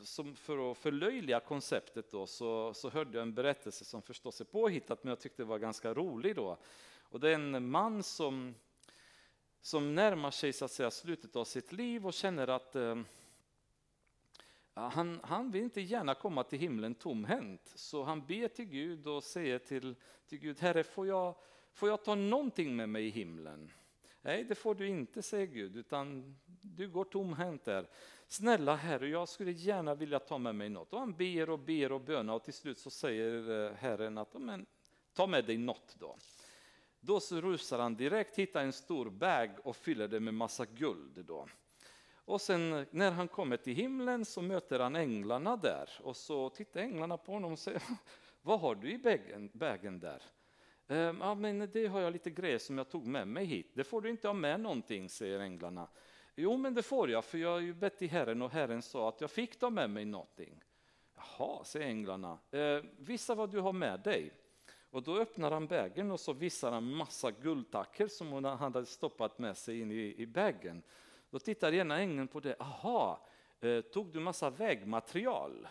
som 0.00 0.36
för 0.36 0.72
att 0.72 0.78
förlöjliga 0.78 1.40
konceptet 1.40 2.10
då, 2.10 2.26
så, 2.26 2.74
så 2.74 2.90
hörde 2.90 3.18
jag 3.18 3.22
en 3.22 3.34
berättelse 3.34 3.84
som 3.84 4.02
förstås 4.02 4.40
är 4.40 4.44
påhittat 4.44 5.04
men 5.04 5.08
jag 5.08 5.20
tyckte 5.20 5.42
det 5.42 5.46
var 5.46 5.58
ganska 5.58 5.94
rolig 5.94 6.36
då. 6.36 6.56
Och 7.02 7.20
det 7.20 7.30
är 7.30 7.34
en 7.34 7.70
man 7.70 8.02
som 8.02 8.54
som 9.60 9.94
närmar 9.94 10.30
sig 10.30 10.52
så 10.52 10.64
att 10.64 10.70
säga, 10.70 10.90
slutet 10.90 11.36
av 11.36 11.44
sitt 11.44 11.72
liv 11.72 12.06
och 12.06 12.14
känner 12.14 12.48
att 12.48 12.76
eh, 12.76 12.96
han, 14.74 15.20
han 15.22 15.50
vill 15.50 15.62
inte 15.62 15.80
gärna 15.80 16.14
komma 16.14 16.44
till 16.44 16.58
himlen 16.58 16.94
tomhänt. 16.94 17.72
Så 17.74 18.02
han 18.02 18.26
ber 18.26 18.48
till 18.48 18.64
Gud 18.64 19.06
och 19.06 19.24
säger 19.24 19.58
till, 19.58 19.94
till 20.26 20.38
Gud, 20.38 20.60
Herre 20.60 20.84
får 20.84 21.06
jag, 21.06 21.34
får 21.72 21.88
jag 21.88 22.04
ta 22.04 22.14
någonting 22.14 22.76
med 22.76 22.88
mig 22.88 23.06
i 23.06 23.10
himlen? 23.10 23.70
Nej, 24.20 24.44
det 24.44 24.54
får 24.54 24.74
du 24.74 24.88
inte, 24.88 25.22
säger 25.22 25.46
Gud, 25.46 25.76
utan 25.76 26.36
du 26.62 26.88
går 26.88 27.04
tomhänt 27.04 27.64
där. 27.64 27.88
Snälla 28.28 28.76
Herre, 28.76 29.08
jag 29.08 29.28
skulle 29.28 29.50
gärna 29.50 29.94
vilja 29.94 30.18
ta 30.18 30.38
med 30.38 30.54
mig 30.54 30.68
något. 30.68 30.92
Och 30.92 30.98
han 30.98 31.12
ber 31.12 31.50
och 31.50 31.58
ber 31.58 31.92
och 31.92 32.00
bönar 32.00 32.34
och 32.34 32.44
till 32.44 32.54
slut 32.54 32.78
så 32.78 32.90
säger 32.90 33.66
eh, 33.66 33.72
Herren 33.72 34.18
att 34.18 34.34
men, 34.34 34.66
ta 35.14 35.26
med 35.26 35.44
dig 35.44 35.58
något 35.58 35.96
då. 35.98 36.16
Då 37.00 37.20
så 37.20 37.40
rusar 37.40 37.78
han 37.78 37.96
direkt, 37.96 38.38
hittar 38.38 38.62
en 38.62 38.72
stor 38.72 39.10
bag 39.10 39.50
och 39.64 39.76
fyller 39.76 40.08
det 40.08 40.20
med 40.20 40.34
massa 40.34 40.66
guld. 40.66 41.24
Då. 41.26 41.48
Och 42.12 42.40
sen 42.40 42.86
när 42.90 43.10
han 43.10 43.28
kommer 43.28 43.56
till 43.56 43.74
himlen 43.74 44.24
så 44.24 44.42
möter 44.42 44.80
han 44.80 44.96
änglarna 44.96 45.56
där 45.56 45.90
och 46.02 46.16
så 46.16 46.50
tittar 46.50 46.80
änglarna 46.80 47.16
på 47.16 47.32
honom 47.32 47.52
och 47.52 47.58
säger 47.58 47.82
Vad 48.42 48.60
har 48.60 48.74
du 48.74 48.92
i 48.92 48.98
bagen, 48.98 49.50
bagen 49.52 50.00
där? 50.00 50.22
Ehm, 50.88 51.18
ja, 51.20 51.34
men 51.34 51.70
det 51.72 51.86
har 51.86 52.00
jag 52.00 52.12
lite 52.12 52.30
grejer 52.30 52.58
som 52.58 52.78
jag 52.78 52.88
tog 52.88 53.06
med 53.06 53.28
mig 53.28 53.44
hit. 53.44 53.70
Det 53.74 53.84
får 53.84 54.00
du 54.00 54.10
inte 54.10 54.28
ha 54.28 54.34
med 54.34 54.60
någonting, 54.60 55.08
säger 55.08 55.40
änglarna. 55.40 55.88
Jo, 56.34 56.56
men 56.56 56.74
det 56.74 56.82
får 56.82 57.10
jag, 57.10 57.24
för 57.24 57.38
jag 57.38 57.50
har 57.50 57.60
ju 57.60 57.74
bett 57.74 57.98
till 57.98 58.10
Herren 58.10 58.42
och 58.42 58.50
Herren 58.50 58.82
sa 58.82 59.08
att 59.08 59.20
jag 59.20 59.30
fick 59.30 59.58
ta 59.58 59.70
med 59.70 59.90
mig 59.90 60.04
någonting. 60.04 60.62
Jaha, 61.16 61.64
säger 61.64 61.86
änglarna. 61.86 62.38
Ehm, 62.50 62.86
visa 62.98 63.34
vad 63.34 63.50
du 63.50 63.60
har 63.60 63.72
med 63.72 64.00
dig. 64.00 64.32
Och 64.90 65.02
då 65.02 65.18
öppnar 65.18 65.50
han 65.50 65.66
bägen 65.66 66.10
och 66.10 66.20
så 66.20 66.32
visar 66.32 66.72
han 66.72 66.92
massa 66.94 67.30
guldtacker 67.30 68.06
som 68.06 68.28
hon 68.28 68.44
hade 68.44 68.86
stoppat 68.86 69.38
med 69.38 69.56
sig 69.56 69.80
in 69.80 69.92
i, 69.92 70.14
i 70.18 70.26
bägen. 70.26 70.82
Då 71.30 71.38
tittar 71.38 71.74
ena 71.74 71.98
ängeln 71.98 72.28
på 72.28 72.40
det. 72.40 72.56
Aha, 72.58 73.26
eh, 73.60 73.80
tog 73.80 74.12
du 74.12 74.20
massa 74.20 74.50
vägmaterial? 74.50 75.68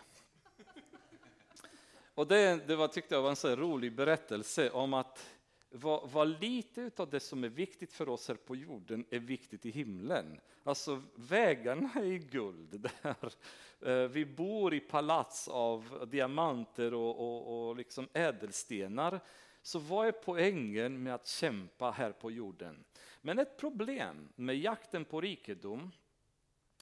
Och 2.18 2.26
det, 2.26 2.66
det 2.66 2.76
var, 2.76 2.88
tyckte 2.88 3.14
jag 3.14 3.22
var 3.22 3.30
en 3.30 3.36
så 3.36 3.56
rolig 3.56 3.92
berättelse 3.92 4.70
om 4.70 4.94
att 4.94 5.26
vad, 5.70 6.10
vad 6.10 6.40
lite 6.40 6.90
av 6.96 7.10
det 7.10 7.20
som 7.20 7.44
är 7.44 7.48
viktigt 7.48 7.92
för 7.92 8.08
oss 8.08 8.28
här 8.28 8.34
på 8.34 8.56
jorden 8.56 9.04
är 9.10 9.18
viktigt 9.18 9.66
i 9.66 9.70
himlen. 9.70 10.40
Alltså 10.64 11.02
vägarna 11.14 11.90
är 11.94 12.04
i 12.04 12.18
guld 12.18 12.80
där. 13.02 13.32
Eh, 13.80 14.08
vi 14.08 14.24
bor 14.24 14.74
i 14.74 14.80
palats 14.80 15.48
av 15.48 16.08
diamanter 16.10 16.94
och, 16.94 17.20
och, 17.20 17.68
och 17.68 17.76
liksom 17.76 18.08
ädelstenar. 18.12 19.20
Så 19.62 19.78
vad 19.78 20.06
är 20.06 20.12
poängen 20.12 21.02
med 21.02 21.14
att 21.14 21.26
kämpa 21.26 21.90
här 21.90 22.12
på 22.12 22.30
jorden? 22.30 22.84
Men 23.20 23.38
ett 23.38 23.56
problem 23.56 24.28
med 24.34 24.58
jakten 24.58 25.04
på 25.04 25.20
rikedom, 25.20 25.90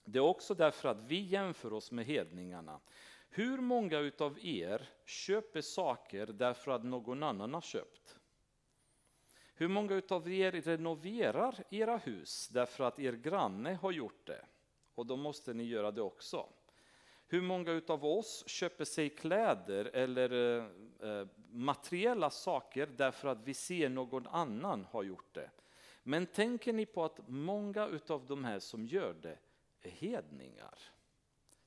det 0.04 0.18
är 0.18 0.22
också 0.22 0.54
därför 0.54 0.88
att 0.88 1.02
vi 1.06 1.20
jämför 1.20 1.72
oss 1.72 1.92
med 1.92 2.04
hedningarna. 2.04 2.80
Hur 3.36 3.58
många 3.58 3.98
utav 3.98 4.38
er 4.42 4.88
köper 5.04 5.60
saker 5.60 6.26
därför 6.26 6.70
att 6.70 6.84
någon 6.84 7.22
annan 7.22 7.54
har 7.54 7.60
köpt? 7.60 8.18
Hur 9.54 9.68
många 9.68 10.02
av 10.08 10.32
er 10.32 10.52
renoverar 10.52 11.64
era 11.70 11.96
hus 11.96 12.48
därför 12.48 12.84
att 12.84 12.98
er 12.98 13.12
granne 13.12 13.74
har 13.74 13.92
gjort 13.92 14.26
det? 14.26 14.44
Och 14.94 15.06
då 15.06 15.16
måste 15.16 15.54
ni 15.54 15.64
göra 15.64 15.90
det 15.90 16.02
också. 16.02 16.48
Hur 17.26 17.42
många 17.42 17.82
av 17.88 18.04
oss 18.04 18.44
köper 18.46 18.84
sig 18.84 19.10
kläder 19.10 19.84
eller 19.84 20.32
eh, 20.32 21.10
eh, 21.10 21.26
materiella 21.50 22.30
saker 22.30 22.86
därför 22.86 23.28
att 23.28 23.42
vi 23.42 23.54
ser 23.54 23.88
någon 23.88 24.26
annan 24.26 24.84
har 24.84 25.02
gjort 25.02 25.34
det? 25.34 25.50
Men 26.02 26.26
tänker 26.26 26.72
ni 26.72 26.86
på 26.86 27.04
att 27.04 27.28
många 27.28 28.00
av 28.08 28.26
de 28.26 28.44
här 28.44 28.58
som 28.58 28.86
gör 28.86 29.14
det 29.22 29.38
är 29.80 29.90
hedningar? 29.90 30.95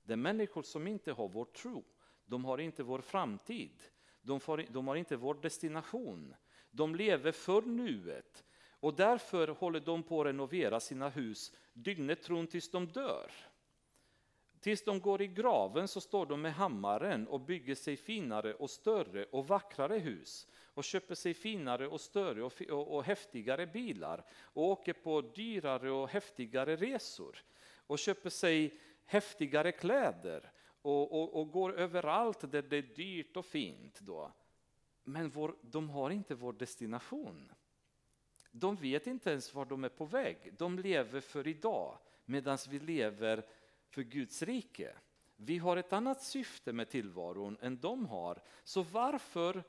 Det 0.10 0.14
är 0.14 0.18
människor 0.18 0.64
som 0.64 0.88
inte 0.88 1.12
har 1.12 1.28
vår 1.28 1.45
tro. 1.45 1.84
De 2.26 2.45
har 2.45 2.57
inte 2.57 2.84
vår 2.84 3.01
framtid. 3.01 3.84
De, 4.22 4.39
får, 4.39 4.66
de 4.70 4.88
har 4.88 4.95
inte 4.95 5.16
vår 5.16 5.34
destination. 5.34 6.36
De 6.72 6.95
lever 6.95 7.32
för 7.32 7.62
nuet 7.62 8.43
och 8.70 8.93
därför 8.93 9.47
håller 9.47 9.80
de 9.80 10.03
på 10.03 10.22
att 10.22 10.28
renovera 10.28 10.80
sina 10.80 11.10
hus 11.10 11.51
dygnet 11.74 12.30
runt 12.30 12.51
tills 12.51 12.72
de 12.72 12.88
dör. 12.88 13.32
Tills 14.60 14.84
de 14.84 14.99
går 14.99 15.22
i 15.22 15.28
graven 15.28 15.88
så 15.88 16.01
står 16.01 16.26
de 16.26 16.41
med 16.41 16.53
hammaren 16.53 17.28
och 17.28 17.41
bygger 17.41 17.76
sig 17.76 17.97
finare 17.97 18.53
och 18.53 18.70
större 18.70 19.26
och 19.26 19.47
vackrare 19.47 19.97
hus 19.97 20.47
och 20.74 20.84
köper 20.84 21.16
sig 21.16 21.34
finare 21.34 21.88
och 21.88 22.01
större 22.01 22.43
och, 22.43 22.62
och, 22.70 22.95
och 22.95 23.03
häftigare 23.03 23.68
bilar 23.68 24.26
och 24.41 24.64
åker 24.64 24.93
på 24.93 25.22
dyrare 25.22 25.91
och 25.91 26.10
häftigare 26.10 26.76
resor 26.76 27.43
och 27.89 27.99
köper 27.99 28.30
sig 28.30 28.80
häftigare 29.10 29.72
kläder 29.72 30.51
och, 30.82 31.22
och, 31.22 31.39
och 31.39 31.51
går 31.51 31.74
överallt 31.74 32.51
där 32.51 32.62
det 32.62 32.78
är 32.78 32.95
dyrt 32.95 33.38
och 33.38 33.45
fint. 33.45 33.99
Då. 33.99 34.32
Men 35.03 35.30
vår, 35.30 35.55
de 35.62 35.89
har 35.89 36.10
inte 36.10 36.36
vår 36.36 36.53
destination. 36.53 37.51
De 38.51 38.76
vet 38.76 39.07
inte 39.07 39.30
ens 39.30 39.53
var 39.53 39.66
de 39.66 39.84
är 39.84 39.89
på 39.89 40.05
väg. 40.05 40.53
De 40.57 40.80
lever 40.80 41.20
för 41.20 41.47
idag 41.47 41.97
medan 42.26 42.57
vi 42.70 42.80
lever 42.80 43.45
för 43.88 44.01
Guds 44.01 44.41
rike. 44.41 44.95
Vi 45.36 45.57
har 45.57 45.78
ett 45.78 45.93
annat 45.93 46.24
syfte 46.24 46.74
med 46.74 46.89
tillvaron 46.89 47.57
än 47.62 47.80
de 47.80 48.05
har. 48.05 48.41
Så 48.64 48.84
varför 48.84 49.64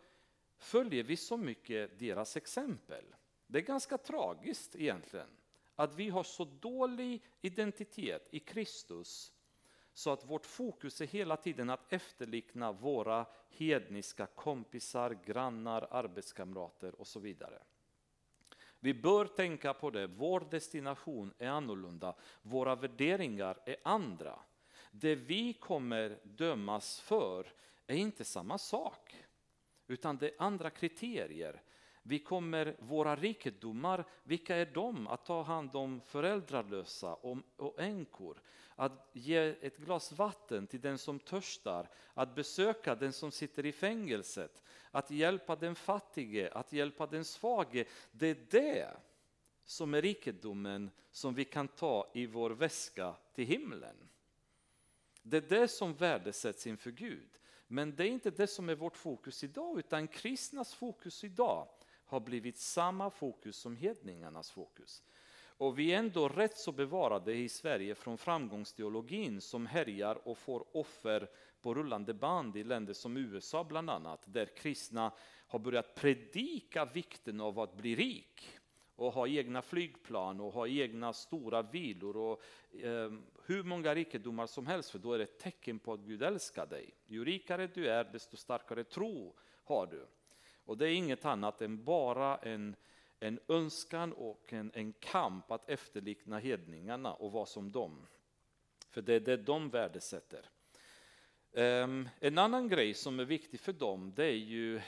följer 0.59 1.05
vi 1.05 1.16
så 1.16 1.36
mycket 1.36 1.99
deras 1.99 2.36
exempel? 2.36 3.05
Det 3.47 3.59
är 3.59 3.62
ganska 3.62 3.99
tragiskt 3.99 4.76
egentligen 4.76 5.39
att 5.81 5.95
vi 5.95 6.09
har 6.09 6.22
så 6.22 6.45
dålig 6.45 7.24
identitet 7.41 8.28
i 8.31 8.41
Kristus 8.41 9.33
så 9.95 10.11
att 10.11 10.24
vårt 10.24 10.47
fokus 10.47 11.01
är 11.01 11.07
hela 11.07 11.37
tiden 11.37 11.70
att 11.70 11.93
efterlikna 11.93 12.72
våra 12.72 13.26
hedniska 13.51 14.26
kompisar, 14.26 15.18
grannar, 15.24 15.89
arbetskamrater 15.91 17.01
och 17.01 17.07
så 17.07 17.20
vidare. 17.20 17.62
Vi 18.81 18.95
bör 18.95 19.24
tänka 19.24 19.74
på 19.74 19.91
det, 19.91 20.07
vår 20.07 20.47
destination 20.51 21.35
är 21.39 21.49
annorlunda, 21.49 22.14
våra 22.43 22.74
värderingar 22.74 23.59
är 23.66 23.76
andra. 23.83 24.39
Det 24.91 25.14
vi 25.14 25.53
kommer 25.53 26.18
dömas 26.22 27.01
för 27.01 27.53
är 27.87 27.97
inte 27.97 28.24
samma 28.24 28.59
sak, 28.59 29.16
utan 29.87 30.16
det 30.16 30.28
är 30.28 30.35
andra 30.39 30.70
kriterier. 30.70 31.62
Vi 32.11 32.18
kommer, 32.18 32.76
våra 32.78 33.16
rikedomar, 33.16 34.04
vilka 34.22 34.56
är 34.56 34.66
de? 34.66 35.08
Att 35.08 35.24
ta 35.24 35.42
hand 35.42 35.76
om 35.76 36.00
föräldralösa 36.00 37.14
och 37.56 37.80
änkor, 37.80 38.42
att 38.74 39.11
ge 39.12 39.36
ett 39.61 39.76
glas 39.76 40.12
vatten 40.12 40.66
till 40.66 40.80
den 40.80 40.98
som 40.98 41.18
törstar, 41.18 41.88
att 42.14 42.34
besöka 42.34 42.94
den 42.94 43.12
som 43.12 43.32
sitter 43.32 43.66
i 43.66 43.72
fängelset, 43.72 44.62
att 44.90 45.11
hjälpa 45.11 45.56
den 45.56 45.74
fattige, 45.74 46.50
att 46.52 46.72
hjälpa 46.72 47.06
den 47.06 47.24
svage. 47.24 47.84
Det 48.12 48.26
är 48.26 48.46
det 48.50 48.90
som 49.64 49.94
är 49.94 50.02
rikedomen 50.02 50.90
som 51.11 51.34
vi 51.34 51.44
kan 51.44 51.68
ta 51.68 52.11
i 52.14 52.26
vår 52.26 52.50
väska 52.50 53.14
till 53.34 53.46
himlen. 53.46 53.96
Det 55.22 55.36
är 55.36 55.61
det 55.61 55.68
som 55.68 55.94
värdesätts 55.94 56.66
inför 56.66 56.90
Gud. 56.90 57.40
Men 57.66 57.96
det 57.96 58.04
är 58.04 58.08
inte 58.08 58.30
det 58.30 58.46
som 58.46 58.68
är 58.68 58.74
vårt 58.74 58.96
fokus 58.96 59.44
idag, 59.44 59.78
utan 59.78 60.08
kristnas 60.08 60.74
fokus 60.74 61.24
idag 61.24 61.68
har 62.11 62.20
blivit 62.20 62.58
samma 62.58 63.11
fokus 63.11 63.56
som 63.56 63.76
hedningarnas 63.76 64.50
fokus. 64.50 65.02
Och 65.61 65.78
vi 65.78 65.92
är 65.92 65.98
ändå 65.98 66.28
rätt 66.28 66.58
så 66.58 66.72
bevarade 66.72 67.34
i 67.34 67.48
Sverige 67.48 67.94
från 67.94 68.18
framgångsteologin 68.18 69.40
som 69.40 69.66
härjar 69.66 70.28
och 70.28 70.38
får 70.38 70.76
offer 70.76 71.28
på 71.61 71.74
rullande 71.74 72.14
band 72.14 72.56
i 72.56 72.64
länder 72.64 72.92
som 72.92 73.16
USA 73.16 73.64
bland 73.64 73.90
annat, 73.90 74.20
där 74.24 74.46
kristna 74.46 75.12
har 75.46 75.58
börjat 75.58 75.94
predika 75.94 76.84
vikten 76.84 77.40
av 77.40 77.61
att 77.61 77.76
bli 77.76 77.94
rik 77.94 78.61
och 78.96 79.12
ha 79.12 79.28
egna 79.28 79.62
flygplan 79.62 80.40
och 80.40 80.52
ha 80.52 80.68
egna 80.68 81.12
stora 81.12 81.62
vilor 81.62 82.16
och 82.16 82.42
eh, 82.84 83.12
hur 83.46 83.62
många 83.62 83.94
rikedomar 83.94 84.46
som 84.46 84.66
helst, 84.66 84.90
för 84.90 84.98
då 84.98 85.12
är 85.12 85.18
det 85.18 85.24
ett 85.24 85.38
tecken 85.38 85.78
på 85.78 85.92
att 85.92 86.00
Gud 86.00 86.22
älskar 86.22 86.66
dig. 86.66 86.94
Ju 87.06 87.24
rikare 87.24 87.66
du 87.66 87.88
är, 87.88 88.04
desto 88.04 88.36
starkare 88.36 88.84
tro 88.84 89.34
har 89.64 89.86
du. 89.86 90.06
Och 90.64 90.78
det 90.78 90.86
är 90.86 90.92
inget 90.92 91.24
annat 91.24 91.62
än 91.62 91.84
bara 91.84 92.36
en, 92.36 92.76
en 93.20 93.38
önskan 93.48 94.12
och 94.12 94.52
en, 94.52 94.70
en 94.74 94.92
kamp 94.92 95.50
att 95.50 95.70
efterlikna 95.70 96.38
hedningarna 96.38 97.12
och 97.12 97.32
vara 97.32 97.46
som 97.46 97.72
dem. 97.72 98.06
För 98.90 99.02
det 99.02 99.14
är 99.14 99.20
det 99.20 99.36
de 99.36 99.70
värdesätter. 99.70 100.46
Um, 101.52 102.08
en 102.20 102.38
annan 102.38 102.68
grej 102.68 102.94
som 102.94 103.20
är 103.20 103.24
viktig 103.24 103.61
för 103.61 103.72
dem 103.72 104.12
det 104.16 104.24
är 104.24 104.38
ju 104.38 104.80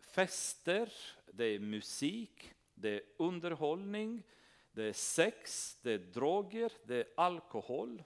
fester, 0.00 0.92
det 1.32 1.44
är 1.44 1.58
musik, 1.58 2.54
det 2.74 2.88
är 2.88 3.02
underhållning, 3.16 4.22
det 4.72 4.84
är 4.84 4.92
sex, 4.92 5.76
det 5.82 5.92
är 5.92 5.98
droger, 5.98 6.72
det 6.84 6.96
är 6.96 7.06
alkohol. 7.16 8.02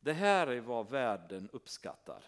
Det 0.00 0.12
här 0.12 0.46
är 0.46 0.60
vad 0.60 0.90
världen 0.90 1.48
uppskattar. 1.52 2.24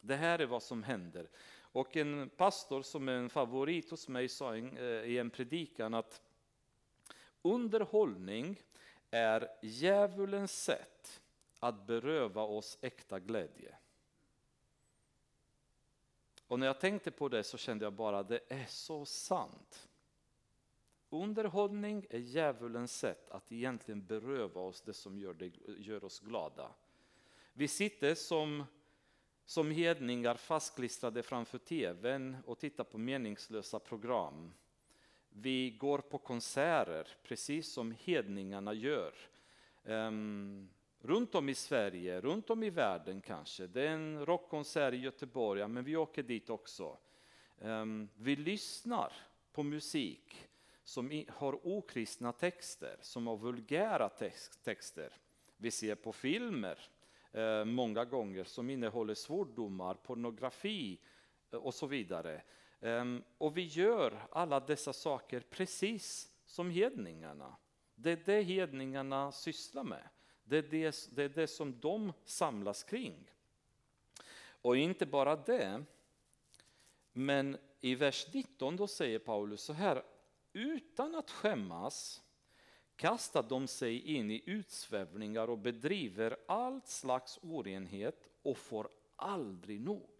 Det 0.00 0.16
här 0.16 0.38
är 0.38 0.46
vad 0.46 0.62
som 0.62 0.82
händer. 0.82 1.28
Och 1.76 1.96
en 1.96 2.28
pastor 2.28 2.82
som 2.82 3.08
är 3.08 3.12
en 3.12 3.30
favorit 3.30 3.90
hos 3.90 4.08
mig 4.08 4.28
sa 4.28 4.56
eh, 4.56 4.84
i 4.84 5.18
en 5.18 5.30
predikan 5.30 5.94
att 5.94 6.22
underhållning 7.42 8.62
är 9.10 9.48
djävulens 9.62 10.62
sätt 10.62 11.22
att 11.58 11.86
beröva 11.86 12.42
oss 12.42 12.78
äkta 12.80 13.20
glädje. 13.20 13.76
Och 16.46 16.58
när 16.58 16.66
jag 16.66 16.80
tänkte 16.80 17.10
på 17.10 17.28
det 17.28 17.42
så 17.42 17.58
kände 17.58 17.84
jag 17.84 17.92
bara 17.92 18.18
att 18.18 18.28
det 18.28 18.40
är 18.48 18.66
så 18.66 19.04
sant. 19.04 19.88
Underhållning 21.10 22.06
är 22.10 22.18
djävulens 22.18 22.98
sätt 22.98 23.30
att 23.30 23.52
egentligen 23.52 24.06
beröva 24.06 24.60
oss 24.60 24.80
det 24.80 24.94
som 24.94 25.18
gör, 25.18 25.34
det, 25.34 25.52
gör 25.78 26.04
oss 26.04 26.20
glada. 26.20 26.70
Vi 27.52 27.68
sitter 27.68 28.14
som, 28.14 28.64
som 29.46 29.70
hedningar 29.70 30.34
fastklistrade 30.34 31.22
framför 31.22 31.58
tvn 31.58 32.36
och 32.46 32.58
tittar 32.58 32.84
på 32.84 32.98
meningslösa 32.98 33.78
program. 33.78 34.52
Vi 35.28 35.70
går 35.70 35.98
på 35.98 36.18
konserter, 36.18 37.08
precis 37.22 37.72
som 37.72 37.94
hedningarna 37.98 38.72
gör. 38.72 39.14
Um, 39.84 40.70
runt 41.00 41.34
om 41.34 41.48
i 41.48 41.54
Sverige, 41.54 42.20
runt 42.20 42.50
om 42.50 42.62
i 42.62 42.70
världen 42.70 43.20
kanske. 43.20 43.66
Det 43.66 43.82
är 43.82 43.90
en 43.90 44.26
rockkonsert 44.26 44.94
i 44.94 44.96
Göteborg, 44.96 45.68
men 45.68 45.84
vi 45.84 45.96
åker 45.96 46.22
dit 46.22 46.50
också. 46.50 46.98
Um, 47.58 48.08
vi 48.14 48.36
lyssnar 48.36 49.12
på 49.52 49.62
musik 49.62 50.48
som 50.84 51.24
har 51.28 51.66
okristna 51.66 52.32
texter, 52.32 52.96
som 53.00 53.26
har 53.26 53.36
vulgära 53.36 54.08
texter. 54.64 55.12
Vi 55.56 55.70
ser 55.70 55.94
på 55.94 56.12
filmer 56.12 56.78
eh, 57.36 57.64
många 57.64 58.04
gånger 58.04 58.44
som 58.44 58.70
innehåller 58.70 59.14
svordomar, 59.14 59.94
pornografi 59.94 60.98
eh, 61.50 61.58
och 61.58 61.74
så 61.74 61.86
vidare. 61.86 62.42
Ehm, 62.80 63.22
och 63.38 63.56
vi 63.56 63.62
gör 63.62 64.26
alla 64.30 64.60
dessa 64.60 64.92
saker 64.92 65.40
precis 65.40 66.32
som 66.44 66.70
hedningarna. 66.70 67.56
Det 67.94 68.12
är 68.12 68.22
det 68.24 68.42
hedningarna 68.42 69.32
sysslar 69.32 69.84
med. 69.84 70.08
Det 70.44 70.58
är 70.58 70.62
det, 70.62 71.08
det 71.10 71.22
är 71.22 71.28
det 71.28 71.46
som 71.46 71.80
de 71.80 72.12
samlas 72.24 72.84
kring. 72.84 73.30
Och 74.46 74.76
inte 74.76 75.06
bara 75.06 75.36
det, 75.36 75.84
men 77.12 77.58
i 77.80 77.94
vers 77.94 78.26
19 78.32 78.76
då 78.76 78.86
säger 78.86 79.18
Paulus 79.18 79.60
så 79.60 79.72
här, 79.72 80.02
utan 80.52 81.14
att 81.14 81.30
skämmas 81.30 82.22
kastar 82.96 83.42
de 83.42 83.68
sig 83.68 84.00
in 84.00 84.30
i 84.30 84.42
utsvävningar 84.46 85.50
och 85.50 85.58
bedriver 85.58 86.36
allt 86.48 86.86
slags 86.86 87.38
orenhet 87.42 88.28
och 88.42 88.58
får 88.58 88.88
aldrig 89.16 89.80
nog. 89.80 90.10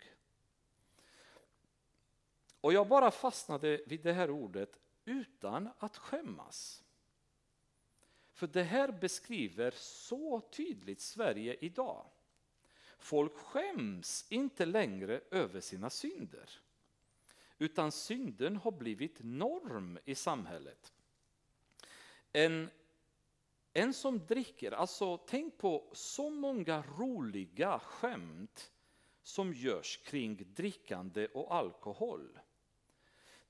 Och 2.60 2.72
jag 2.72 2.88
bara 2.88 3.10
fastnade 3.10 3.80
vid 3.86 4.00
det 4.02 4.12
här 4.12 4.30
ordet 4.30 4.78
utan 5.04 5.68
att 5.78 5.96
skämmas. 5.96 6.84
För 8.32 8.46
det 8.46 8.62
här 8.62 8.92
beskriver 8.92 9.70
så 9.76 10.40
tydligt 10.40 11.00
Sverige 11.00 11.56
idag. 11.60 12.06
Folk 12.98 13.34
skäms 13.34 14.26
inte 14.28 14.66
längre 14.66 15.20
över 15.30 15.60
sina 15.60 15.90
synder 15.90 16.50
utan 17.58 17.92
synden 17.92 18.56
har 18.56 18.70
blivit 18.70 19.18
norm 19.22 19.98
i 20.04 20.14
samhället. 20.14 20.92
En, 22.36 22.70
en 23.72 23.94
som 23.94 24.26
dricker, 24.26 24.72
alltså 24.72 25.16
tänk 25.16 25.58
på 25.58 25.90
så 25.92 26.30
många 26.30 26.84
roliga 26.98 27.78
skämt 27.78 28.72
som 29.22 29.52
görs 29.52 29.96
kring 29.96 30.54
drickande 30.54 31.26
och 31.26 31.54
alkohol. 31.54 32.38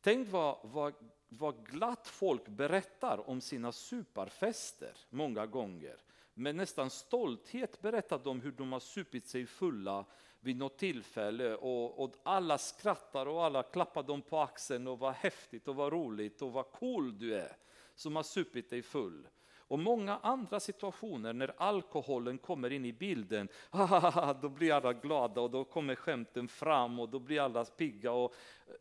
Tänk 0.01 0.29
vad, 0.29 0.59
vad, 0.63 0.95
vad 1.29 1.67
glatt 1.67 2.09
folk 2.09 2.49
berättar 2.49 3.31
om 3.31 3.41
sina 3.41 3.73
superfester 3.73 4.97
många 5.11 5.47
gånger. 5.47 5.97
Med 6.35 6.55
nästan 6.55 6.91
stolthet 6.91 7.81
berättar 7.81 8.21
de 8.25 8.41
hur 8.41 8.53
de 8.53 8.73
har 8.73 8.81
supit 8.81 9.27
sig 9.27 9.47
fulla 9.47 10.05
vid 10.41 10.57
något 10.57 10.79
tillfälle 10.79 11.55
och, 11.55 12.05
och, 12.05 12.15
alla 12.23 12.59
skrattar 12.59 13.27
och 13.27 13.45
alla 13.45 13.63
klappar 13.63 14.03
dem 14.03 14.23
på 14.23 14.39
axeln 14.41 14.87
och 14.87 14.99
vad 14.99 15.15
häftigt 15.15 15.69
och 15.69 15.77
vad 15.77 15.93
roligt 15.93 16.43
och 16.43 16.53
vad 16.53 16.73
cool 16.73 17.19
du 17.19 17.35
är 17.35 17.57
som 17.97 18.17
har 18.17 18.23
supit 18.23 18.71
dig 18.71 18.83
full. 18.83 19.29
Och 19.69 19.79
många 19.79 20.19
andra 20.19 20.61
situationer 20.61 21.33
när 21.33 21.55
alkoholen 21.57 22.39
kommer 22.39 22.73
in 22.73 22.85
i 22.85 22.93
bilden, 22.93 23.49
då 24.43 24.49
blir 24.49 24.73
alla 24.73 24.93
glada 24.93 25.41
och 25.41 25.51
då 25.51 25.65
kommer 25.65 25.95
skämten 25.95 26.49
fram 26.49 27.01
och 27.01 27.09
då 27.09 27.19
blir 27.19 27.41
alla 27.41 27.65
pigga. 27.65 28.13
Och 28.13 28.35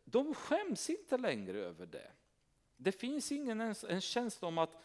de 0.04 0.34
skäms 0.34 0.90
inte 0.90 1.18
längre 1.18 1.58
över 1.58 1.86
det. 1.86 2.10
Det 2.76 2.92
finns 2.92 3.32
ingen 3.32 3.60
en 3.60 4.00
känsla 4.00 4.48
om 4.48 4.58
att 4.58 4.82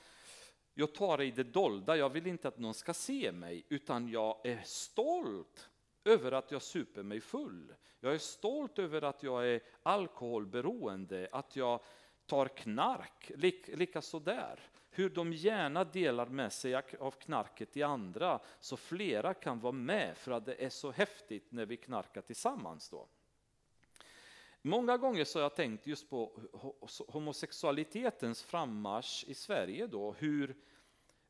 jag 0.73 0.93
tar 0.93 1.17
det 1.17 1.25
i 1.25 1.31
det 1.31 1.43
dolda, 1.43 1.97
jag 1.97 2.09
vill 2.09 2.27
inte 2.27 2.47
att 2.47 2.57
någon 2.57 2.73
ska 2.73 2.93
se 2.93 3.31
mig, 3.31 3.65
utan 3.69 4.09
jag 4.09 4.45
är 4.45 4.61
stolt 4.63 5.69
över 6.03 6.31
att 6.31 6.51
jag 6.51 6.61
super 6.61 7.03
mig 7.03 7.21
full. 7.21 7.73
Jag 7.99 8.13
är 8.13 8.17
stolt 8.17 8.79
över 8.79 9.01
att 9.01 9.23
jag 9.23 9.47
är 9.47 9.61
alkoholberoende, 9.83 11.29
att 11.31 11.55
jag 11.55 11.79
tar 12.25 12.47
knark, 12.47 13.31
likaså 13.67 14.19
där. 14.19 14.59
Hur 14.89 15.09
de 15.09 15.33
gärna 15.33 15.83
delar 15.83 16.25
med 16.25 16.53
sig 16.53 16.75
av 16.99 17.11
knarket 17.11 17.71
till 17.71 17.83
andra, 17.83 18.39
så 18.59 18.77
flera 18.77 19.33
kan 19.33 19.59
vara 19.59 19.71
med 19.71 20.17
för 20.17 20.31
att 20.31 20.45
det 20.45 20.65
är 20.65 20.69
så 20.69 20.91
häftigt 20.91 21.51
när 21.51 21.65
vi 21.65 21.77
knarkar 21.77 22.21
tillsammans. 22.21 22.89
Då. 22.89 23.07
Många 24.61 24.97
gånger 24.97 25.23
så 25.23 25.39
har 25.39 25.43
jag 25.43 25.55
tänkt 25.55 25.87
just 25.87 26.09
på 26.09 26.41
homosexualitetens 27.07 28.43
frammarsch 28.43 29.25
i 29.27 29.33
Sverige, 29.33 29.87
då, 29.87 30.13
hur 30.13 30.55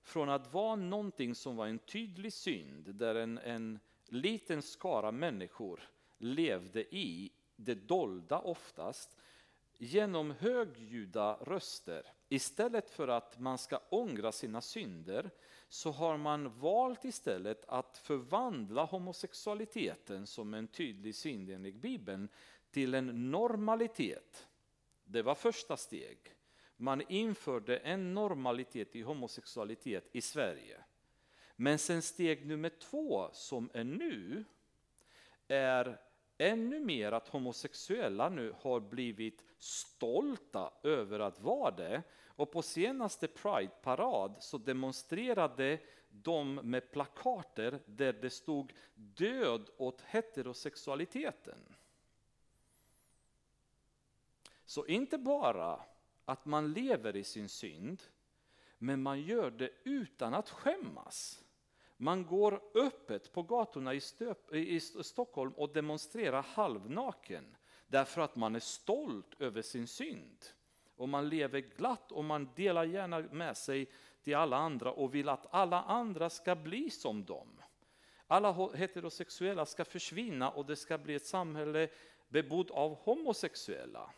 från 0.03 0.29
att 0.29 0.53
vara 0.53 0.75
någonting 0.75 1.35
som 1.35 1.55
var 1.55 1.67
en 1.67 1.79
tydlig 1.79 2.33
synd, 2.33 2.95
där 2.95 3.15
en, 3.15 3.37
en 3.37 3.79
liten 4.07 4.61
skara 4.61 5.11
människor 5.11 5.79
levde 6.17 6.95
i 6.95 7.31
det 7.55 7.75
dolda 7.75 8.39
oftast, 8.39 9.17
genom 9.83 10.31
högljudda 10.31 11.37
röster. 11.41 12.13
Istället 12.29 12.89
för 12.89 13.07
att 13.07 13.39
man 13.39 13.57
ska 13.57 13.79
ångra 13.89 14.31
sina 14.31 14.61
synder 14.61 15.29
så 15.67 15.91
har 15.91 16.17
man 16.17 16.59
valt 16.59 17.05
istället 17.05 17.65
att 17.67 17.97
förvandla 17.97 18.83
homosexualiteten 18.83 20.27
som 20.27 20.53
en 20.53 20.67
tydlig 20.67 21.15
synd 21.15 21.49
enligt 21.49 21.75
Bibeln 21.75 22.29
till 22.71 22.93
en 22.93 23.31
normalitet. 23.31 24.47
Det 25.03 25.21
var 25.21 25.35
första 25.35 25.77
steg. 25.77 26.17
Man 26.77 27.01
införde 27.09 27.77
en 27.77 28.13
normalitet 28.13 28.95
i 28.95 29.01
homosexualitet 29.01 30.09
i 30.11 30.21
Sverige. 30.21 30.83
Men 31.55 31.79
sen 31.79 32.01
steg 32.01 32.45
nummer 32.45 32.69
två, 32.69 33.29
som 33.33 33.69
är 33.73 33.83
nu, 33.83 34.45
är 35.47 36.01
ännu 36.41 36.79
mer 36.79 37.11
att 37.11 37.27
homosexuella 37.27 38.29
nu 38.29 38.55
har 38.59 38.79
blivit 38.79 39.43
stolta 39.57 40.73
över 40.83 41.19
att 41.19 41.39
vara 41.39 41.71
det. 41.71 42.03
Och 42.25 42.51
på 42.51 42.61
senaste 42.61 43.27
Pride-parad 43.27 44.35
så 44.39 44.57
demonstrerade 44.57 45.79
de 46.09 46.55
med 46.55 46.91
plakater 46.91 47.79
där 47.85 48.13
det 48.13 48.29
stod 48.29 48.73
död 48.95 49.69
åt 49.77 50.01
heterosexualiteten. 50.01 51.75
Så 54.65 54.85
inte 54.85 55.17
bara 55.17 55.79
att 56.25 56.45
man 56.45 56.73
lever 56.73 57.15
i 57.15 57.23
sin 57.23 57.49
synd, 57.49 58.03
men 58.77 59.01
man 59.01 59.21
gör 59.21 59.51
det 59.51 59.71
utan 59.83 60.33
att 60.33 60.49
skämmas. 60.49 61.43
Man 62.03 62.25
går 62.25 62.61
öppet 62.73 63.33
på 63.33 63.43
gatorna 63.43 63.93
i, 63.93 63.99
Stöp, 63.99 64.53
i 64.53 64.79
Stockholm 64.79 65.53
och 65.53 65.73
demonstrerar 65.73 66.41
halvnaken 66.41 67.55
därför 67.87 68.21
att 68.21 68.35
man 68.35 68.55
är 68.55 68.59
stolt 68.59 69.41
över 69.41 69.61
sin 69.61 69.87
synd. 69.87 70.45
Och 70.95 71.09
man 71.09 71.29
lever 71.29 71.59
glatt 71.59 72.11
och 72.11 72.23
man 72.23 72.49
delar 72.55 72.83
gärna 72.83 73.19
med 73.19 73.57
sig 73.57 73.91
till 74.23 74.35
alla 74.35 74.57
andra 74.57 74.91
och 74.91 75.15
vill 75.15 75.29
att 75.29 75.47
alla 75.53 75.81
andra 75.81 76.29
ska 76.29 76.55
bli 76.55 76.89
som 76.89 77.25
dem. 77.25 77.61
Alla 78.27 78.69
heterosexuella 78.73 79.65
ska 79.65 79.85
försvinna 79.85 80.49
och 80.49 80.65
det 80.65 80.75
ska 80.75 80.97
bli 80.97 81.15
ett 81.15 81.25
samhälle 81.25 81.89
bebott 82.29 82.71
av 82.71 82.95
homosexuella. 82.95 84.11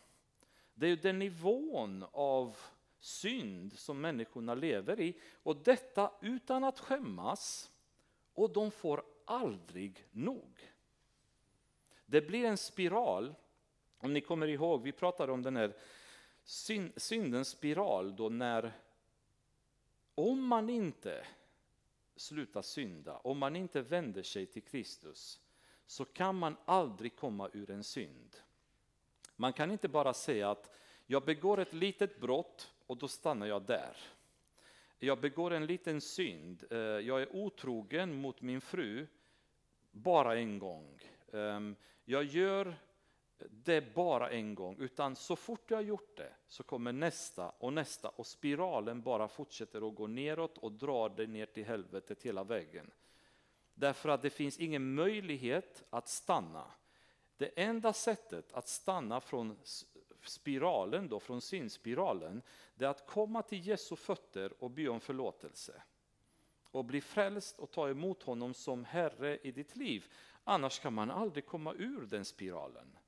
Det 0.74 0.86
är 0.86 0.96
den 0.96 1.18
nivån 1.18 2.04
av 2.12 2.56
synd 3.00 3.72
som 3.78 4.00
människorna 4.00 4.54
lever 4.54 5.00
i 5.00 5.20
och 5.42 5.56
detta 5.56 6.10
utan 6.20 6.64
att 6.64 6.78
skämmas 6.78 7.70
och 8.34 8.52
de 8.52 8.70
får 8.70 9.02
aldrig 9.24 10.06
nog. 10.10 10.70
Det 12.06 12.20
blir 12.20 12.44
en 12.44 12.56
spiral, 12.56 13.34
om 13.98 14.12
ni 14.12 14.20
kommer 14.20 14.46
ihåg, 14.46 14.82
vi 14.82 14.92
pratade 14.92 15.32
om 15.32 15.42
den 15.42 15.56
här 15.56 15.76
syndens 16.96 17.48
spiral 17.48 18.16
då 18.16 18.28
när 18.28 18.72
om 20.14 20.46
man 20.46 20.70
inte 20.70 21.26
slutar 22.16 22.62
synda, 22.62 23.16
om 23.16 23.38
man 23.38 23.56
inte 23.56 23.82
vänder 23.82 24.22
sig 24.22 24.46
till 24.46 24.62
Kristus 24.62 25.40
så 25.86 26.04
kan 26.04 26.36
man 26.36 26.56
aldrig 26.64 27.16
komma 27.16 27.50
ur 27.52 27.70
en 27.70 27.84
synd. 27.84 28.36
Man 29.36 29.52
kan 29.52 29.70
inte 29.70 29.88
bara 29.88 30.14
säga 30.14 30.50
att 30.50 30.70
jag 31.06 31.24
begår 31.24 31.60
ett 31.60 31.72
litet 31.72 32.20
brott 32.20 32.72
och 32.86 32.96
då 32.96 33.08
stannar 33.08 33.46
jag 33.46 33.62
där. 33.62 33.96
Jag 35.04 35.20
begår 35.20 35.50
en 35.50 35.66
liten 35.66 36.00
synd, 36.00 36.64
eh, 36.70 36.78
jag 36.78 37.22
är 37.22 37.36
otrogen 37.36 38.14
mot 38.14 38.42
min 38.42 38.60
fru 38.60 39.06
bara 39.90 40.36
en 40.36 40.58
gång. 40.58 40.98
Ehm, 41.32 41.76
jag 42.04 42.24
gör 42.24 42.76
det 43.50 43.94
bara 43.94 44.30
en 44.30 44.54
gång, 44.54 44.76
utan 44.78 45.16
så 45.16 45.36
fort 45.36 45.70
jag 45.70 45.76
har 45.76 45.82
gjort 45.82 46.16
det 46.16 46.32
så 46.48 46.62
kommer 46.62 46.92
nästa 46.92 47.48
och 47.48 47.72
nästa 47.72 48.08
och 48.08 48.26
spiralen 48.26 49.02
bara 49.02 49.28
fortsätter 49.28 49.88
att 49.88 49.94
gå 49.94 50.06
neråt 50.06 50.58
och 50.58 50.72
drar 50.72 51.08
det 51.08 51.26
ner 51.26 51.46
till 51.46 51.64
helvetet 51.64 52.22
hela 52.22 52.44
vägen. 52.44 52.90
Därför 53.74 54.08
att 54.08 54.22
det 54.22 54.30
finns 54.30 54.58
ingen 54.58 54.94
möjlighet 54.94 55.84
att 55.90 56.08
stanna. 56.08 56.70
Det 57.36 57.62
enda 57.62 57.92
sättet 57.92 58.52
att 58.52 58.68
stanna 58.68 59.20
från 59.20 59.56
spiralen, 60.28 61.08
då, 61.08 61.20
från 61.20 61.40
synspiralen, 61.40 62.42
det 62.74 62.84
är 62.84 62.88
att 62.88 63.06
komma 63.06 63.42
till 63.42 63.66
Jesu 63.66 63.96
fötter 63.96 64.52
och 64.62 64.70
be 64.70 64.88
om 64.88 65.00
förlåtelse. 65.00 65.82
Och 66.70 66.84
bli 66.84 67.00
frälst 67.00 67.58
och 67.58 67.70
ta 67.70 67.88
emot 67.88 68.22
honom 68.22 68.54
som 68.54 68.84
Herre 68.84 69.38
i 69.42 69.52
ditt 69.52 69.76
liv. 69.76 70.12
Annars 70.44 70.78
kan 70.78 70.92
man 70.92 71.10
aldrig 71.10 71.46
komma 71.46 71.74
ur 71.74 72.06
den 72.06 72.24
spiralen. 72.24 72.98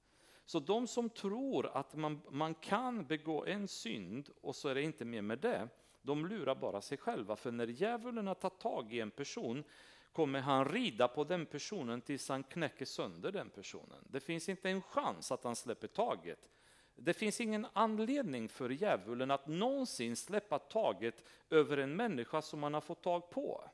Så 0.44 0.60
de 0.60 0.86
som 0.86 1.10
tror 1.10 1.66
att 1.66 1.94
man, 1.94 2.20
man 2.30 2.54
kan 2.54 3.06
begå 3.06 3.44
en 3.44 3.68
synd 3.68 4.30
och 4.40 4.56
så 4.56 4.68
är 4.68 4.74
det 4.74 4.82
inte 4.82 5.04
mer 5.04 5.22
med 5.22 5.38
det, 5.38 5.68
de 6.02 6.26
lurar 6.26 6.54
bara 6.54 6.80
sig 6.80 6.98
själva. 6.98 7.36
För 7.36 7.52
när 7.52 7.66
djävulen 7.66 8.26
har 8.26 8.34
tagit 8.34 8.58
tag 8.60 8.92
i 8.92 9.00
en 9.00 9.10
person 9.10 9.64
kommer 10.12 10.40
han 10.40 10.64
rida 10.64 11.08
på 11.08 11.24
den 11.24 11.46
personen 11.46 12.00
tills 12.00 12.28
han 12.28 12.42
knäcker 12.42 12.84
sönder 12.84 13.32
den 13.32 13.50
personen. 13.50 14.04
Det 14.10 14.20
finns 14.20 14.48
inte 14.48 14.70
en 14.70 14.82
chans 14.82 15.32
att 15.32 15.44
han 15.44 15.56
släpper 15.56 15.88
taget. 15.88 16.48
Det 16.96 17.14
finns 17.14 17.40
ingen 17.40 17.66
anledning 17.72 18.48
för 18.48 18.70
djävulen 18.70 19.30
att 19.30 19.46
någonsin 19.46 20.16
släppa 20.16 20.58
taget 20.58 21.24
över 21.50 21.76
en 21.76 21.96
människa 21.96 22.42
som 22.42 22.62
han 22.62 22.74
har 22.74 22.80
fått 22.80 23.02
tag 23.02 23.30
på. 23.30 23.70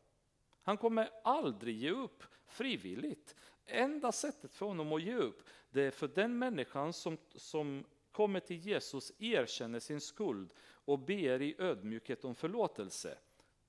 Han 0.63 0.77
kommer 0.77 1.11
aldrig 1.25 1.77
ge 1.77 1.91
upp 1.91 2.25
frivilligt. 2.47 3.35
Enda 3.67 4.13
sättet 4.13 4.55
för 4.55 4.67
honom 4.67 4.93
att 4.93 5.03
ge 5.03 5.15
upp, 5.15 5.49
det 5.71 5.83
är 5.83 5.91
för 5.91 6.09
den 6.09 6.39
människan 6.39 6.93
som, 6.93 7.19
som 7.35 7.85
kommer 8.11 8.41
till 8.41 8.57
Jesus, 8.57 9.13
erkänner 9.19 9.81
sin 9.81 10.01
skuld 10.01 10.55
och 10.61 10.99
ber 10.99 11.43
i 11.43 11.55
ödmjukhet 11.59 12.25
om 12.25 12.35
förlåtelse. 12.35 13.19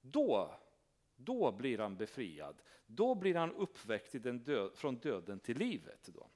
Då, 0.02 0.56
då 1.16 1.52
blir 1.52 1.78
han 1.78 1.96
befriad. 1.96 2.62
Då 2.86 3.16
blir 3.16 3.36
han 3.36 3.52
uppväckt 3.52 4.16
i 4.16 4.20
den 4.20 4.44
död, 4.44 4.72
från 4.76 4.96
döden 4.96 5.40
till 5.40 5.58
livet. 5.58 6.10
Då. 6.14 6.28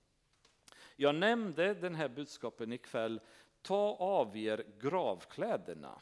Jag 0.99 1.15
nämnde 1.15 1.73
den 1.73 1.95
här 1.95 2.07
budskapen 2.07 2.73
ikväll, 2.73 3.19
ta 3.61 3.95
av 3.99 4.37
er 4.37 4.65
gravkläderna. 4.79 6.01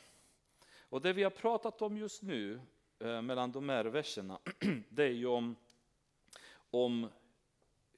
Och 0.90 1.02
det 1.02 1.14
vi 1.14 1.24
har 1.24 1.30
pratat 1.30 1.82
om 1.82 1.98
just 1.98 2.22
nu 2.22 2.60
eh, 3.00 3.22
mellan 3.22 3.52
de 3.52 3.70
här 3.70 3.86
verserna, 3.86 4.40
det 4.90 5.04
är 5.04 5.10
ju 5.12 5.26
om, 5.28 5.56
om 6.72 7.08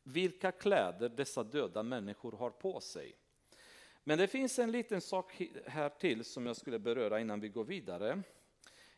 vilka 0.03 0.51
kläder 0.51 1.09
dessa 1.09 1.43
döda 1.43 1.83
människor 1.83 2.31
har 2.31 2.49
på 2.49 2.79
sig. 2.79 3.15
Men 4.03 4.17
det 4.17 4.27
finns 4.27 4.59
en 4.59 4.71
liten 4.71 5.01
sak 5.01 5.41
här 5.65 5.89
till 5.89 6.25
som 6.25 6.45
jag 6.45 6.55
skulle 6.55 6.79
beröra 6.79 7.19
innan 7.19 7.39
vi 7.39 7.49
går 7.49 7.63
vidare. 7.63 8.21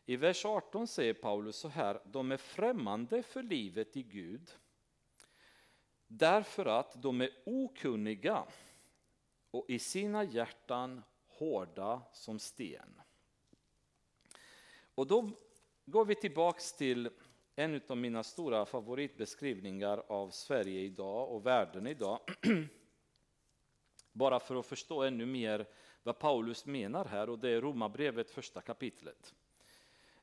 I 0.06 0.16
vers 0.16 0.44
18 0.44 0.86
säger 0.86 1.14
Paulus 1.14 1.56
så 1.56 1.68
här, 1.68 2.00
de 2.04 2.32
är 2.32 2.36
främmande 2.36 3.22
för 3.22 3.42
livet 3.42 3.96
i 3.96 4.02
Gud 4.02 4.50
därför 6.10 6.66
att 6.66 7.02
de 7.02 7.20
är 7.20 7.30
okunniga 7.44 8.44
och 9.50 9.64
i 9.68 9.78
sina 9.78 10.24
hjärtan 10.24 11.02
hårda 11.26 12.02
som 12.12 12.38
sten. 12.38 13.00
Och 14.94 15.06
då 15.06 15.30
går 15.84 16.04
vi 16.04 16.14
tillbaks 16.14 16.72
till 16.72 17.10
en 17.56 17.80
av 17.88 17.96
mina 17.96 18.22
stora 18.22 18.66
favoritbeskrivningar 18.66 20.02
av 20.08 20.30
Sverige 20.30 20.80
idag 20.80 21.28
och 21.28 21.46
världen 21.46 21.86
idag. 21.86 22.20
Bara 24.12 24.40
för 24.40 24.56
att 24.56 24.66
förstå 24.66 25.02
ännu 25.02 25.26
mer 25.26 25.66
vad 26.02 26.18
Paulus 26.18 26.66
menar 26.66 27.04
här 27.04 27.30
och 27.30 27.38
det 27.38 27.50
är 27.50 27.60
Romarbrevet 27.60 28.30
första 28.30 28.60
kapitlet. 28.60 29.34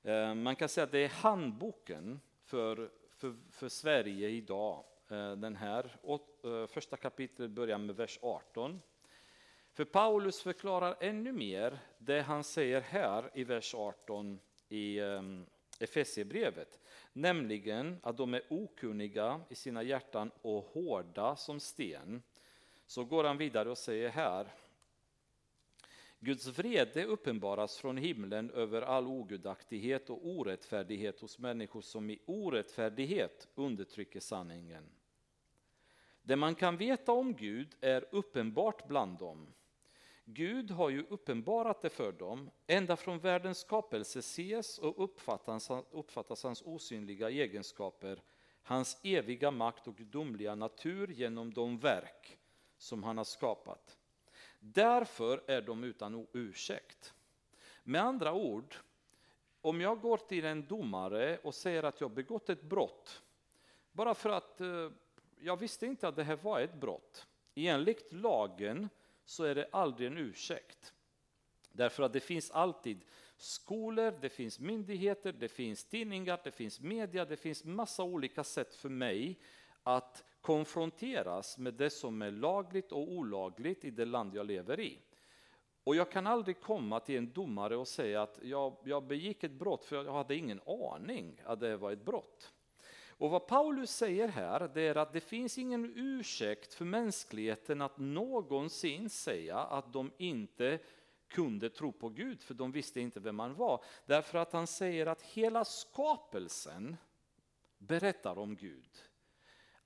Eh, 0.04 0.36
man 0.36 0.56
kan 0.56 0.70
säga 0.70 0.84
att 0.84 0.92
det 0.92 1.00
är 1.00 1.10
handboken 1.10 2.20
för, 2.44 2.92
för, 3.10 3.36
för 3.52 3.70
Sverige 3.70 4.30
idag 4.30 4.86
Eh, 5.10 5.32
den 5.32 5.56
här. 5.56 5.98
Eh, 6.44 6.68
första 6.68 6.98
kapitlet 6.98 7.52
börjar 7.52 7.78
med 7.78 7.96
vers 7.96 8.20
18. 8.22 8.82
För 9.74 9.86
Paulus 9.86 10.42
förklarar 10.42 10.96
ännu 11.00 11.32
mer 11.32 11.80
det 11.98 12.22
han 12.22 12.44
säger 12.44 12.82
här 12.82 13.32
i 13.34 13.44
vers 13.44 13.76
18 13.76 14.40
i 14.70 15.00
ehm, 15.00 15.46
Efesierbrevet, 15.80 16.80
nämligen 17.14 17.98
att 18.04 18.18
de 18.18 18.34
är 18.34 18.42
okunniga 18.50 19.42
i 19.50 19.56
sina 19.56 19.84
hjärtan 19.84 20.32
och 20.42 20.64
hårda 20.64 21.36
som 21.36 21.60
sten. 21.60 22.24
Så 22.86 23.06
går 23.06 23.24
han 23.24 23.38
vidare 23.38 23.70
och 23.70 23.78
säger 23.78 24.10
här 24.10 24.54
Guds 26.20 26.48
vrede 26.48 27.06
uppenbaras 27.06 27.78
från 27.78 27.98
himlen 27.98 28.52
över 28.52 28.82
all 28.82 29.08
ogudaktighet 29.08 30.10
och 30.10 30.28
orättfärdighet 30.28 31.20
hos 31.20 31.40
människor 31.40 31.82
som 31.82 32.10
i 32.10 32.20
orättfärdighet 32.26 33.48
undertrycker 33.56 34.20
sanningen. 34.20 34.97
Det 36.28 36.36
man 36.36 36.56
kan 36.56 36.78
veta 36.78 37.12
om 37.12 37.34
Gud 37.34 37.76
är 37.82 38.06
uppenbart 38.12 38.88
bland 38.88 39.18
dem. 39.18 39.54
Gud 40.26 40.72
har 40.72 40.90
ju 40.90 41.06
uppenbarat 41.10 41.82
det 41.82 41.90
för 41.90 42.12
dem. 42.12 42.50
Ända 42.68 42.96
från 42.96 43.20
världens 43.20 43.60
skapelse 43.60 44.20
ses 44.20 44.78
och 44.78 45.04
uppfattas, 45.04 45.70
uppfattas 45.92 46.44
hans 46.44 46.62
osynliga 46.62 47.30
egenskaper, 47.30 48.22
hans 48.64 49.00
eviga 49.04 49.52
makt 49.52 49.88
och 49.88 49.96
gudomliga 49.96 50.56
natur 50.56 51.08
genom 51.08 51.54
de 51.54 51.80
verk 51.80 52.38
som 52.78 53.04
han 53.04 53.18
har 53.18 53.26
skapat. 53.26 53.98
Därför 54.60 55.44
är 55.48 55.62
de 55.62 55.84
utan 55.84 56.28
ursäkt. 56.34 57.14
Med 57.84 58.02
andra 58.02 58.34
ord, 58.34 58.76
om 59.62 59.82
jag 59.82 60.02
går 60.02 60.18
till 60.18 60.46
en 60.46 60.68
domare 60.68 61.38
och 61.38 61.56
säger 61.56 61.84
att 61.84 62.02
jag 62.02 62.12
begått 62.12 62.50
ett 62.50 62.64
brott, 62.64 63.22
bara 63.92 64.14
för 64.14 64.30
att 64.30 64.62
eh, 64.62 64.90
jag 65.40 65.60
visste 65.60 65.86
inte 65.86 66.08
att 66.08 66.16
det 66.16 66.24
här 66.24 66.36
var 66.36 66.60
ett 66.60 66.74
brott. 66.74 67.28
Enligt 67.56 68.14
lagen 68.14 68.90
så 69.26 69.44
är 69.44 69.56
det 69.56 69.68
aldrig 69.72 70.08
en 70.08 70.18
ursäkt. 70.18 70.94
Därför 71.72 72.04
att 72.04 72.14
det 72.14 72.20
finns 72.20 72.52
alltid 72.52 73.06
skolor, 73.38 74.14
det 74.22 74.30
finns 74.30 74.60
myndigheter, 74.60 75.32
det 75.32 75.48
finns 75.48 75.86
tidningar, 75.86 76.40
det 76.44 76.52
finns 76.52 76.80
media, 76.80 77.26
det 77.26 77.38
finns 77.38 77.64
massa 77.64 78.04
olika 78.04 78.44
sätt 78.44 78.76
för 78.76 78.90
mig 78.90 79.40
att 79.84 80.24
konfronteras 80.42 81.58
med 81.58 81.74
det 81.74 81.90
som 81.90 82.22
är 82.22 82.32
lagligt 82.32 82.92
och 82.92 83.12
olagligt 83.12 83.86
i 83.86 83.92
det 83.92 84.06
land 84.06 84.36
jag 84.36 84.46
lever 84.46 84.80
i. 84.80 85.00
Och 85.84 85.96
jag 85.96 86.12
kan 86.12 86.28
aldrig 86.28 86.62
komma 86.62 87.00
till 87.00 87.18
en 87.18 87.34
domare 87.34 87.76
och 87.76 87.88
säga 87.88 88.22
att 88.22 88.40
jag, 88.42 88.78
jag 88.84 89.04
begick 89.04 89.44
ett 89.44 89.52
brott 89.52 89.86
för 89.86 89.96
jag 89.96 90.14
hade 90.14 90.36
ingen 90.36 90.62
aning 90.66 91.42
att 91.46 91.60
det 91.60 91.78
var 91.78 91.92
ett 91.92 92.06
brott. 92.06 92.54
Och 93.18 93.30
vad 93.30 93.48
Paulus 93.48 93.92
säger 93.92 94.28
här 94.28 94.72
det 94.74 94.82
är 94.82 94.96
att 94.96 95.14
det 95.14 95.22
finns 95.22 95.58
ingen 95.58 95.94
ursäkt 95.96 96.74
för 96.74 96.86
mänskligheten 96.86 97.82
att 97.82 97.98
någonsin 97.98 99.10
säga 99.10 99.58
att 99.58 99.94
de 99.94 100.12
inte 100.18 100.80
kunde 101.28 101.70
tro 101.70 101.92
på 101.92 102.10
Gud 102.10 102.42
för 102.42 102.54
de 102.54 102.72
visste 102.72 103.02
inte 103.02 103.20
vem 103.20 103.40
han 103.40 103.56
var. 103.56 103.84
Därför 104.06 104.38
att 104.38 104.54
han 104.54 104.68
säger 104.68 105.06
att 105.06 105.22
hela 105.22 105.66
skapelsen 105.66 106.98
berättar 107.78 108.40
om 108.40 108.56
Gud. 108.56 108.98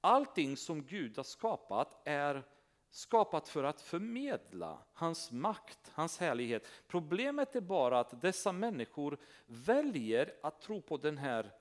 Allting 0.02 0.58
som 0.58 0.84
Gud 0.84 1.18
har 1.18 1.24
skapat 1.24 2.02
är 2.08 2.44
skapat 2.90 3.50
för 3.50 3.64
att 3.64 3.82
förmedla 3.82 4.78
hans 4.94 5.32
makt, 5.32 5.92
hans 5.94 6.20
härlighet. 6.20 6.68
Problemet 6.88 7.56
är 7.56 7.62
bara 7.62 8.00
att 8.00 8.22
dessa 8.22 8.52
människor 8.52 9.18
väljer 9.46 10.34
att 10.44 10.62
tro 10.62 10.82
på 10.82 10.98
den 10.98 11.18
här 11.18 11.52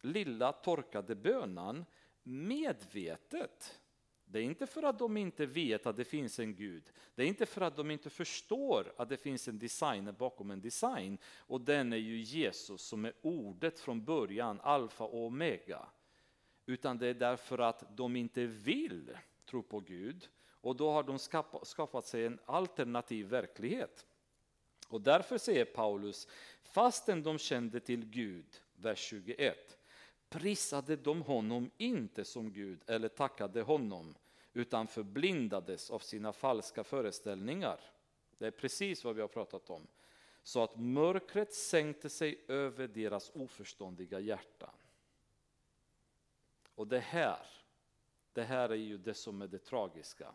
lilla 0.00 0.52
torkade 0.52 1.14
bönan 1.14 1.84
medvetet. 2.22 3.80
Det 4.24 4.38
är 4.38 4.42
inte 4.42 4.66
för 4.66 4.82
att 4.82 4.98
de 4.98 5.16
inte 5.16 5.46
vet 5.46 5.86
att 5.86 5.96
det 5.96 6.04
finns 6.04 6.38
en 6.38 6.54
Gud. 6.54 6.92
Det 7.14 7.22
är 7.22 7.26
inte 7.26 7.46
för 7.46 7.60
att 7.60 7.76
de 7.76 7.90
inte 7.90 8.10
förstår 8.10 8.92
att 8.96 9.08
det 9.08 9.16
finns 9.16 9.48
en 9.48 9.58
designer 9.58 10.12
bakom 10.12 10.50
en 10.50 10.60
design. 10.60 11.18
Och 11.38 11.60
den 11.60 11.92
är 11.92 11.96
ju 11.96 12.20
Jesus 12.20 12.82
som 12.82 13.04
är 13.04 13.12
ordet 13.22 13.80
från 13.80 14.04
början, 14.04 14.60
alfa 14.62 15.04
och 15.04 15.26
omega. 15.26 15.86
Utan 16.66 16.98
det 16.98 17.06
är 17.06 17.14
därför 17.14 17.58
att 17.58 17.96
de 17.96 18.16
inte 18.16 18.46
vill 18.46 19.18
tro 19.46 19.62
på 19.62 19.80
Gud. 19.80 20.28
Och 20.50 20.76
då 20.76 20.90
har 20.90 21.02
de 21.02 21.18
skaffat 21.64 22.06
sig 22.06 22.26
en 22.26 22.38
alternativ 22.44 23.26
verklighet. 23.26 24.06
Och 24.88 25.00
därför 25.00 25.38
säger 25.38 25.64
Paulus, 25.64 26.28
fastän 26.62 27.22
de 27.22 27.38
kände 27.38 27.80
till 27.80 28.04
Gud, 28.04 28.46
vers 28.76 28.98
21, 28.98 29.78
prisade 30.30 30.96
de 30.96 31.22
honom 31.22 31.70
inte 31.76 32.24
som 32.24 32.52
Gud 32.52 32.82
eller 32.86 33.08
tackade 33.08 33.62
honom, 33.62 34.14
utan 34.52 34.86
förblindades 34.86 35.90
av 35.90 35.98
sina 35.98 36.32
falska 36.32 36.84
föreställningar. 36.84 37.80
Det 38.38 38.46
är 38.46 38.50
precis 38.50 39.04
vad 39.04 39.14
vi 39.14 39.20
har 39.20 39.28
pratat 39.28 39.70
om. 39.70 39.86
Så 40.42 40.62
att 40.62 40.76
mörkret 40.76 41.54
sänkte 41.54 42.08
sig 42.08 42.44
över 42.48 42.88
deras 42.88 43.30
oförståndiga 43.34 44.20
hjärtan. 44.20 44.74
Och 46.74 46.86
det 46.86 47.00
här, 47.00 47.46
det 48.32 48.42
här 48.42 48.68
är 48.68 48.74
ju 48.74 48.98
det 48.98 49.14
som 49.14 49.42
är 49.42 49.46
det 49.46 49.58
tragiska. 49.58 50.34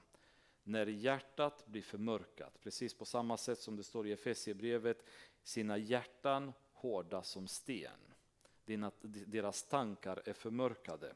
När 0.63 0.87
hjärtat 0.87 1.65
blir 1.67 1.81
förmörkat, 1.81 2.59
precis 2.61 2.93
på 2.93 3.05
samma 3.05 3.37
sätt 3.37 3.59
som 3.59 3.75
det 3.75 3.83
står 3.83 4.07
i 4.07 4.11
Efesierbrevet, 4.11 5.05
sina 5.43 5.77
hjärtan 5.77 6.53
hårda 6.73 7.23
som 7.23 7.47
sten 7.47 8.14
deras 9.25 9.63
tankar 9.63 10.21
är 10.25 10.33
förmörkade. 10.33 11.15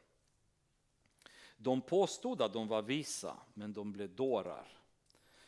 De 1.58 1.82
påstod 1.82 2.42
att 2.42 2.54
de 2.54 2.68
var 2.68 2.82
visa, 2.82 3.38
men 3.54 3.74
de 3.74 3.92
blev 3.92 4.16
dårar. 4.16 4.68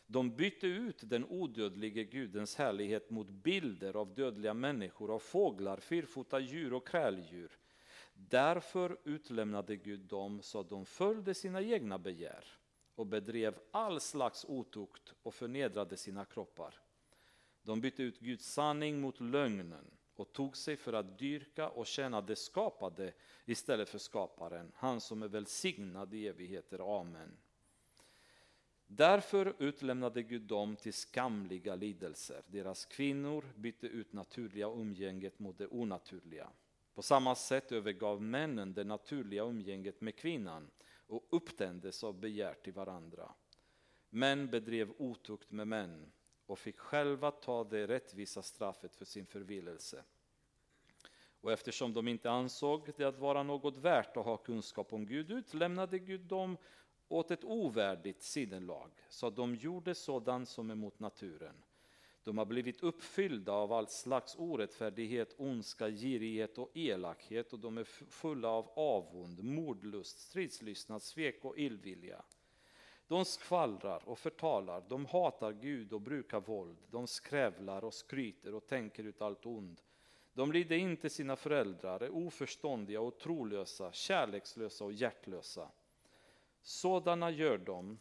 De 0.08 0.36
bytte 0.36 0.68
ut 0.68 1.10
den 1.10 1.26
odödlige 1.26 2.04
Gudens 2.04 2.56
härlighet 2.56 3.10
mot 3.10 3.30
bilder 3.30 3.96
av 3.96 4.14
dödliga 4.14 4.54
människor, 4.54 5.14
av 5.14 5.20
fåglar, 5.20 5.78
fyrfota 5.78 6.40
djur 6.40 6.74
och 6.74 6.88
kräldjur. 6.88 7.52
Därför 8.14 8.98
utlämnade 9.04 9.76
Gud 9.76 10.00
dem 10.00 10.42
så 10.42 10.60
att 10.60 10.70
de 10.70 10.86
följde 10.86 11.34
sina 11.34 11.62
egna 11.62 12.00
begär 12.00 12.46
och 12.96 13.08
bedrev 13.08 13.60
all 13.72 14.00
slags 14.00 14.46
otukt 14.48 15.14
och 15.24 15.34
förnedrade 15.34 15.98
sina 15.98 16.26
kroppar. 16.26 16.76
De 17.64 17.82
bytte 17.82 18.04
ut 18.04 18.20
Guds 18.20 18.46
sanning 18.46 19.02
mot 19.02 19.20
lögnen 19.20 19.92
och 20.22 20.34
tog 20.34 20.58
sig 20.58 20.78
för 20.78 20.94
att 20.94 21.20
dyrka 21.20 21.70
och 21.70 21.88
tjäna 21.88 22.22
det 22.22 22.36
skapade 22.36 23.14
istället 23.46 23.90
för 23.90 23.98
skaparen, 23.98 24.72
han 24.76 25.02
som 25.02 25.24
är 25.24 25.28
välsignad 25.28 26.14
i 26.14 26.28
evigheter. 26.28 27.00
Amen. 27.00 27.38
Därför 28.88 29.56
utlämnade 29.60 30.24
Gud 30.24 30.42
dem 30.42 30.76
till 30.76 30.94
skamliga 30.94 31.76
lidelser. 31.76 32.44
Deras 32.48 32.86
kvinnor 32.86 33.46
bytte 33.56 33.88
ut 33.88 34.14
naturliga 34.14 34.68
umgänget 34.68 35.40
mot 35.40 35.58
det 35.58 35.68
onaturliga. 35.68 36.50
På 36.94 37.02
samma 37.02 37.36
sätt 37.36 37.72
övergav 37.72 38.22
männen 38.22 38.74
det 38.74 38.84
naturliga 38.84 39.44
umgänget 39.44 40.02
med 40.02 40.16
kvinnan 40.16 40.70
och 41.08 41.28
upptändes 41.30 42.04
av 42.04 42.20
begär 42.20 42.54
till 42.54 42.74
varandra. 42.74 43.32
Män 44.10 44.48
bedrev 44.48 44.94
otukt 44.98 45.52
med 45.52 45.68
män 45.68 46.12
och 46.52 46.60
fick 46.60 46.78
själva 46.80 47.32
ta 47.32 47.64
det 47.64 47.88
rättvisa 47.88 48.42
straffet 48.42 48.96
för 48.96 49.06
sin 49.06 49.26
förvillelse. 49.26 50.04
Och 51.42 51.52
eftersom 51.52 51.94
de 51.94 52.08
inte 52.08 52.32
ansåg 52.32 52.90
det 52.98 53.04
att 53.04 53.20
vara 53.20 53.44
något 53.44 53.78
värt 53.78 54.18
att 54.18 54.26
ha 54.26 54.38
kunskap 54.38 54.94
om 54.94 55.06
Gud 55.06 55.32
utlämnade 55.32 56.00
Gud 56.00 56.22
dem 56.22 56.58
åt 57.08 57.32
ett 57.32 57.44
ovärdigt 57.44 58.24
sidenlag, 58.24 58.92
så 59.10 59.28
att 59.28 59.36
de 59.36 59.56
gjorde 59.56 59.96
sådant 59.96 60.50
som 60.50 60.70
är 60.70 60.76
mot 60.76 61.00
naturen. 61.00 61.56
De 62.24 62.38
har 62.38 62.46
blivit 62.46 62.84
uppfyllda 62.84 63.52
av 63.52 63.74
all 63.74 63.88
slags 63.88 64.36
orättfärdighet, 64.36 65.36
ondska, 65.38 65.90
girighet 65.90 66.58
och 66.58 66.72
elakhet 66.74 67.54
och 67.54 67.60
de 67.60 67.78
är 67.78 67.84
fulla 67.84 68.50
av 68.50 68.70
avund, 68.76 69.44
mordlust, 69.44 70.20
stridslystnad, 70.20 71.02
svek 71.02 71.46
och 71.46 71.58
illvilja. 71.58 72.24
De 73.12 73.26
skvallrar 73.26 74.10
och 74.10 74.20
förtalar, 74.20 74.84
de 74.90 75.06
hatar 75.06 75.54
Gud 75.54 75.94
och 75.94 76.02
brukar 76.02 76.40
våld, 76.40 76.78
de 76.90 77.08
skrävlar 77.08 77.84
och 77.84 77.94
skryter 77.94 78.54
och 78.54 78.68
tänker 78.68 79.04
ut 79.04 79.22
allt 79.22 79.46
ont. 79.46 79.84
De 80.34 80.52
lyder 80.52 80.76
inte 80.76 81.10
sina 81.10 81.36
föräldrar, 81.36 82.00
är 82.00 82.10
oförståndiga 82.10 83.02
och 83.02 83.20
trolösa, 83.20 83.92
kärlekslösa 83.92 84.86
och 84.86 84.94
hjärtlösa. 84.94 85.72
Sådana 86.62 87.32
gör 87.32 87.58
de 87.58 88.00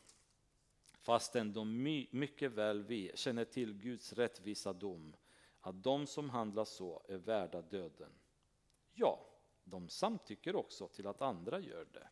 fastän 1.00 1.52
de 1.52 1.82
mycket 2.10 2.52
väl 2.52 3.10
känner 3.14 3.44
till 3.44 3.74
Guds 3.74 4.12
rättvisa 4.12 4.72
dom, 4.72 5.16
att 5.60 5.82
de 5.82 6.06
som 6.06 6.30
handlar 6.30 6.64
så 6.64 7.02
är 7.08 7.18
värda 7.18 7.62
döden. 7.62 8.12
Ja, 8.92 9.26
de 9.64 9.88
samtycker 9.88 10.56
också 10.56 10.88
till 10.88 11.06
att 11.06 11.22
andra 11.22 11.60
gör 11.60 11.86
det. 11.92 12.08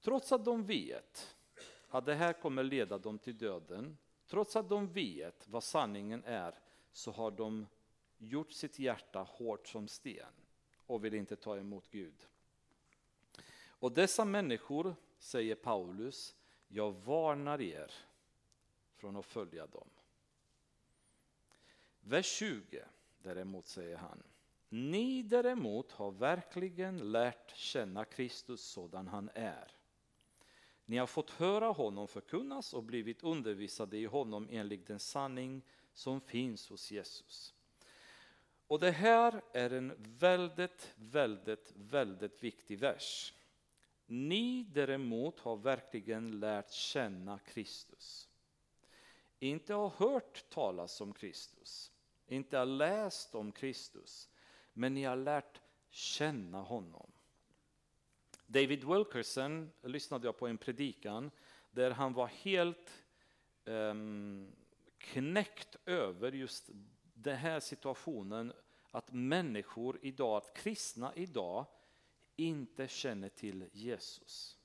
Trots 0.00 0.32
att 0.32 0.44
de 0.44 0.66
vet 0.66 1.34
att 1.88 2.06
det 2.06 2.14
här 2.14 2.32
kommer 2.32 2.62
leda 2.62 2.98
dem 2.98 3.18
till 3.18 3.38
döden, 3.38 3.98
trots 4.26 4.56
att 4.56 4.68
de 4.68 4.92
vet 4.92 5.48
vad 5.48 5.64
sanningen 5.64 6.24
är, 6.24 6.54
så 6.92 7.10
har 7.10 7.30
de 7.30 7.66
gjort 8.18 8.52
sitt 8.52 8.78
hjärta 8.78 9.22
hårt 9.22 9.68
som 9.68 9.88
sten 9.88 10.32
och 10.86 11.04
vill 11.04 11.14
inte 11.14 11.36
ta 11.36 11.56
emot 11.56 11.90
Gud. 11.90 12.26
Och 13.68 13.92
dessa 13.92 14.24
människor, 14.24 14.96
säger 15.18 15.54
Paulus, 15.54 16.36
jag 16.68 16.92
varnar 16.92 17.60
er 17.60 17.92
från 18.94 19.16
att 19.16 19.26
följa 19.26 19.66
dem. 19.66 19.88
Vers 22.00 22.26
20 22.26 22.84
däremot 23.22 23.66
säger 23.66 23.96
han, 23.96 24.22
ni 24.68 25.22
däremot 25.22 25.92
har 25.92 26.10
verkligen 26.10 27.12
lärt 27.12 27.56
känna 27.56 28.04
Kristus 28.04 28.60
sådan 28.60 29.08
han 29.08 29.30
är. 29.34 29.77
Ni 30.88 30.96
har 30.96 31.06
fått 31.06 31.30
höra 31.30 31.66
honom 31.66 32.08
förkunnas 32.08 32.74
och 32.74 32.82
blivit 32.82 33.22
undervisade 33.22 33.96
i 33.96 34.04
honom 34.04 34.48
enligt 34.50 34.86
den 34.86 34.98
sanning 34.98 35.62
som 35.92 36.20
finns 36.20 36.68
hos 36.68 36.90
Jesus. 36.90 37.54
Och 38.66 38.78
det 38.78 38.90
här 38.90 39.42
är 39.52 39.70
en 39.70 39.94
väldigt, 39.98 40.94
väldigt, 40.96 41.72
väldigt 41.76 42.44
viktig 42.44 42.78
vers. 42.78 43.34
Ni 44.06 44.62
däremot 44.62 45.40
har 45.40 45.56
verkligen 45.56 46.40
lärt 46.40 46.70
känna 46.70 47.38
Kristus. 47.38 48.28
Inte 49.38 49.74
har 49.74 49.88
hört 49.88 50.50
talas 50.50 51.00
om 51.00 51.12
Kristus, 51.12 51.92
inte 52.26 52.58
har 52.58 52.66
läst 52.66 53.34
om 53.34 53.52
Kristus, 53.52 54.28
men 54.72 54.94
ni 54.94 55.04
har 55.04 55.16
lärt 55.16 55.60
känna 55.90 56.62
honom. 56.62 57.12
David 58.50 58.84
Wilkerson 58.84 59.72
lyssnade 59.82 60.26
jag 60.26 60.36
på 60.36 60.46
en 60.46 60.58
predikan 60.58 61.30
där 61.70 61.90
han 61.90 62.12
var 62.12 62.26
helt 62.26 63.04
um, 63.64 64.52
knäckt 64.98 65.76
över 65.84 66.32
just 66.32 66.70
den 67.14 67.36
här 67.36 67.60
situationen 67.60 68.52
att 68.90 69.12
människor 69.12 69.98
idag, 70.02 70.36
att 70.36 70.54
kristna 70.54 71.14
idag 71.14 71.66
inte 72.36 72.88
känner 72.88 73.28
till 73.28 73.68
Jesus. 73.72 74.58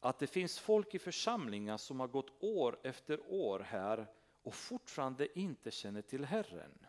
Att 0.00 0.18
det 0.18 0.26
finns 0.26 0.58
folk 0.58 0.94
i 0.94 0.98
församlingar 0.98 1.76
som 1.76 2.00
har 2.00 2.08
gått 2.08 2.42
år 2.42 2.78
efter 2.82 3.20
år 3.26 3.60
här 3.60 4.06
och 4.42 4.54
fortfarande 4.54 5.38
inte 5.38 5.70
känner 5.70 6.02
till 6.02 6.24
Herren. 6.24 6.86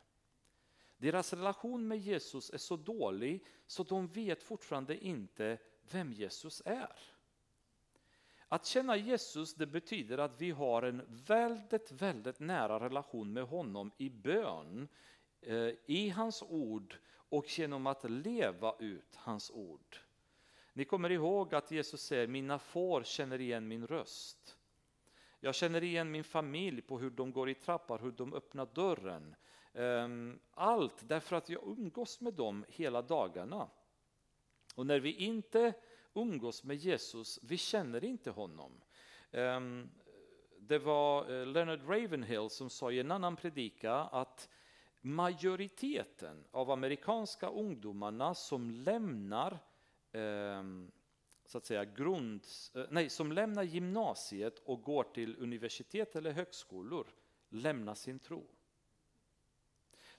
Deras 1.01 1.33
relation 1.33 1.87
med 1.87 1.97
Jesus 1.97 2.49
är 2.49 2.57
så 2.57 2.75
dålig 2.75 3.45
så 3.65 3.83
de 3.83 4.07
vet 4.07 4.43
fortfarande 4.43 5.05
inte 5.05 5.57
vem 5.91 6.13
Jesus 6.13 6.61
är. 6.65 6.99
Att 8.47 8.65
känna 8.65 8.97
Jesus 8.97 9.55
det 9.55 9.65
betyder 9.65 10.17
att 10.17 10.41
vi 10.41 10.51
har 10.51 10.83
en 10.83 11.01
väldigt, 11.07 11.91
väldigt 11.91 12.39
nära 12.39 12.79
relation 12.79 13.33
med 13.33 13.43
honom 13.43 13.91
i 13.97 14.09
bön, 14.09 14.87
eh, 15.41 15.69
i 15.85 16.09
hans 16.09 16.43
ord 16.43 16.97
och 17.13 17.59
genom 17.59 17.87
att 17.87 18.09
leva 18.09 18.75
ut 18.79 19.15
hans 19.15 19.51
ord. 19.51 19.97
Ni 20.73 20.85
kommer 20.85 21.09
ihåg 21.09 21.55
att 21.55 21.71
Jesus 21.71 22.01
säger 22.01 22.27
mina 22.27 22.59
får 22.59 23.03
känner 23.03 23.41
igen 23.41 23.67
min 23.67 23.87
röst. 23.87 24.57
Jag 25.39 25.55
känner 25.55 25.83
igen 25.83 26.11
min 26.11 26.23
familj 26.23 26.81
på 26.81 26.99
hur 26.99 27.09
de 27.09 27.31
går 27.31 27.49
i 27.49 27.55
trappar, 27.55 27.99
hur 27.99 28.11
de 28.11 28.33
öppnar 28.33 28.65
dörren. 28.73 29.35
Ehm, 29.74 30.39
allt 30.51 31.09
därför 31.09 31.36
att 31.36 31.49
jag 31.49 31.63
umgås 31.63 32.22
med 32.22 32.34
dem 32.34 32.65
hela 32.67 33.01
dagarna. 33.01 33.69
Och 34.76 34.86
när 34.86 34.99
vi 34.99 35.13
inte 35.13 35.74
umgås 36.13 36.63
med 36.63 36.78
Jesus, 36.78 37.39
vi 37.43 37.57
känner 37.57 38.03
inte 38.03 38.32
honom. 38.32 38.82
Ehm, 39.32 39.89
det 40.59 40.80
var 40.80 41.32
eh, 41.32 41.45
Leonard 41.45 41.89
Ravenhill 41.89 42.49
som 42.49 42.69
sa 42.69 42.91
i 42.91 42.99
en 42.99 43.11
annan 43.11 43.36
predika 43.36 43.93
att 43.93 44.49
majoriteten 45.01 46.43
av 46.51 46.72
amerikanska 46.72 47.49
ungdomarna 47.49 48.36
som 48.36 48.72
lämnar 48.72 49.59
ehm, 50.11 50.91
så 51.45 51.57
att 51.57 51.65
säga 51.65 51.86
grund, 51.86 52.45
eh, 52.76 52.86
nej, 52.89 53.09
som 53.09 53.32
lämnar 53.32 53.63
gymnasiet 53.63 54.59
och 54.59 54.84
går 54.84 55.03
till 55.03 55.36
universitet 55.39 56.15
eller 56.15 56.32
högskolor 56.32 57.07
lämnar 57.49 57.93
sin 57.93 58.19
tro. 58.19 58.47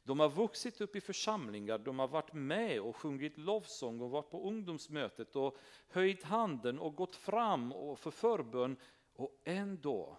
De 0.05 0.21
har 0.21 0.29
vuxit 0.29 0.81
upp 0.81 0.97
i 0.97 1.01
församlingar, 1.01 1.79
de 1.79 1.99
har 1.99 2.09
varit 2.09 2.33
med 2.33 2.81
och 2.81 2.97
sjungit 2.97 3.39
lovsång 3.39 4.01
och 4.01 4.11
varit 4.11 4.31
på 4.31 4.47
ungdomsmötet 4.49 5.37
och 5.37 5.57
höjt 5.89 6.23
handen 6.23 6.79
och 6.79 6.95
gått 6.95 7.17
fram 7.17 7.73
och 7.73 7.99
för 7.99 8.11
förbön 8.11 8.77
och 9.15 9.41
ändå 9.45 10.19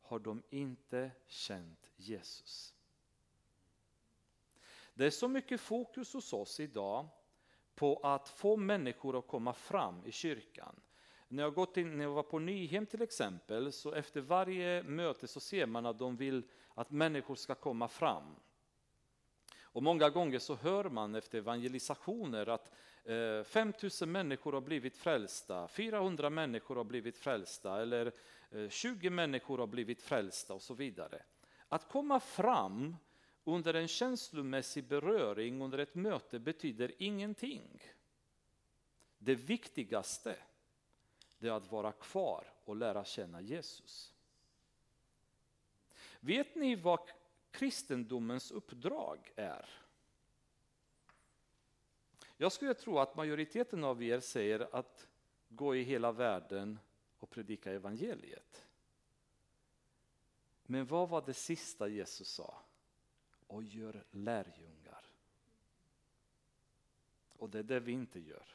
har 0.00 0.18
de 0.18 0.42
inte 0.50 1.10
känt 1.26 1.90
Jesus. 1.96 2.74
Det 4.94 5.06
är 5.06 5.10
så 5.10 5.28
mycket 5.28 5.60
fokus 5.60 6.12
hos 6.12 6.32
oss 6.32 6.60
idag 6.60 7.08
på 7.74 8.00
att 8.02 8.28
få 8.28 8.56
människor 8.56 9.18
att 9.18 9.26
komma 9.26 9.52
fram 9.52 10.06
i 10.06 10.12
kyrkan. 10.12 10.80
När 11.28 11.42
jag, 11.42 11.54
gått 11.54 11.76
in, 11.76 11.96
när 11.96 12.04
jag 12.04 12.10
var 12.10 12.22
på 12.22 12.38
Nyhem 12.38 12.86
till 12.86 13.02
exempel, 13.02 13.72
så 13.72 13.92
efter 13.92 14.20
varje 14.20 14.82
möte 14.82 15.28
så 15.28 15.40
ser 15.40 15.66
man 15.66 15.86
att 15.86 15.98
de 15.98 16.16
vill 16.16 16.42
att 16.74 16.90
människor 16.90 17.34
ska 17.34 17.54
komma 17.54 17.88
fram. 17.88 18.36
Och 19.72 19.82
många 19.82 20.10
gånger 20.10 20.38
så 20.38 20.54
hör 20.54 20.84
man 20.84 21.14
efter 21.14 21.38
evangelisationer 21.38 22.48
att 22.48 22.72
eh, 23.04 23.44
5000 23.44 24.12
människor 24.12 24.52
har 24.52 24.60
blivit 24.60 24.96
frälsta, 24.96 25.68
400 25.68 26.30
människor 26.30 26.76
har 26.76 26.84
blivit 26.84 27.16
frälsta 27.16 27.82
eller 27.82 28.12
eh, 28.50 28.68
20 28.68 29.10
människor 29.10 29.58
har 29.58 29.66
blivit 29.66 30.02
frälsta 30.02 30.54
och 30.54 30.62
så 30.62 30.74
vidare. 30.74 31.22
Att 31.68 31.88
komma 31.88 32.20
fram 32.20 32.96
under 33.44 33.74
en 33.74 33.88
känslomässig 33.88 34.84
beröring 34.84 35.62
under 35.62 35.78
ett 35.78 35.94
möte 35.94 36.38
betyder 36.38 36.92
ingenting. 36.98 37.82
Det 39.18 39.34
viktigaste 39.34 40.36
är 41.40 41.50
att 41.50 41.72
vara 41.72 41.92
kvar 41.92 42.52
och 42.64 42.76
lära 42.76 43.04
känna 43.04 43.40
Jesus. 43.40 44.14
Vet 46.20 46.54
ni 46.54 46.76
vad 46.76 47.00
kristendomens 47.50 48.50
uppdrag 48.50 49.32
är? 49.36 49.68
Jag 52.36 52.52
skulle 52.52 52.74
tro 52.74 52.98
att 52.98 53.16
majoriteten 53.16 53.84
av 53.84 54.02
er 54.02 54.20
säger 54.20 54.74
att 54.74 55.08
gå 55.48 55.76
i 55.76 55.82
hela 55.82 56.12
världen 56.12 56.78
och 57.18 57.30
predika 57.30 57.72
evangeliet. 57.72 58.66
Men 60.62 60.86
vad 60.86 61.08
var 61.08 61.22
det 61.26 61.34
sista 61.34 61.88
Jesus 61.88 62.28
sa? 62.28 62.62
och 63.50 63.62
gör 63.62 64.04
lärjungar. 64.10 65.04
Och 67.38 67.50
det 67.50 67.58
är 67.58 67.62
det 67.62 67.80
vi 67.80 67.92
inte 67.92 68.20
gör. 68.20 68.46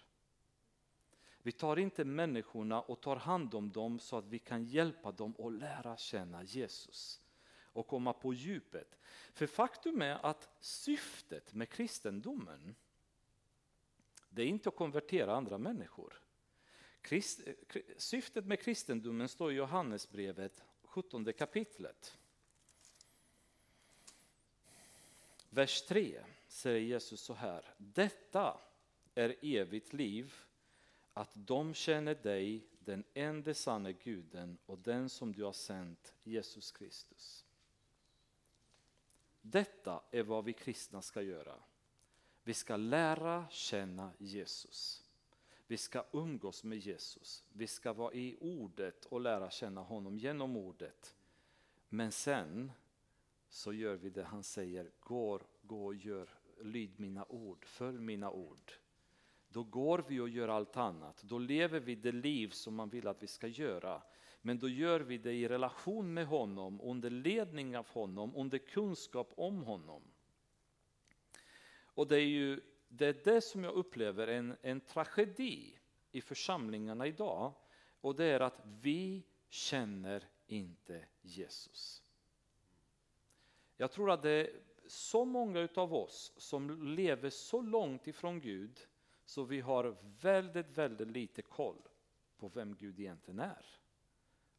Vi 1.38 1.52
tar 1.52 1.80
inte 1.80 2.06
människorna 2.06 2.82
och 2.82 3.02
tar 3.02 3.16
hand 3.16 3.56
om 3.56 3.72
dem 3.72 4.00
så 4.00 4.18
att 4.18 4.28
vi 4.28 4.40
kan 4.40 4.66
hjälpa 4.66 5.12
dem 5.12 5.36
att 5.40 5.54
lära 5.54 5.98
känna 5.98 6.44
Jesus 6.44 7.22
och 7.76 7.88
komma 7.88 8.14
på 8.14 8.34
djupet. 8.34 9.00
För 9.34 9.48
faktum 9.48 10.02
är 10.02 10.26
att 10.26 10.50
syftet 10.60 11.54
med 11.54 11.70
kristendomen 11.70 12.76
det 14.36 14.42
är 14.42 14.48
inte 14.48 14.70
att 14.70 14.76
konvertera 14.76 15.36
andra 15.36 15.58
människor. 15.58 16.22
Christ, 17.08 17.42
syftet 17.98 18.46
med 18.46 18.60
kristendomen 18.60 19.30
står 19.30 19.52
i 19.52 19.56
Johannesbrevet 19.56 20.64
17 20.84 21.34
kapitlet. 21.34 22.18
Vers 25.50 25.82
3 25.82 26.24
säger 26.48 26.80
Jesus 26.80 27.22
så 27.22 27.34
här. 27.34 27.74
Detta 27.78 28.60
är 29.16 29.36
evigt 29.42 29.94
liv, 29.94 30.34
att 31.14 31.32
de 31.34 31.74
känner 31.74 32.16
dig, 32.16 32.68
den 32.80 33.04
enda 33.14 33.54
sanne 33.54 33.94
guden 33.94 34.58
och 34.66 34.80
den 34.80 35.10
som 35.10 35.34
du 35.34 35.44
har 35.44 35.54
sänt, 35.54 36.14
Jesus 36.24 36.72
Kristus. 36.72 37.45
Detta 39.52 40.02
är 40.12 40.24
vad 40.24 40.46
vi 40.46 40.54
kristna 40.54 41.02
ska 41.02 41.22
göra. 41.22 41.56
Vi 42.44 42.54
ska 42.54 42.76
lära 42.76 43.46
känna 43.50 44.12
Jesus. 44.18 45.04
Vi 45.68 45.78
ska 45.78 46.06
umgås 46.12 46.64
med 46.64 46.78
Jesus. 46.78 47.44
Vi 47.54 47.68
ska 47.68 47.94
vara 47.94 48.14
i 48.14 48.38
ordet 48.40 49.06
och 49.06 49.22
lära 49.22 49.50
känna 49.50 49.82
honom 49.82 50.18
genom 50.18 50.58
ordet. 50.58 51.16
Men 51.90 52.12
sen 52.12 52.72
så 53.50 53.74
gör 53.74 53.96
vi 53.96 54.10
det 54.10 54.24
han 54.24 54.44
säger, 54.44 54.92
går, 55.00 55.42
gå 55.62 55.86
och 55.86 55.96
gör, 55.96 56.30
lyd 56.62 57.00
mina 57.00 57.26
ord, 57.26 57.66
följ 57.66 58.00
mina 58.00 58.32
ord. 58.32 58.72
Då 59.50 59.64
går 59.64 60.06
vi 60.08 60.20
och 60.20 60.30
gör 60.30 60.48
allt 60.48 60.78
annat, 60.78 61.24
då 61.24 61.38
lever 61.38 61.80
vi 61.80 61.96
det 61.96 62.12
liv 62.12 62.50
som 62.50 62.76
man 62.76 62.90
vill 62.90 63.08
att 63.08 63.24
vi 63.24 63.28
ska 63.28 63.48
göra. 63.48 64.02
Men 64.46 64.60
då 64.60 64.70
gör 64.70 65.00
vi 65.00 65.18
det 65.18 65.34
i 65.34 65.48
relation 65.48 66.14
med 66.14 66.28
honom, 66.28 66.82
under 66.82 67.10
ledning 67.10 67.78
av 67.78 67.88
honom, 67.88 68.36
under 68.36 68.58
kunskap 68.58 69.34
om 69.38 69.64
honom. 69.64 70.02
Och 71.86 72.08
det 72.08 72.16
är 72.16 72.26
ju 72.26 72.62
det, 72.88 73.06
är 73.06 73.22
det 73.24 73.42
som 73.42 73.64
jag 73.64 73.74
upplever 73.74 74.28
en, 74.28 74.56
en 74.62 74.82
tragedi 74.82 75.78
i 76.12 76.22
församlingarna 76.22 77.08
idag. 77.08 77.54
Och 78.02 78.16
det 78.16 78.26
är 78.26 78.40
att 78.40 78.62
vi 78.82 79.24
känner 79.50 80.24
inte 80.48 81.06
Jesus. 81.22 82.04
Jag 83.78 83.92
tror 83.92 84.12
att 84.12 84.22
det 84.22 84.32
är 84.32 84.50
så 84.88 85.26
många 85.26 85.68
av 85.76 85.94
oss 85.94 86.34
som 86.38 86.88
lever 86.96 87.30
så 87.30 87.62
långt 87.62 88.08
ifrån 88.08 88.42
Gud 88.42 88.88
så 89.24 89.44
vi 89.44 89.60
har 89.60 89.98
väldigt, 90.22 90.78
väldigt 90.78 91.08
lite 91.08 91.42
koll 91.42 91.82
på 92.38 92.48
vem 92.48 92.76
Gud 92.76 93.00
egentligen 93.00 93.40
är 93.40 93.66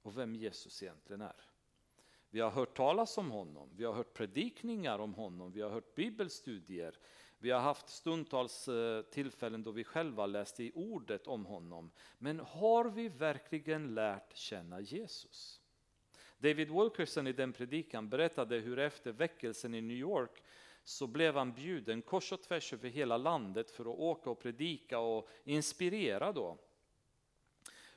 och 0.07 0.19
vem 0.19 0.35
Jesus 0.35 0.83
egentligen 0.83 1.21
är. 1.21 1.51
Vi 2.31 2.41
har 2.41 2.51
hört 2.51 2.77
talas 2.77 3.19
om 3.19 3.31
honom, 3.31 3.71
vi 3.77 3.85
har 3.85 3.93
hört 3.93 4.15
predikningar 4.15 4.99
om 4.99 5.15
honom, 5.15 5.53
vi 5.53 5.61
har 5.61 5.71
hört 5.71 5.95
bibelstudier, 5.95 6.99
vi 7.39 7.51
har 7.51 7.61
haft 7.61 7.89
stundtals 7.89 8.69
eh, 8.69 9.03
tillfällen 9.03 9.63
då 9.63 9.71
vi 9.71 9.85
själva 9.85 10.27
läste 10.27 10.65
i 10.65 10.73
ordet 10.75 11.27
om 11.27 11.47
honom. 11.47 11.91
Men 12.19 12.41
har 12.41 12.85
vi 12.85 13.09
verkligen 13.09 13.95
lärt 13.95 14.37
känna 14.37 14.81
Jesus? 14.81 15.61
David 16.39 16.71
Wilkerson 16.71 17.27
i 17.27 17.33
den 17.33 17.53
predikan 17.53 18.09
berättade 18.09 18.57
hur 18.57 18.79
efter 18.79 19.13
väckelsen 19.13 19.75
i 19.75 19.81
New 19.81 19.97
York 19.97 20.43
så 20.85 21.07
blev 21.07 21.37
han 21.37 21.53
bjuden 21.53 22.03
kors 22.03 22.33
och 22.33 22.43
tvärs 22.43 22.73
över 22.73 22.89
hela 22.89 23.17
landet 23.17 23.71
för 23.71 23.85
att 23.85 23.99
åka 23.99 24.31
och 24.31 24.41
predika 24.41 24.99
och 24.99 25.29
inspirera 25.45 26.33
då. 26.33 26.59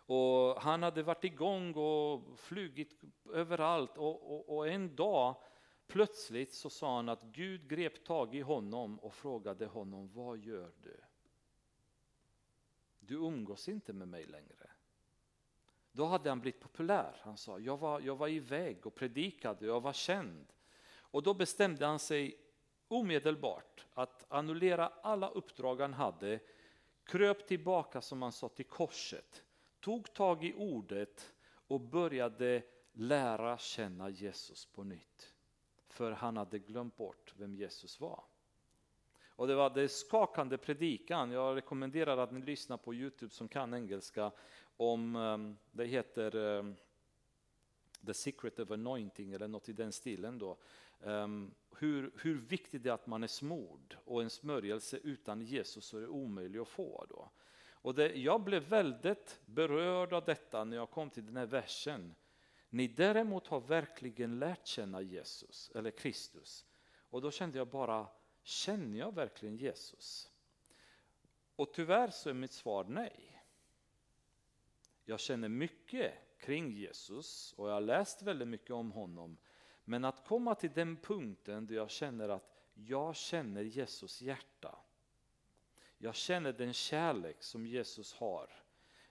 Och 0.10 0.62
han 0.62 0.84
hade 0.84 1.03
varit 1.03 1.24
igång 1.24 1.74
och 1.74 2.39
flugit 2.39 3.01
överallt 3.34 3.97
och, 3.97 4.34
och, 4.34 4.57
och 4.57 4.68
en 4.68 4.95
dag 4.95 5.36
plötsligt 5.88 6.53
så 6.53 6.70
sa 6.70 6.95
han 6.95 7.10
att 7.10 7.24
Gud 7.24 7.70
grep 7.70 8.05
tag 8.05 8.36
i 8.36 8.41
honom 8.41 8.99
och 8.99 9.14
frågade 9.14 9.66
honom, 9.66 10.10
vad 10.14 10.38
gör 10.38 10.72
du? 10.82 10.99
Du 12.99 13.16
umgås 13.16 13.70
inte 13.70 13.93
med 13.93 14.07
mig 14.07 14.26
längre. 14.26 14.70
Då 15.91 16.05
hade 16.05 16.30
han 16.30 16.39
blivit 16.39 16.62
populär. 16.62 17.16
Han 17.22 17.38
sa, 17.38 17.60
jag 17.60 17.78
var, 17.78 18.01
jag 18.01 18.16
var 18.16 18.28
iväg 18.28 18.86
och 18.86 18.95
predikade, 18.95 19.66
jag 19.66 19.82
var 19.82 19.93
känd. 19.93 20.53
Och 20.91 21.24
då 21.24 21.34
bestämde 21.34 21.86
han 21.86 21.99
sig 21.99 22.38
omedelbart 22.88 23.86
att 23.93 24.26
annullera 24.30 24.88
alla 24.88 25.30
uppdrag 25.30 25.82
han 25.82 25.93
hade, 25.93 26.39
kröp 27.03 27.47
tillbaka 27.47 28.01
som 28.01 28.22
han 28.22 28.32
sa 28.32 28.49
till 28.49 28.66
korset, 28.66 29.43
tog 29.80 30.13
tag 30.13 30.43
i 30.43 30.53
ordet 30.53 31.34
och 31.67 31.82
började 31.82 32.63
lära 32.93 33.57
känna 33.57 34.09
Jesus 34.09 34.65
på 34.65 34.84
nytt. 34.84 35.34
för 35.89 36.11
han 36.11 36.38
hade 36.38 36.59
glömt 36.59 36.97
bort 36.97 37.34
vem 37.38 37.55
Jesus 37.55 37.99
var. 37.99 38.23
Och 39.27 39.47
det 39.47 39.55
var 39.55 39.69
det 39.69 39.89
skakande 39.89 40.57
predikan. 40.57 41.32
Jag 41.32 41.57
rekommenderar 41.57 42.17
att 42.17 42.32
ni 42.32 42.41
lyssnar 42.41 42.77
på 42.77 42.93
Youtube 42.93 43.34
som 43.34 43.47
kan 43.47 43.73
engelska. 43.73 44.32
om 44.77 45.15
ehm, 45.15 45.57
Det 45.71 45.86
heter 45.86 46.36
ehm, 46.36 46.75
The 48.05 48.13
Secret 48.13 48.59
of 48.59 48.71
Anointing 48.71 49.34
eller 49.34 49.47
något 49.47 49.69
i 49.69 49.73
den 49.73 49.91
stilen. 49.91 50.39
Då. 50.39 50.57
Um, 50.99 51.55
hur, 51.77 52.11
hur 52.21 52.38
viktigt 52.38 52.84
det 52.84 52.89
är 52.89 52.93
att 52.93 53.07
man 53.07 53.23
är 53.23 53.27
smord 53.27 53.97
och 54.05 54.21
en 54.21 54.30
smörjelse 54.30 54.99
utan 55.03 55.41
Jesus 55.41 55.93
är 55.93 56.01
det 56.01 56.07
omöjligt 56.07 56.61
att 56.61 56.67
få. 56.67 57.05
Då. 57.09 57.30
Och 57.82 57.95
det, 57.95 58.15
jag 58.15 58.41
blev 58.41 58.63
väldigt 58.63 59.39
berörd 59.45 60.13
av 60.13 60.25
detta 60.25 60.63
när 60.63 60.77
jag 60.77 60.89
kom 60.89 61.09
till 61.09 61.25
den 61.25 61.38
här 61.38 61.45
versen. 61.45 62.15
Ni 62.69 62.88
däremot 62.88 63.47
har 63.47 63.59
verkligen 63.59 64.39
lärt 64.39 64.67
känna 64.67 65.01
Jesus, 65.01 65.71
eller 65.75 65.91
Kristus. 65.91 66.65
Och 67.09 67.21
då 67.21 67.32
kände 67.32 67.57
jag 67.57 67.67
bara, 67.67 68.07
känner 68.43 68.99
jag 68.99 69.15
verkligen 69.15 69.57
Jesus? 69.57 70.32
Och 71.55 71.73
tyvärr 71.73 72.09
så 72.09 72.30
är 72.30 72.34
mitt 72.34 72.51
svar 72.51 72.84
nej. 72.84 73.43
Jag 75.05 75.19
känner 75.19 75.49
mycket 75.49 76.13
kring 76.38 76.71
Jesus 76.71 77.53
och 77.57 77.69
jag 77.69 77.73
har 77.73 77.82
läst 77.82 78.21
väldigt 78.21 78.47
mycket 78.47 78.71
om 78.71 78.91
honom. 78.91 79.38
Men 79.84 80.05
att 80.05 80.25
komma 80.27 80.55
till 80.55 80.71
den 80.73 80.97
punkten 80.97 81.67
där 81.67 81.75
jag 81.75 81.89
känner 81.89 82.30
att 82.30 82.63
jag 82.73 83.15
känner 83.15 83.61
Jesus 83.61 84.21
hjärta. 84.21 84.80
Jag 86.01 86.15
känner 86.15 86.53
den 86.53 86.73
kärlek 86.73 87.43
som 87.43 87.67
Jesus 87.67 88.13
har. 88.13 88.49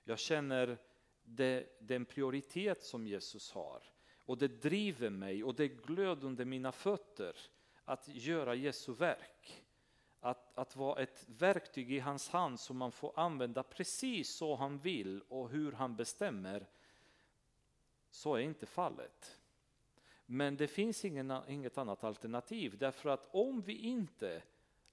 Jag 0.05 0.19
känner 0.19 0.79
det, 1.23 1.67
den 1.81 2.05
prioritet 2.05 2.83
som 2.83 3.07
Jesus 3.07 3.53
har. 3.53 3.83
Och 4.27 4.39
det 4.39 4.49
driver 4.49 5.11
mig 5.11 5.45
och 5.45 5.55
det 5.55 5.69
glöd 5.69 6.25
under 6.25 6.45
mina 6.45 6.73
fötter 6.73 7.37
att 7.85 8.09
göra 8.09 8.55
Jesu 8.55 8.93
verk. 8.93 9.65
Att, 10.21 10.59
att 10.59 10.77
vara 10.77 11.03
ett 11.03 11.25
verktyg 11.29 11.93
i 11.93 11.99
hans 11.99 12.29
hand 12.29 12.61
som 12.61 12.77
man 12.77 12.93
får 12.93 13.13
använda 13.17 13.63
precis 13.63 14.37
så 14.37 14.55
han 14.55 14.79
vill 14.79 15.23
och 15.29 15.51
hur 15.51 15.73
han 15.73 15.97
bestämmer. 15.97 16.67
Så 18.11 18.35
är 18.35 18.41
inte 18.41 18.67
fallet. 18.67 19.41
Men 20.27 20.57
det 20.57 20.69
finns 20.69 21.05
ingen, 21.05 21.33
inget 21.49 21.79
annat 21.79 22.05
alternativ 22.05 22.79
därför 22.79 23.09
att 23.09 23.29
om 23.31 23.61
vi 23.61 23.73
inte 23.73 24.43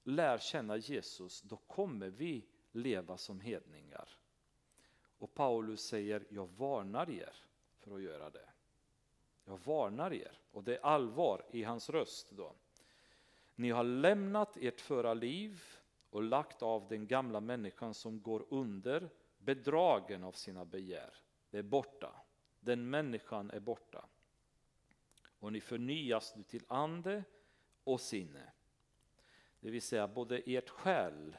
lär 0.05 0.37
känna 0.37 0.77
Jesus 0.77 1.41
då 1.41 1.57
kommer 1.57 2.09
vi 2.09 2.45
leva 2.71 3.17
som 3.17 3.39
hedningar. 3.39 4.09
Och 5.17 5.33
Paulus 5.33 5.81
säger, 5.81 6.25
jag 6.29 6.47
varnar 6.47 7.09
er 7.09 7.35
för 7.77 7.95
att 7.95 8.01
göra 8.01 8.29
det. 8.29 8.49
Jag 9.45 9.57
varnar 9.57 10.13
er, 10.13 10.39
och 10.51 10.63
det 10.63 10.75
är 10.75 10.85
allvar 10.85 11.45
i 11.51 11.63
hans 11.63 11.89
röst 11.89 12.31
då. 12.31 12.55
Ni 13.55 13.69
har 13.69 13.83
lämnat 13.83 14.57
ert 14.57 14.81
förra 14.81 15.13
liv 15.13 15.63
och 16.09 16.23
lagt 16.23 16.61
av 16.61 16.87
den 16.87 17.07
gamla 17.07 17.39
människan 17.39 17.93
som 17.93 18.21
går 18.21 18.45
under 18.49 19.09
bedragen 19.37 20.23
av 20.23 20.31
sina 20.31 20.65
begär. 20.65 21.13
Det 21.49 21.57
är 21.57 21.63
borta. 21.63 22.15
Den 22.59 22.89
människan 22.89 23.51
är 23.51 23.59
borta. 23.59 24.05
Och 25.39 25.53
ni 25.53 25.61
förnyas 25.61 26.35
nu 26.35 26.43
till 26.43 26.63
ande 26.67 27.23
och 27.83 28.01
sinne. 28.01 28.51
Det 29.65 29.71
vill 29.71 29.81
säga 29.81 30.07
både 30.07 30.37
ert 30.45 30.69
själ 30.69 31.37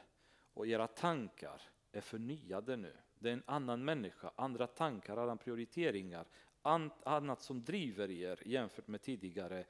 och 0.53 0.67
era 0.67 0.87
tankar 0.87 1.61
är 1.91 2.01
förnyade 2.01 2.77
nu. 2.77 2.93
Det 3.19 3.29
är 3.29 3.33
en 3.33 3.43
annan 3.45 3.85
människa, 3.85 4.31
andra 4.35 4.67
tankar, 4.67 5.17
andra 5.17 5.35
prioriteringar, 5.35 6.25
annat 7.03 7.41
som 7.41 7.63
driver 7.63 8.11
er 8.11 8.43
jämfört 8.45 8.87
med 8.87 9.01
tidigare. 9.01 9.65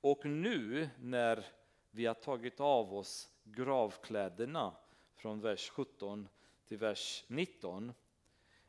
Och 0.00 0.24
nu 0.24 0.88
när 0.98 1.46
vi 1.90 2.06
har 2.06 2.14
tagit 2.14 2.60
av 2.60 2.94
oss 2.94 3.28
gravkläderna 3.44 4.76
från 5.14 5.40
vers 5.40 5.70
17 5.70 6.28
till 6.66 6.78
vers 6.78 7.24
19. 7.28 7.92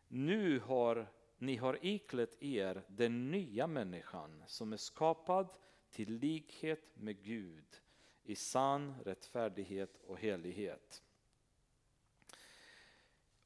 Nu 0.07 0.59
har 0.59 1.07
ni 1.37 1.55
har 1.55 1.85
iklätt 1.85 2.43
er 2.43 2.83
den 2.87 3.31
nya 3.31 3.67
människan 3.67 4.43
som 4.47 4.73
är 4.73 4.77
skapad 4.77 5.47
till 5.91 6.13
likhet 6.13 6.83
med 6.93 7.23
Gud 7.23 7.81
i 8.23 8.35
sann 8.35 8.95
rättfärdighet 9.05 10.01
och 10.07 10.19
helighet. 10.19 11.03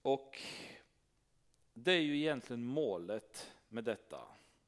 Och 0.02 0.42
det 1.74 1.92
är 1.92 2.02
ju 2.02 2.18
egentligen 2.18 2.64
målet 2.64 3.52
med 3.70 3.84
detta. 3.84 4.22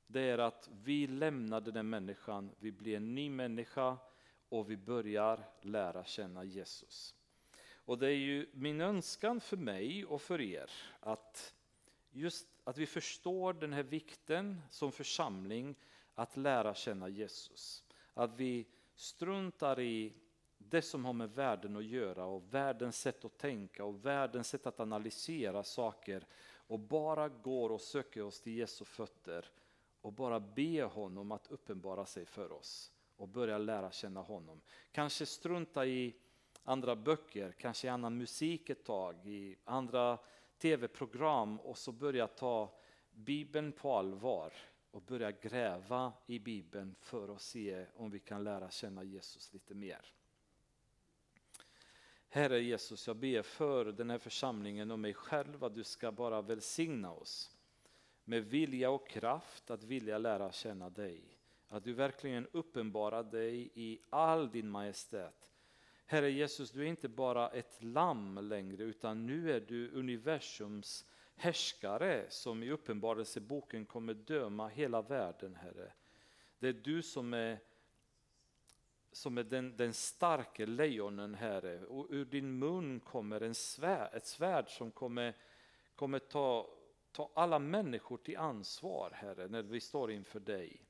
Det 0.08 0.22
är 0.22 0.38
att 0.38 0.70
vi 0.84 1.08
lämnar 1.08 1.62
den 1.62 1.90
människan, 1.90 2.52
vi 2.60 2.72
blir 2.72 2.98
en 2.98 3.16
ny 3.16 3.30
människa 3.30 3.98
och 4.50 4.70
vi 4.70 4.78
börjar 4.78 5.44
lära 5.62 6.04
känna 6.04 6.44
Jesus. 6.44 7.16
Och 7.74 7.98
det 7.98 8.08
är 8.08 8.18
ju 8.18 8.50
min 8.54 8.82
önskan 8.82 9.42
för 9.42 9.58
mig 9.58 10.06
och 10.06 10.22
för 10.22 10.42
er 10.42 10.72
att 11.00 11.54
just 12.12 12.48
att 12.64 12.78
vi 12.78 12.86
förstår 12.86 13.54
den 13.54 13.74
här 13.74 13.84
vikten 13.84 14.62
som 14.70 14.92
församling 14.92 15.76
att 16.16 16.38
lära 16.38 16.74
känna 16.76 17.10
Jesus. 17.10 17.84
Att 18.14 18.34
vi 18.36 18.68
struntar 18.98 19.80
i 19.80 20.14
det 20.58 20.82
som 20.82 21.06
har 21.06 21.14
med 21.14 21.32
världen 21.32 21.76
att 21.76 21.86
göra 21.86 22.26
och 22.26 22.54
världens 22.54 23.00
sätt 23.00 23.26
att 23.26 23.38
tänka 23.38 23.86
och 23.86 24.06
världens 24.06 24.48
sätt 24.48 24.68
att 24.68 24.80
analysera 24.80 25.64
saker 25.64 26.28
och 26.68 26.80
bara 26.80 27.30
går 27.30 27.70
och 27.70 27.82
söker 27.82 28.24
oss 28.24 28.42
till 28.42 28.58
Jesu 28.58 28.86
fötter 28.86 29.46
och 30.02 30.14
bara 30.14 30.40
ber 30.40 30.84
honom 30.84 31.32
att 31.32 31.48
uppenbara 31.48 32.06
sig 32.06 32.26
för 32.26 32.52
oss 32.52 32.92
och 33.16 33.28
börja 33.28 33.58
lära 33.58 33.92
känna 33.92 34.22
honom. 34.22 34.62
Kanske 34.92 35.26
strunta 35.26 35.86
i 35.86 36.16
andra 36.64 36.96
böcker, 36.96 37.52
kanske 37.52 37.92
annan 37.92 38.18
musik 38.18 38.70
ett 38.70 38.86
tag, 38.86 39.28
i 39.28 39.56
andra 39.64 40.18
tv-program 40.58 41.60
och 41.60 41.78
så 41.78 41.92
börja 41.92 42.28
ta 42.28 42.80
Bibeln 43.12 43.72
på 43.72 43.94
allvar 43.94 44.54
och 44.98 45.04
börja 45.04 45.32
gräva 45.32 46.14
i 46.28 46.40
Bibeln 46.40 46.96
för 47.00 47.36
att 47.36 47.42
se 47.42 47.86
om 47.96 48.12
vi 48.12 48.20
kan 48.20 48.44
lära 48.44 48.70
känna 48.72 49.04
Jesus 49.04 49.54
lite 49.54 49.74
mer. 49.74 50.14
Herre 52.30 52.62
Jesus, 52.62 53.08
jag 53.08 53.16
ber 53.16 53.42
för 53.42 53.86
den 53.86 54.10
här 54.10 54.18
församlingen 54.18 54.92
och 54.92 55.00
mig 55.00 55.14
själv 55.14 55.64
att 55.64 55.76
du 55.76 55.84
ska 55.84 56.12
bara 56.12 56.42
välsigna 56.42 57.12
oss 57.12 57.56
med 58.24 58.46
vilja 58.46 58.90
och 58.90 59.10
kraft 59.10 59.72
att 59.72 59.84
vilja 59.84 60.18
lära 60.18 60.52
känna 60.52 60.90
dig. 60.90 61.38
Att 61.68 61.84
du 61.84 61.94
verkligen 61.94 62.48
uppenbarar 62.52 63.24
dig 63.24 63.70
i 63.74 64.00
all 64.10 64.52
din 64.52 64.70
majestät. 64.70 65.52
Herre 66.06 66.32
Jesus, 66.32 66.72
du 66.72 66.82
är 66.82 66.88
inte 66.88 67.10
bara 67.10 67.50
ett 67.50 67.84
lamm 67.84 68.38
längre 68.38 68.84
utan 68.84 69.26
nu 69.26 69.52
är 69.52 69.60
du 69.60 69.92
universums 69.92 71.06
härskare 71.38 72.26
som 72.30 72.64
i 72.64 72.72
Uppenbarelseboken 72.72 73.86
kommer 73.86 74.14
döma 74.14 74.68
hela 74.68 75.02
världen, 75.02 75.56
Herre. 75.56 75.92
Det 76.60 76.68
är 76.68 76.74
du 76.74 77.02
som 77.02 77.34
är, 77.34 77.60
som 79.12 79.38
är 79.38 79.44
den, 79.44 79.78
den 79.78 79.94
starke 79.94 80.66
lejonen, 80.66 81.36
Herre. 81.36 81.86
Och 81.86 82.08
ur 82.10 82.26
din 82.26 82.60
mun 82.60 83.00
kommer 83.00 83.42
en 83.42 83.56
svär, 83.56 84.16
ett 84.16 84.26
svärd 84.26 84.70
som 84.70 84.92
kommer, 84.92 85.36
kommer 85.96 86.20
ta, 86.20 86.70
ta 87.12 87.32
alla 87.34 87.60
människor 87.60 88.18
till 88.18 88.38
ansvar, 88.38 89.12
Herre, 89.14 89.48
när 89.48 89.62
vi 89.62 89.80
står 89.80 90.12
inför 90.12 90.40
dig. 90.40 90.82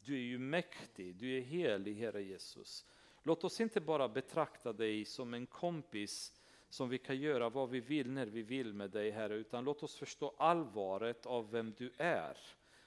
Du 0.00 0.14
är 0.14 0.22
ju 0.22 0.38
mäktig, 0.38 1.16
du 1.16 1.36
är 1.36 1.40
helig, 1.40 1.94
Herre 1.94 2.22
Jesus. 2.22 2.84
Låt 3.22 3.44
oss 3.44 3.60
inte 3.60 3.80
bara 3.80 4.08
betrakta 4.08 4.72
dig 4.72 5.04
som 5.04 5.34
en 5.34 5.46
kompis 5.46 6.32
som 6.74 6.88
vi 6.88 6.98
kan 6.98 7.16
göra 7.16 7.48
vad 7.48 7.70
vi 7.70 7.80
vill 7.80 8.10
när 8.10 8.26
vi 8.26 8.42
vill 8.42 8.74
med 8.74 8.90
dig 8.90 9.10
Herre, 9.10 9.34
utan 9.34 9.64
låt 9.64 9.82
oss 9.82 9.96
förstå 9.96 10.34
allvaret 10.38 11.26
av 11.26 11.50
vem 11.50 11.74
du 11.78 11.92
är 11.96 12.38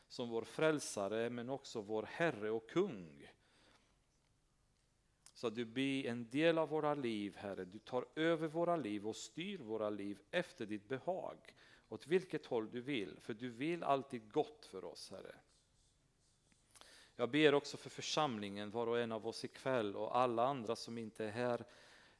som 0.07 0.30
vår 0.30 0.41
frälsare 0.41 1.30
men 1.30 1.49
också 1.49 1.81
vår 1.81 2.03
Herre 2.03 2.51
och 2.51 2.69
kung. 2.69 3.31
Så 5.34 5.47
att 5.47 5.55
du 5.55 5.65
blir 5.65 6.05
en 6.05 6.30
del 6.30 6.57
av 6.57 6.69
våra 6.69 6.95
liv 6.95 7.35
Herre, 7.35 7.65
du 7.65 7.80
tar 7.80 8.05
över 8.15 8.47
våra 8.47 8.76
liv 8.76 9.07
och 9.07 9.15
styr 9.15 9.57
våra 9.57 9.89
liv 9.89 10.19
efter 10.31 10.65
ditt 10.65 10.88
behag, 10.88 11.38
åt 11.89 12.07
vilket 12.07 12.45
håll 12.45 12.72
du 12.72 12.81
vill, 12.81 13.19
för 13.19 13.34
du 13.34 13.49
vill 13.49 13.84
alltid 13.84 14.31
gott 14.31 14.65
för 14.65 14.85
oss 14.85 15.11
Herre. 15.11 15.35
Jag 17.15 17.30
ber 17.30 17.53
också 17.53 17.77
för 17.77 17.89
församlingen, 17.89 18.72
var 18.72 18.88
och 18.88 18.99
en 18.99 19.11
av 19.11 19.27
oss 19.27 19.45
ikväll 19.45 19.95
och 19.95 20.18
alla 20.18 20.47
andra 20.47 20.76
som 20.76 20.97
inte 20.97 21.26
är 21.26 21.31
här. 21.31 21.65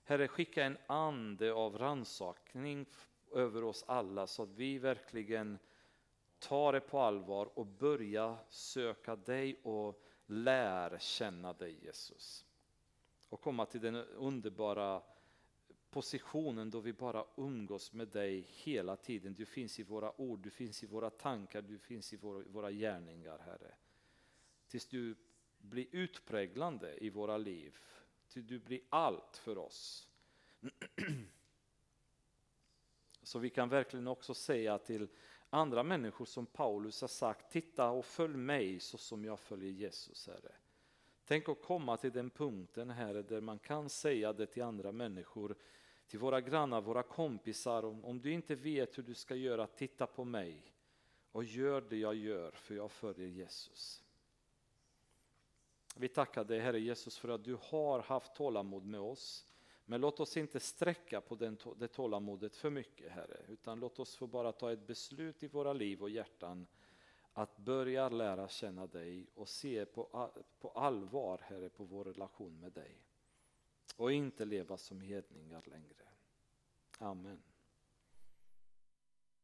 Herre, 0.10 0.28
skicka 0.28 0.64
en 0.64 0.78
ande 0.88 1.54
av 1.54 1.78
ransakning 1.78 2.86
över 3.32 3.64
oss 3.64 3.84
alla 3.88 4.28
så 4.28 4.44
att 4.44 4.50
vi 4.50 4.78
verkligen 4.78 5.60
tar 6.40 6.74
det 6.74 6.80
på 6.80 7.00
allvar 7.00 7.60
och 7.60 7.66
börjar 7.66 8.38
söka 8.50 9.16
dig 9.16 9.60
och 9.64 10.04
lär 10.26 10.98
känna 11.00 11.54
dig 11.54 11.84
Jesus. 11.84 12.46
Och 13.30 13.42
komma 13.42 13.66
till 13.66 13.82
den 13.82 13.96
underbara 13.96 15.02
positionen 15.90 16.70
då 16.70 16.80
vi 16.80 16.94
bara 16.94 17.26
umgås 17.36 17.94
med 17.94 18.08
dig 18.08 18.48
hela 18.50 18.96
tiden. 18.96 19.34
Du 19.34 19.46
finns 19.46 19.80
i 19.80 19.84
våra 19.84 20.22
ord, 20.22 20.40
du 20.40 20.50
finns 20.50 20.84
i 20.84 20.88
våra 20.88 21.10
tankar, 21.10 21.62
du 21.62 21.78
finns 21.78 22.14
i 22.14 22.18
våra, 22.18 22.44
våra 22.48 22.72
gärningar 22.72 23.40
Herre 23.40 23.76
tills 24.68 24.88
du 24.88 25.16
blir 25.58 25.88
utpräglande 25.92 27.04
i 27.04 27.10
våra 27.10 27.38
liv. 27.38 27.80
Till 28.30 28.48
du 28.48 28.60
blir 28.60 28.80
allt 28.90 29.38
för 29.38 29.58
oss. 29.58 30.08
Så 33.24 33.40
vi 33.40 33.50
kan 33.50 33.70
verkligen 33.70 34.08
också 34.08 34.34
säga 34.34 34.78
till 34.78 35.08
andra 35.50 35.84
människor 35.84 36.26
som 36.26 36.46
Paulus 36.46 37.02
har 37.02 37.08
sagt, 37.08 37.52
titta 37.52 37.90
och 37.90 38.06
följ 38.06 38.38
mig 38.38 38.80
så 38.80 38.98
som 38.98 39.26
jag 39.26 39.40
följer 39.40 39.72
Jesus, 39.72 40.28
Herre. 40.28 40.56
Tänk 41.26 41.50
att 41.50 41.62
komma 41.62 41.98
till 41.98 42.12
den 42.12 42.30
punkten, 42.30 42.90
Herre, 42.90 43.22
där 43.22 43.42
man 43.42 43.60
kan 43.60 43.90
säga 43.90 44.34
det 44.34 44.46
till 44.46 44.64
andra 44.64 44.92
människor, 44.92 45.56
till 46.08 46.20
våra 46.20 46.42
grannar, 46.42 46.82
våra 46.82 47.04
kompisar, 47.04 47.86
om, 47.86 48.06
om 48.06 48.22
du 48.22 48.32
inte 48.32 48.56
vet 48.56 48.98
hur 48.98 49.04
du 49.04 49.14
ska 49.14 49.36
göra, 49.36 49.68
titta 49.68 50.08
på 50.08 50.24
mig 50.24 50.74
och 51.32 51.44
gör 51.44 51.82
det 51.82 51.98
jag 51.98 52.16
gör, 52.16 52.52
för 52.52 52.76
jag 52.76 52.92
följer 52.92 53.28
Jesus. 53.28 54.04
Vi 56.00 56.08
tackar 56.08 56.44
dig 56.44 56.60
Herre 56.60 56.80
Jesus 56.80 57.18
för 57.18 57.30
att 57.30 57.44
du 57.44 57.58
har 57.62 58.00
haft 58.00 58.36
tålamod 58.36 58.86
med 58.86 59.00
oss. 59.00 59.46
Men 59.86 60.02
låt 60.02 60.20
oss 60.20 60.38
inte 60.38 60.60
sträcka 60.60 61.22
på 61.22 61.36
den, 61.36 61.58
det 61.78 61.88
tålamodet 61.88 62.56
för 62.56 62.70
mycket 62.70 63.12
Herre, 63.12 63.46
utan 63.48 63.80
låt 63.80 64.00
oss 64.00 64.16
få 64.16 64.28
bara 64.28 64.52
ta 64.52 64.72
ett 64.72 64.88
beslut 64.88 65.44
i 65.44 65.48
våra 65.48 65.74
liv 65.74 66.02
och 66.02 66.10
hjärtan 66.10 66.68
att 67.34 67.58
börja 67.58 68.10
lära 68.10 68.48
känna 68.48 68.88
dig 68.88 69.28
och 69.34 69.50
se 69.50 69.86
på, 69.86 70.32
på 70.60 70.70
allvar 70.70 71.42
Herre 71.44 71.70
på 71.70 71.84
vår 71.84 72.06
relation 72.06 72.60
med 72.60 72.72
dig. 72.72 73.02
Och 73.96 74.12
inte 74.12 74.46
leva 74.46 74.78
som 74.78 75.02
hedningar 75.02 75.64
längre. 75.66 76.08
Amen. 76.98 77.44